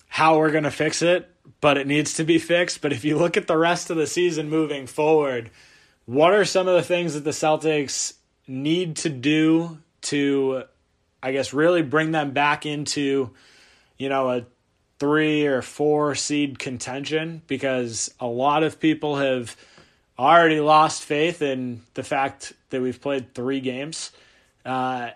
how 0.07 0.37
we're 0.37 0.51
going 0.51 0.65
to 0.65 0.71
fix 0.71 1.01
it, 1.01 1.29
but 1.59 1.77
it 1.77 1.87
needs 1.87 2.13
to 2.15 2.23
be 2.23 2.37
fixed. 2.37 2.81
But 2.81 2.93
if 2.93 3.03
you 3.03 3.17
look 3.17 3.35
at 3.35 3.47
the 3.47 3.57
rest 3.57 3.89
of 3.89 3.97
the 3.97 4.05
season 4.05 4.49
moving 4.49 4.85
forward, 4.85 5.49
what 6.05 6.33
are 6.33 6.45
some 6.45 6.67
of 6.67 6.75
the 6.75 6.83
things 6.83 7.15
that 7.15 7.23
the 7.23 7.31
Celtics 7.31 8.13
need 8.47 8.97
to 8.97 9.09
do 9.09 9.79
to 10.01 10.63
I 11.21 11.31
guess 11.31 11.53
really 11.53 11.81
bring 11.81 12.11
them 12.11 12.31
back 12.31 12.65
into 12.65 13.31
you 13.97 14.09
know 14.09 14.29
a 14.29 14.45
three 14.99 15.45
or 15.45 15.61
four 15.61 16.15
seed 16.15 16.59
contention 16.59 17.41
because 17.47 18.13
a 18.19 18.27
lot 18.27 18.63
of 18.63 18.79
people 18.79 19.15
have 19.17 19.55
already 20.17 20.59
lost 20.59 21.03
faith 21.03 21.41
in 21.41 21.81
the 21.93 22.03
fact 22.03 22.53
that 22.69 22.81
we've 22.81 23.01
played 23.01 23.33
three 23.33 23.59
games. 23.59 24.11
Uh, 24.65 25.09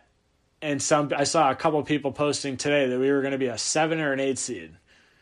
and 0.61 0.81
some 0.81 1.11
I 1.15 1.23
saw 1.23 1.51
a 1.51 1.55
couple 1.55 1.81
people 1.83 2.11
posting 2.11 2.57
today 2.57 2.87
that 2.87 2.99
we 2.99 3.11
were 3.11 3.21
going 3.21 3.31
to 3.31 3.37
be 3.37 3.47
a 3.47 3.57
seven 3.57 3.99
or 3.99 4.11
an 4.11 4.19
eight 4.19 4.39
seed, 4.39 4.71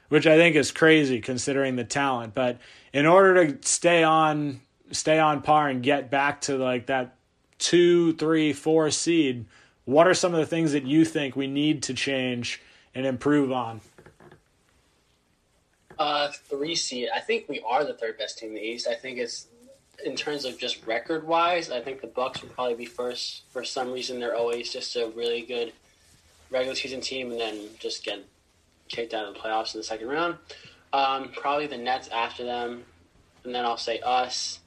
which 0.09 0.26
I 0.26 0.38
think 0.38 0.55
is 0.55 0.71
crazy 0.71 1.19
considering 1.19 1.76
the 1.76 1.84
talent. 1.84 2.34
But 2.34 2.59
in 2.93 3.05
order 3.05 3.51
to 3.51 3.67
stay 3.67 4.03
on 4.03 4.61
stay 4.91 5.19
on 5.19 5.41
par 5.41 5.67
and 5.67 5.84
get 5.84 6.09
back 6.09 6.41
to 6.41 6.57
like 6.57 6.86
that 6.88 7.15
two, 7.57 8.13
three, 8.13 8.53
four 8.53 8.91
seed, 8.91 9.45
what 9.84 10.07
are 10.07 10.13
some 10.13 10.34
of 10.34 10.39
the 10.39 10.45
things 10.45 10.71
that 10.71 10.86
you 10.86 11.03
think 11.03 11.36
we 11.36 11.47
need 11.47 11.84
to 11.84 11.93
change 11.93 12.61
and 12.93 13.05
improve 13.05 13.51
on? 13.51 13.82
Uh, 15.97 16.30
three 16.49 16.76
seed. 16.76 17.09
I 17.13 17.19
think 17.19 17.47
we 17.47 17.61
are 17.65 17.84
the 17.86 17.93
third 17.93 18.17
best 18.17 18.38
team 18.38 18.49
in 18.49 18.55
the 18.55 18.61
East. 18.61 18.88
I 18.88 18.95
think 18.95 19.17
it's 19.17 19.47
in 20.04 20.16
terms 20.16 20.46
of 20.46 20.58
just 20.58 20.86
record 20.86 21.26
wise. 21.28 21.72
I 21.72 21.82
think 21.82 22.02
the 22.02 22.08
Bucks 22.08 22.41
will 22.41 22.50
probably 22.50 22.76
be 22.76 22.86
first. 22.86 23.43
For 23.52 23.64
some 23.64 23.91
reason, 23.91 24.20
they're 24.20 24.36
always 24.36 24.72
just 24.72 24.96
a 24.96 25.12
really 25.16 25.41
good 25.41 25.74
regular 26.50 26.76
season 26.76 27.02
team, 27.02 27.32
and 27.32 27.39
then 27.39 27.70
just 27.80 28.04
get 28.04 28.24
kicked 28.88 29.14
out 29.14 29.28
of 29.28 29.34
the 29.34 29.39
playoffs 29.39 29.74
in 29.74 29.80
the 29.80 29.84
second 29.84 30.08
round. 30.08 30.38
Um, 30.93 31.30
probably 31.30 31.68
the 31.68 31.78
Nets 31.78 32.08
after 32.10 32.43
them, 32.43 32.84
and 33.43 33.54
then 33.54 33.66
I'll 33.66 33.78
say 33.78 34.00
us. 34.00 34.60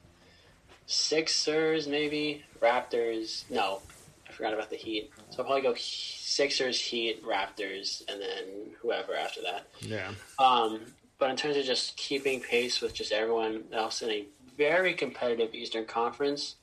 Sixers 0.85 1.87
maybe 1.87 2.43
Raptors. 2.61 3.43
No, 3.51 3.81
I 4.27 4.31
forgot 4.31 4.53
about 4.53 4.69
the 4.69 4.75
Heat. 4.75 5.11
So 5.29 5.39
I'll 5.39 5.45
probably 5.45 5.61
go 5.61 5.75
Sixers, 5.75 6.81
Heat, 6.81 7.23
Raptors, 7.23 8.03
and 8.09 8.19
then 8.21 8.71
whoever 8.81 9.15
after 9.15 9.41
that. 9.43 9.67
Yeah. 9.81 10.11
Um, 10.39 10.81
but 11.19 11.29
in 11.29 11.35
terms 11.35 11.57
of 11.57 11.65
just 11.65 11.97
keeping 11.97 12.39
pace 12.39 12.81
with 12.81 12.93
just 12.93 13.11
everyone 13.11 13.65
else 13.73 14.01
in 14.01 14.09
a 14.09 14.25
very 14.59 14.93
competitive 14.93 15.55
Eastern 15.55 15.85
Conference, 15.85 16.57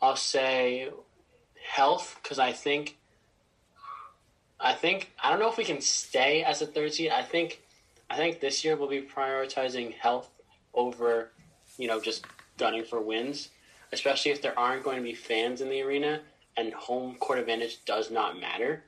I'll 0.00 0.14
say 0.14 0.90
health 1.60 2.20
because 2.22 2.38
I 2.38 2.52
think 2.52 2.98
I 4.60 4.74
think 4.74 5.10
I 5.22 5.30
don't 5.30 5.40
know 5.40 5.50
if 5.50 5.56
we 5.56 5.64
can 5.64 5.80
stay 5.80 6.44
as 6.44 6.62
a 6.62 6.66
third 6.66 6.92
seed. 6.92 7.10
I 7.10 7.22
think 7.22 7.62
I 8.10 8.16
think 8.16 8.40
this 8.40 8.62
year 8.62 8.76
we'll 8.76 8.88
be 8.88 9.00
prioritizing 9.00 9.94
health 9.94 10.30
over 10.74 11.30
you 11.78 11.88
know 11.88 11.98
just 12.00 12.26
gunning 12.58 12.84
for 12.84 13.00
wins, 13.00 13.48
especially 13.90 14.32
if 14.32 14.42
there 14.42 14.56
aren't 14.58 14.84
going 14.84 14.98
to 14.98 15.02
be 15.02 15.14
fans 15.14 15.62
in 15.62 15.70
the 15.70 15.80
arena 15.80 16.20
and 16.58 16.74
home 16.74 17.16
court 17.16 17.38
advantage 17.38 17.82
does 17.86 18.10
not 18.10 18.38
matter. 18.38 18.84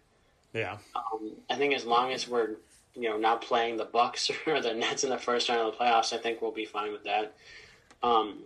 Yeah. 0.53 0.77
Um, 0.95 1.33
I 1.49 1.55
think 1.55 1.75
as 1.75 1.87
long 1.87 2.13
as 2.13 2.29
we're 2.29 2.57
you 2.95 3.09
know 3.09 3.17
not 3.17 3.41
playing 3.41 3.79
the 3.79 3.87
Bucks 3.87 4.31
or 4.47 4.61
the 4.61 4.75
Nets 4.75 5.05
in 5.05 5.11
the 5.11 5.19
first 5.19 5.49
round 5.49 5.61
of 5.63 5.73
the 5.73 5.83
playoffs, 5.83 6.13
I 6.13 6.19
think 6.19 6.43
we'll 6.43 6.51
be 6.51 6.67
fine 6.67 6.93
with 6.93 7.05
that. 7.05 7.35
Um, 8.03 8.39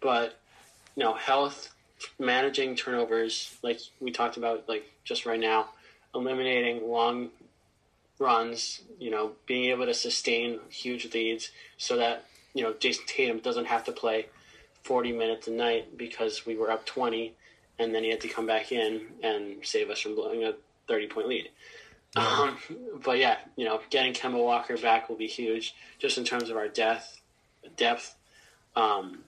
but 0.00 0.38
you 0.96 1.02
know, 1.02 1.14
health, 1.14 1.74
managing 2.18 2.76
turnovers, 2.76 3.56
like 3.62 3.80
we 4.00 4.10
talked 4.10 4.36
about, 4.36 4.68
like 4.68 4.90
just 5.04 5.26
right 5.26 5.40
now, 5.40 5.70
eliminating 6.14 6.88
long 6.88 7.30
runs, 8.18 8.82
you 8.98 9.10
know, 9.10 9.32
being 9.46 9.70
able 9.70 9.86
to 9.86 9.94
sustain 9.94 10.60
huge 10.68 11.12
leads, 11.14 11.50
so 11.78 11.96
that 11.96 12.24
you 12.54 12.62
know 12.62 12.72
Jayson 12.72 13.06
Tatum 13.06 13.38
doesn't 13.38 13.66
have 13.66 13.84
to 13.84 13.92
play 13.92 14.26
forty 14.82 15.12
minutes 15.12 15.48
a 15.48 15.50
night 15.50 15.96
because 15.96 16.46
we 16.46 16.56
were 16.56 16.70
up 16.70 16.86
twenty, 16.86 17.34
and 17.78 17.94
then 17.94 18.04
he 18.04 18.10
had 18.10 18.20
to 18.20 18.28
come 18.28 18.46
back 18.46 18.70
in 18.70 19.06
and 19.22 19.56
save 19.62 19.90
us 19.90 20.00
from 20.00 20.14
blowing 20.14 20.44
a 20.44 20.54
thirty 20.86 21.08
point 21.08 21.28
lead. 21.28 21.48
Um, 22.16 22.56
but 23.04 23.18
yeah, 23.18 23.38
you 23.56 23.64
know, 23.64 23.80
getting 23.90 24.12
Kemba 24.12 24.42
Walker 24.42 24.76
back 24.76 25.08
will 25.08 25.16
be 25.16 25.26
huge, 25.26 25.74
just 25.98 26.16
in 26.16 26.24
terms 26.24 26.48
of 26.48 26.56
our 26.56 26.68
depth. 26.68 27.20
Depth. 27.76 28.14
Um, 28.76 29.20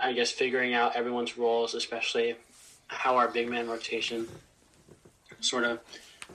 I 0.00 0.12
guess 0.12 0.30
figuring 0.30 0.74
out 0.74 0.96
everyone's 0.96 1.38
roles, 1.38 1.74
especially 1.74 2.36
how 2.88 3.16
our 3.16 3.28
big 3.28 3.48
man 3.48 3.68
rotation 3.68 4.28
sort 5.40 5.64
of 5.64 5.80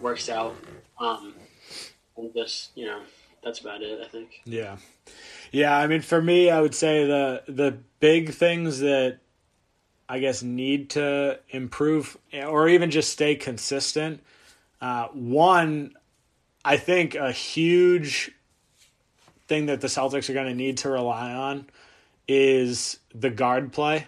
works 0.01 0.29
out. 0.29 0.55
Um, 0.99 1.33
and 2.17 2.33
just 2.33 2.71
you 2.75 2.85
know, 2.85 3.01
that's 3.43 3.59
about 3.59 3.81
it. 3.81 3.99
I 4.03 4.07
think. 4.07 4.41
Yeah. 4.45 4.77
Yeah, 5.51 5.77
I 5.77 5.87
mean 5.87 6.01
for 6.01 6.21
me 6.21 6.49
I 6.49 6.61
would 6.61 6.75
say 6.75 7.05
the 7.05 7.43
the 7.47 7.77
big 7.99 8.33
things 8.33 8.79
that 8.79 9.19
I 10.09 10.19
guess 10.19 10.41
need 10.41 10.91
to 10.91 11.39
improve 11.49 12.17
or 12.33 12.69
even 12.69 12.91
just 12.91 13.11
stay 13.11 13.35
consistent. 13.35 14.21
Uh, 14.79 15.07
one, 15.07 15.95
I 16.63 16.77
think 16.77 17.15
a 17.15 17.31
huge 17.31 18.31
thing 19.47 19.67
that 19.67 19.81
the 19.81 19.87
Celtics 19.87 20.29
are 20.29 20.33
going 20.33 20.47
to 20.47 20.55
need 20.55 20.77
to 20.79 20.89
rely 20.89 21.31
on 21.33 21.67
is 22.27 22.99
the 23.13 23.29
guard 23.29 23.71
play. 23.71 24.07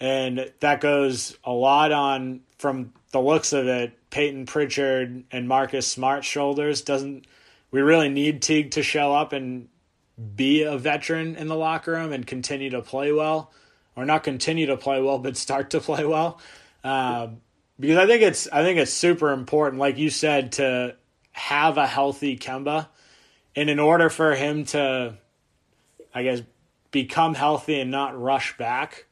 And 0.00 0.52
that 0.60 0.80
goes 0.80 1.36
a 1.44 1.52
lot 1.52 1.92
on, 1.92 2.40
from 2.58 2.92
the 3.12 3.20
looks 3.20 3.52
of 3.52 3.68
it, 3.68 3.96
Payton 4.10 4.46
Pritchard 4.46 5.24
and 5.30 5.48
Marcus 5.48 5.86
Smart's 5.86 6.26
shoulders. 6.26 6.82
Doesn't 6.82 7.26
we 7.70 7.80
really 7.80 8.08
need 8.08 8.42
Teague 8.42 8.72
to 8.72 8.82
show 8.82 9.14
up 9.14 9.32
and 9.32 9.68
be 10.36 10.62
a 10.62 10.76
veteran 10.76 11.36
in 11.36 11.48
the 11.48 11.56
locker 11.56 11.92
room 11.92 12.12
and 12.12 12.26
continue 12.26 12.70
to 12.70 12.82
play 12.82 13.12
well, 13.12 13.50
or 13.96 14.04
not 14.04 14.22
continue 14.22 14.66
to 14.66 14.76
play 14.76 15.00
well, 15.00 15.18
but 15.18 15.36
start 15.36 15.70
to 15.70 15.80
play 15.80 16.04
well? 16.04 16.40
Um, 16.84 17.40
because 17.80 17.96
I 17.96 18.06
think 18.06 18.22
it's 18.22 18.48
I 18.52 18.62
think 18.62 18.78
it's 18.78 18.92
super 18.92 19.32
important, 19.32 19.80
like 19.80 19.96
you 19.96 20.10
said, 20.10 20.52
to 20.52 20.96
have 21.32 21.78
a 21.78 21.86
healthy 21.86 22.36
Kemba, 22.36 22.88
and 23.54 23.68
in 23.68 23.78
order 23.78 24.08
for 24.08 24.34
him 24.34 24.64
to, 24.66 25.14
I 26.14 26.22
guess, 26.22 26.42
become 26.90 27.34
healthy 27.34 27.80
and 27.80 27.90
not 27.90 28.20
rush 28.20 28.56
back, 28.56 29.06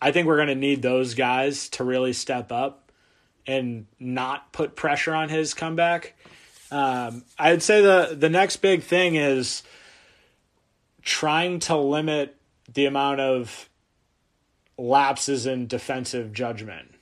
I 0.00 0.12
think 0.12 0.26
we're 0.26 0.36
going 0.36 0.48
to 0.48 0.54
need 0.54 0.82
those 0.82 1.14
guys 1.14 1.68
to 1.70 1.84
really 1.84 2.12
step 2.12 2.52
up 2.52 2.92
and 3.46 3.86
not 3.98 4.52
put 4.52 4.76
pressure 4.76 5.14
on 5.14 5.28
his 5.28 5.54
comeback. 5.54 6.14
Um, 6.70 7.24
I'd 7.38 7.62
say 7.62 7.80
the 7.80 8.16
the 8.18 8.28
next 8.28 8.56
big 8.56 8.82
thing 8.82 9.14
is 9.14 9.62
trying 11.02 11.60
to 11.60 11.76
limit 11.76 12.36
the 12.72 12.86
amount 12.86 13.20
of 13.20 13.68
lapses 14.76 15.46
in 15.46 15.66
defensive 15.68 16.32
judgment. 16.32 16.92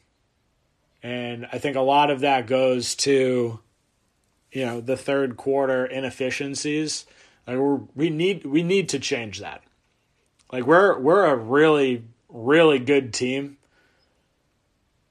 And 1.03 1.47
I 1.53 1.59
think 1.59 1.77
a 1.77 1.81
lot 1.81 2.11
of 2.11 2.21
that 2.21 2.47
goes 2.47 2.95
to, 2.97 3.61
you 4.55 4.64
know, 4.64 4.80
the 4.80 4.96
third 4.96 5.36
quarter 5.36 5.84
inefficiencies. 5.84 7.05
Like 7.46 7.59
we're, 7.59 7.80
we 7.94 8.09
need 8.09 8.46
we 8.46 8.62
need 8.62 8.88
to 8.90 8.98
change 8.98 9.40
that. 9.40 9.62
Like 10.50 10.64
we're 10.64 10.98
we're 10.98 11.26
a 11.26 11.36
really 11.36 12.05
really 12.30 12.78
good 12.78 13.12
team, 13.12 13.59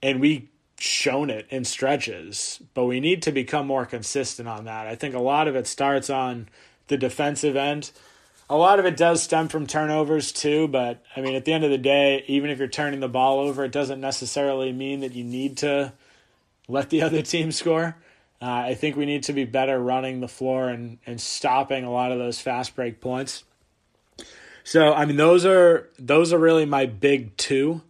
and 0.02 0.20
we 0.20 0.50
shown 0.80 1.30
it 1.30 1.46
in 1.50 1.64
stretches, 1.64 2.62
but 2.74 2.86
we 2.86 3.00
need 3.00 3.22
to 3.22 3.32
become 3.32 3.68
more 3.68 3.86
consistent 3.86 4.48
on 4.48 4.66
that. 4.66 4.88
I 4.88 4.96
think 4.96 5.14
a 5.14 5.20
lot 5.20 5.48
of 5.48 5.56
it 5.56 5.68
starts 5.68 6.10
on 6.10 6.50
the 6.88 6.98
defensive 6.98 7.56
end. 7.56 7.92
A 8.50 8.58
lot 8.58 8.80
of 8.80 8.86
it 8.86 8.98
does 8.98 9.24
stem 9.24 9.48
from 9.48 9.68
turnovers 9.68 10.32
too, 10.32 10.68
but 10.68 11.02
I 11.16 11.22
mean, 11.22 11.36
at 11.36 11.46
the 11.46 11.54
end 11.54 11.64
of 11.64 11.72
the 11.72 11.78
day, 11.78 12.24
even 12.28 12.50
if 12.50 12.60
you're 12.60 12.68
turning 12.68 13.00
the 13.00 13.08
ball 13.08 13.40
over, 13.40 13.64
it 13.64 13.72
doesn't 13.72 14.02
necessarily 14.02 14.74
mean 14.74 15.00
that 15.00 15.14
you 15.14 15.24
need 15.24 15.58
to 15.58 15.94
let 16.68 16.90
the 16.90 17.02
other 17.04 17.22
team 17.22 17.52
score. 17.52 17.96
Uh, 18.44 18.66
I 18.68 18.74
think 18.74 18.98
we 18.98 19.06
need 19.06 19.24
to 19.24 19.34
be 19.34 19.46
better 19.46 19.80
running 19.80 20.20
the 20.20 20.28
floor 20.28 20.68
and, 20.68 20.98
and 21.06 21.22
stopping 21.22 21.86
a 21.86 21.92
lot 21.92 22.12
of 22.12 22.20
those 22.20 22.42
fast 22.42 22.76
break 22.76 23.00
points. 23.00 23.46
So 24.66 24.92
I 24.92 25.06
mean, 25.06 25.16
those 25.16 25.46
are 25.46 25.90
those 25.98 26.34
are 26.34 26.38
really 26.38 26.66
my 26.66 26.86
big 26.86 27.38
two. 27.38 27.82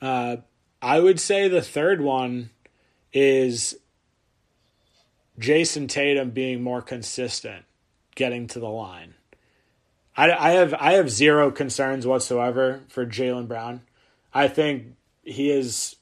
Uh, 0.00 0.36
I 0.80 1.00
would 1.00 1.18
say 1.18 1.48
the 1.48 1.62
third 1.62 2.00
one 2.00 2.50
is 3.12 3.76
Jayson 5.36 5.88
Tatum 5.88 6.30
being 6.30 6.62
more 6.62 6.80
consistent, 6.80 7.64
getting 8.14 8.46
to 8.48 8.60
the 8.60 8.68
line. 8.68 9.14
I, 10.16 10.30
I 10.30 10.50
have 10.50 10.74
I 10.74 10.92
have 10.92 11.10
zero 11.10 11.50
concerns 11.50 12.06
whatsoever 12.06 12.82
for 12.86 13.04
Jaylen 13.04 13.48
Brown. 13.48 13.80
I 14.32 14.46
think 14.46 14.94
he 15.24 15.50
is 15.50 15.95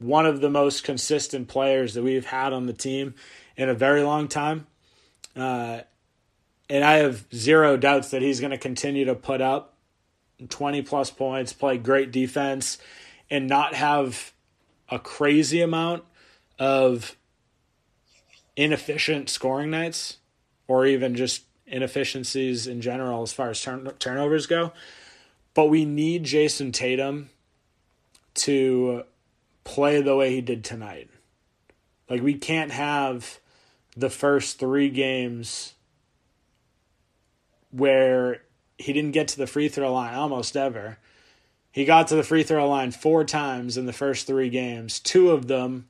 one 0.00 0.26
of 0.26 0.40
the 0.40 0.50
most 0.50 0.82
consistent 0.82 1.46
players 1.46 1.94
that 1.94 2.02
we've 2.02 2.26
had 2.26 2.52
on 2.52 2.66
the 2.66 2.72
team 2.72 3.14
in 3.56 3.68
a 3.68 3.74
very 3.74 4.02
long 4.02 4.26
time. 4.26 4.66
Uh, 5.36 5.80
and 6.68 6.84
I 6.84 6.94
have 6.96 7.26
zero 7.34 7.76
doubts 7.76 8.10
that 8.10 8.22
he's 8.22 8.40
going 8.40 8.50
to 8.50 8.58
continue 8.58 9.04
to 9.04 9.14
put 9.14 9.40
up 9.40 9.74
20 10.48 10.82
plus 10.82 11.10
points, 11.10 11.52
play 11.52 11.76
great 11.76 12.10
defense, 12.10 12.78
and 13.28 13.46
not 13.46 13.74
have 13.74 14.32
a 14.88 14.98
crazy 14.98 15.60
amount 15.60 16.02
of 16.58 17.16
inefficient 18.56 19.28
scoring 19.28 19.70
nights 19.70 20.16
or 20.66 20.86
even 20.86 21.14
just 21.14 21.42
inefficiencies 21.66 22.66
in 22.66 22.80
general 22.80 23.22
as 23.22 23.32
far 23.32 23.50
as 23.50 23.60
turn- 23.60 23.92
turnovers 23.98 24.46
go. 24.46 24.72
But 25.54 25.66
we 25.66 25.84
need 25.84 26.24
Jayson 26.24 26.72
Tatum 26.72 27.30
to 28.34 29.04
play 29.64 30.00
the 30.00 30.16
way 30.16 30.30
he 30.34 30.40
did 30.40 30.64
tonight. 30.64 31.08
Like, 32.08 32.22
we 32.22 32.34
can't 32.34 32.72
have 32.72 33.40
the 33.96 34.10
first 34.10 34.58
three 34.58 34.88
games 34.88 35.74
where 37.70 38.42
he 38.78 38.92
didn't 38.92 39.12
get 39.12 39.28
to 39.28 39.38
the 39.38 39.46
free 39.46 39.68
throw 39.68 39.92
line 39.92 40.14
almost 40.14 40.56
ever. 40.56 40.98
He 41.72 41.84
got 41.84 42.08
to 42.08 42.16
the 42.16 42.22
free 42.22 42.42
throw 42.42 42.68
line 42.68 42.90
four 42.90 43.24
times 43.24 43.76
in 43.76 43.86
the 43.86 43.92
first 43.92 44.26
three 44.26 44.50
games. 44.50 44.98
Two 44.98 45.30
of 45.30 45.46
them 45.46 45.88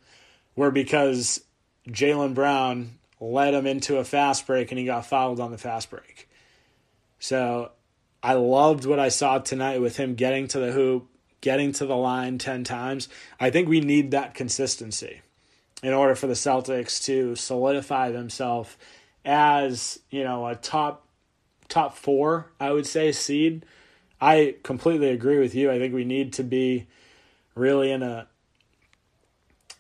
were 0.57 0.71
because 0.71 1.43
Jaylen 1.89 2.35
Brown 2.35 2.99
led 3.21 3.55
him 3.55 3.67
into 3.67 3.99
a 3.99 4.05
fast 4.05 4.47
break 4.47 4.71
and 4.71 4.79
he 4.79 4.85
got 4.85 5.07
fouled 5.07 5.41
on 5.41 5.51
the 5.51 5.59
fast 5.59 5.91
break. 5.91 6.29
So 7.19 7.73
I 8.23 8.35
loved 8.35 8.85
what 8.85 8.99
I 8.99 9.09
saw 9.09 9.39
tonight 9.39 9.81
with 9.81 9.97
him 9.97 10.15
getting 10.15 10.49
to 10.49 10.59
the 10.59 10.73
hoop, 10.73 11.09
getting 11.41 11.73
to 11.73 11.87
the 11.87 11.97
line 11.97 12.39
10 12.39 12.65
times. 12.65 13.09
I 13.39 13.51
think 13.51 13.69
we 13.69 13.81
need 13.81 14.11
that 14.11 14.35
consistency 14.35 15.23
in 15.83 15.93
order 15.93 16.15
for 16.15 16.27
the 16.27 16.35
Celtics 16.35 17.03
to 17.05 17.35
solidify 17.37 18.11
themselves 18.11 18.77
as, 19.25 19.99
you 20.11 20.25
know, 20.25 20.47
a 20.47 20.55
top 20.55 21.07
top 21.69 21.97
4, 21.97 22.51
I 22.59 22.73
would 22.73 22.87
say 22.87 23.13
seed. 23.13 23.65
I 24.21 24.57
completely 24.63 25.11
agree 25.11 25.39
with 25.39 25.55
you. 25.55 25.71
I 25.71 25.79
think 25.79 25.95
we 25.95 26.05
need 26.05 26.33
to 26.35 26.43
be 26.43 26.89
really 27.55 27.91
in 27.91 28.03
a 28.03 28.27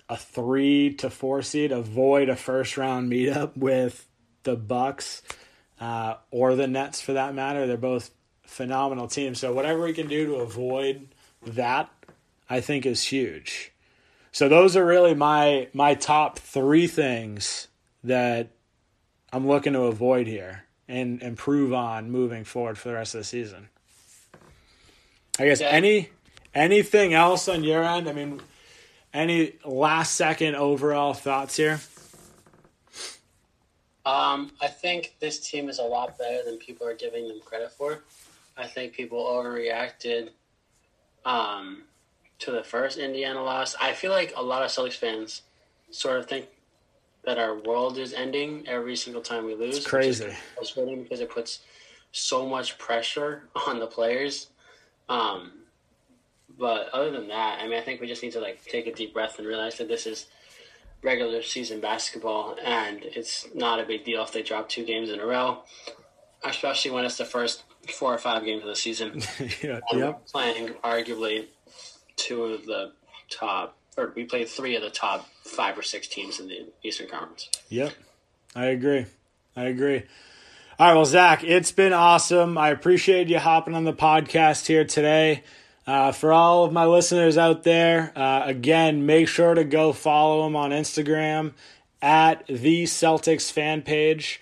a 0.09 0.17
3 0.17 0.95
to 0.95 1.09
4 1.09 1.43
seed, 1.43 1.71
avoid 1.71 2.29
a 2.29 2.35
first 2.35 2.77
round 2.77 3.11
meetup 3.11 3.57
with 3.57 4.09
the 4.43 4.57
Bucks 4.57 5.23
uh, 5.81 6.15
or 6.33 6.57
the 6.57 6.67
Nets 6.67 7.01
for 7.01 7.13
that 7.13 7.33
matter. 7.33 7.67
They're 7.67 7.77
both 7.77 8.11
phenomenal 8.43 9.07
teams. 9.07 9.39
So 9.39 9.53
whatever 9.53 9.83
we 9.83 9.93
can 9.93 10.09
do 10.09 10.27
to 10.27 10.35
avoid 10.37 11.09
that, 11.47 11.91
I 12.49 12.61
think 12.61 12.87
is 12.87 13.05
huge. 13.05 13.73
So 14.33 14.49
those 14.49 14.77
are 14.77 14.85
really 14.85 15.15
my 15.15 15.69
my 15.73 15.95
top 15.95 16.39
three 16.39 16.87
things 16.87 17.69
that 18.05 18.49
I'm 19.33 19.47
looking 19.47 19.73
to 19.73 19.83
avoid 19.83 20.27
here 20.27 20.65
and 20.89 21.23
improve 21.23 21.73
on 21.73 22.11
moving 22.11 22.45
forward 22.45 22.79
for 22.79 22.89
the 22.89 22.95
rest 22.95 23.15
of 23.15 23.21
the 23.21 23.25
season. 23.25 23.69
I 25.39 25.47
guess 25.47 25.61
Yeah. 25.61 25.69
any 25.69 26.11
anything 26.55 27.15
else 27.15 27.49
on 27.49 27.65
your 27.65 27.83
end? 27.85 28.09
I 28.09 28.13
mean, 28.13 28.41
any 29.13 29.55
last 29.65 30.15
second 30.15 30.55
overall 30.57 31.15
thoughts 31.15 31.57
here? 31.57 31.81
Um, 34.07 34.51
I 34.61 34.69
think 34.69 35.15
this 35.21 35.39
team 35.39 35.69
is 35.69 35.79
a 35.79 35.83
lot 35.83 36.17
better 36.19 36.43
than 36.45 36.57
people 36.59 36.87
are 36.87 36.95
giving 36.95 37.29
them 37.29 37.41
credit 37.45 37.71
for. 37.73 38.03
I 38.57 38.67
think 38.67 38.93
people 38.95 39.23
overreacted 39.25 40.31
um, 41.25 41.83
to 42.41 42.51
the 42.51 42.63
first 42.63 42.99
Indiana 42.99 43.43
loss. 43.43 43.75
I 43.81 43.93
feel 43.93 44.11
like 44.11 44.33
a 44.37 44.43
lot 44.43 44.63
of 44.63 44.71
Celtics 44.71 44.95
fans 44.95 45.43
sort 45.91 46.19
of 46.19 46.27
think 46.27 46.47
that 47.25 47.39
our 47.39 47.55
world 47.55 47.99
is 47.99 48.13
ending 48.15 48.67
every 48.67 48.97
single 48.97 49.23
time 49.23 49.45
we 49.45 49.55
lose. 49.55 49.79
It's 49.79 49.87
crazy. 49.87 50.35
frustrating 50.55 51.03
because 51.03 51.21
it 51.21 51.31
puts 51.31 51.61
so 52.13 52.47
much 52.47 52.79
pressure 52.79 53.49
on 53.67 53.79
the 53.79 53.87
players. 53.87 54.49
Um, 55.09 55.53
but 56.59 56.89
other 56.93 57.11
than 57.11 57.29
that, 57.29 57.61
I 57.61 57.69
mean, 57.69 57.79
I 57.79 57.83
think 57.83 58.01
we 58.01 58.07
just 58.07 58.23
need 58.23 58.33
to 58.33 58.41
like 58.41 58.65
take 58.65 58.87
a 58.87 58.93
deep 58.93 59.15
breath 59.15 59.39
and 59.39 59.47
realize 59.47 59.79
that 59.79 59.89
this 59.89 60.07
is 60.07 60.27
regular 61.03 61.43
season 61.43 61.81
basketball, 61.81 62.57
and 62.63 63.03
it's 63.03 63.49
not 63.55 63.81
a 63.81 63.85
big 63.85 64.05
deal 64.05 64.23
if 64.23 64.33
they 64.33 64.43
drop 64.43 64.69
two 64.69 64.85
games 64.85 65.11
in 65.11 65.19
a 65.19 65.27
row, 65.27 65.63
especially 66.45 66.91
when 66.91 67.05
it's 67.05 67.17
the 67.17 67.25
first 67.25 67.63
four 67.89 68.15
or 68.15 68.19
five 68.19 68.45
games 68.45 68.63
of 68.63 68.69
the 68.69 68.77
season. 68.77 69.23
yeah, 69.63 69.81
yep. 69.81 69.83
we're 69.93 70.13
playing 70.31 70.69
arguably 70.85 71.47
two 72.17 72.45
of 72.45 72.67
the 72.67 72.93
top, 73.31 73.77
or 73.97 74.13
we 74.15 74.25
played 74.25 74.49
three 74.49 74.77
of 74.77 74.83
the 74.83 74.91
top 74.91 75.29
five 75.45 75.79
or 75.79 75.83
six 75.83 76.07
teams 76.09 76.41
in 76.41 76.49
the 76.49 76.67
Eastern 76.83 77.09
Conference. 77.09 77.49
Yep. 77.69 77.93
I 78.55 78.67
agree. 78.67 79.07
I 79.57 79.65
agree. 79.65 80.03
All 80.79 80.89
right, 80.89 80.95
well, 80.95 81.05
Zach, 81.05 81.45
it's 81.45 81.73
been 81.73 81.93
awesome. 81.93 82.57
I 82.57 82.71
appreciate 82.71 83.29
you 83.29 83.39
hopping 83.39 83.75
on 83.75 83.85
the 83.85 83.93
podcast 83.93 84.67
here 84.67 84.85
today. 84.85 85.45
Uh, 85.87 86.13
for 86.13 86.33
all 86.33 86.65
of 86.65 86.73
my 86.73 86.87
listeners 86.87 87.37
out 87.37 87.65
there, 87.65 88.13
uh, 88.17 88.43
again, 88.45 89.07
make 89.07 89.29
sure 89.29 89.55
to 89.55 89.65
go 89.65 89.93
follow 89.93 90.47
him 90.47 90.57
on 90.57 90.71
Instagram 90.71 91.53
at 92.01 92.47
the 92.47 92.85
Celtics 92.85 93.51
fan 93.51 93.83
page. 93.83 94.41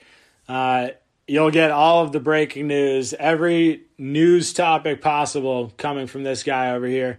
Uh, 0.48 0.90
you'll 1.28 1.50
get 1.50 1.70
all 1.70 2.02
of 2.02 2.12
the 2.12 2.20
breaking 2.20 2.66
news, 2.66 3.14
every 3.14 3.82
news 3.98 4.52
topic 4.52 5.00
possible 5.00 5.72
coming 5.76 6.06
from 6.06 6.24
this 6.24 6.42
guy 6.42 6.72
over 6.72 6.86
here. 6.86 7.18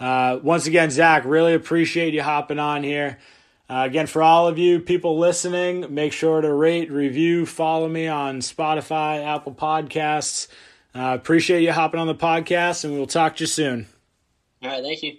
Uh, 0.00 0.40
once 0.42 0.66
again, 0.66 0.90
Zach, 0.90 1.24
really 1.24 1.54
appreciate 1.54 2.14
you 2.14 2.22
hopping 2.22 2.58
on 2.58 2.82
here. 2.82 3.18
Uh, 3.68 3.84
again, 3.86 4.06
for 4.06 4.22
all 4.22 4.48
of 4.48 4.58
you 4.58 4.80
people 4.80 5.18
listening, 5.18 5.94
make 5.94 6.12
sure 6.12 6.40
to 6.40 6.52
rate, 6.52 6.90
review, 6.90 7.46
follow 7.46 7.88
me 7.88 8.08
on 8.08 8.40
Spotify, 8.40 9.24
Apple 9.24 9.54
Podcasts. 9.54 10.48
Uh, 10.92 11.14
appreciate 11.14 11.62
you 11.62 11.70
hopping 11.70 12.00
on 12.00 12.08
the 12.08 12.14
podcast, 12.14 12.84
and 12.84 12.94
we'll 12.94 13.06
talk 13.06 13.36
to 13.36 13.44
you 13.44 13.46
soon. 13.46 13.86
All 14.62 14.70
right, 14.70 14.82
thank 14.82 15.02
you. 15.02 15.18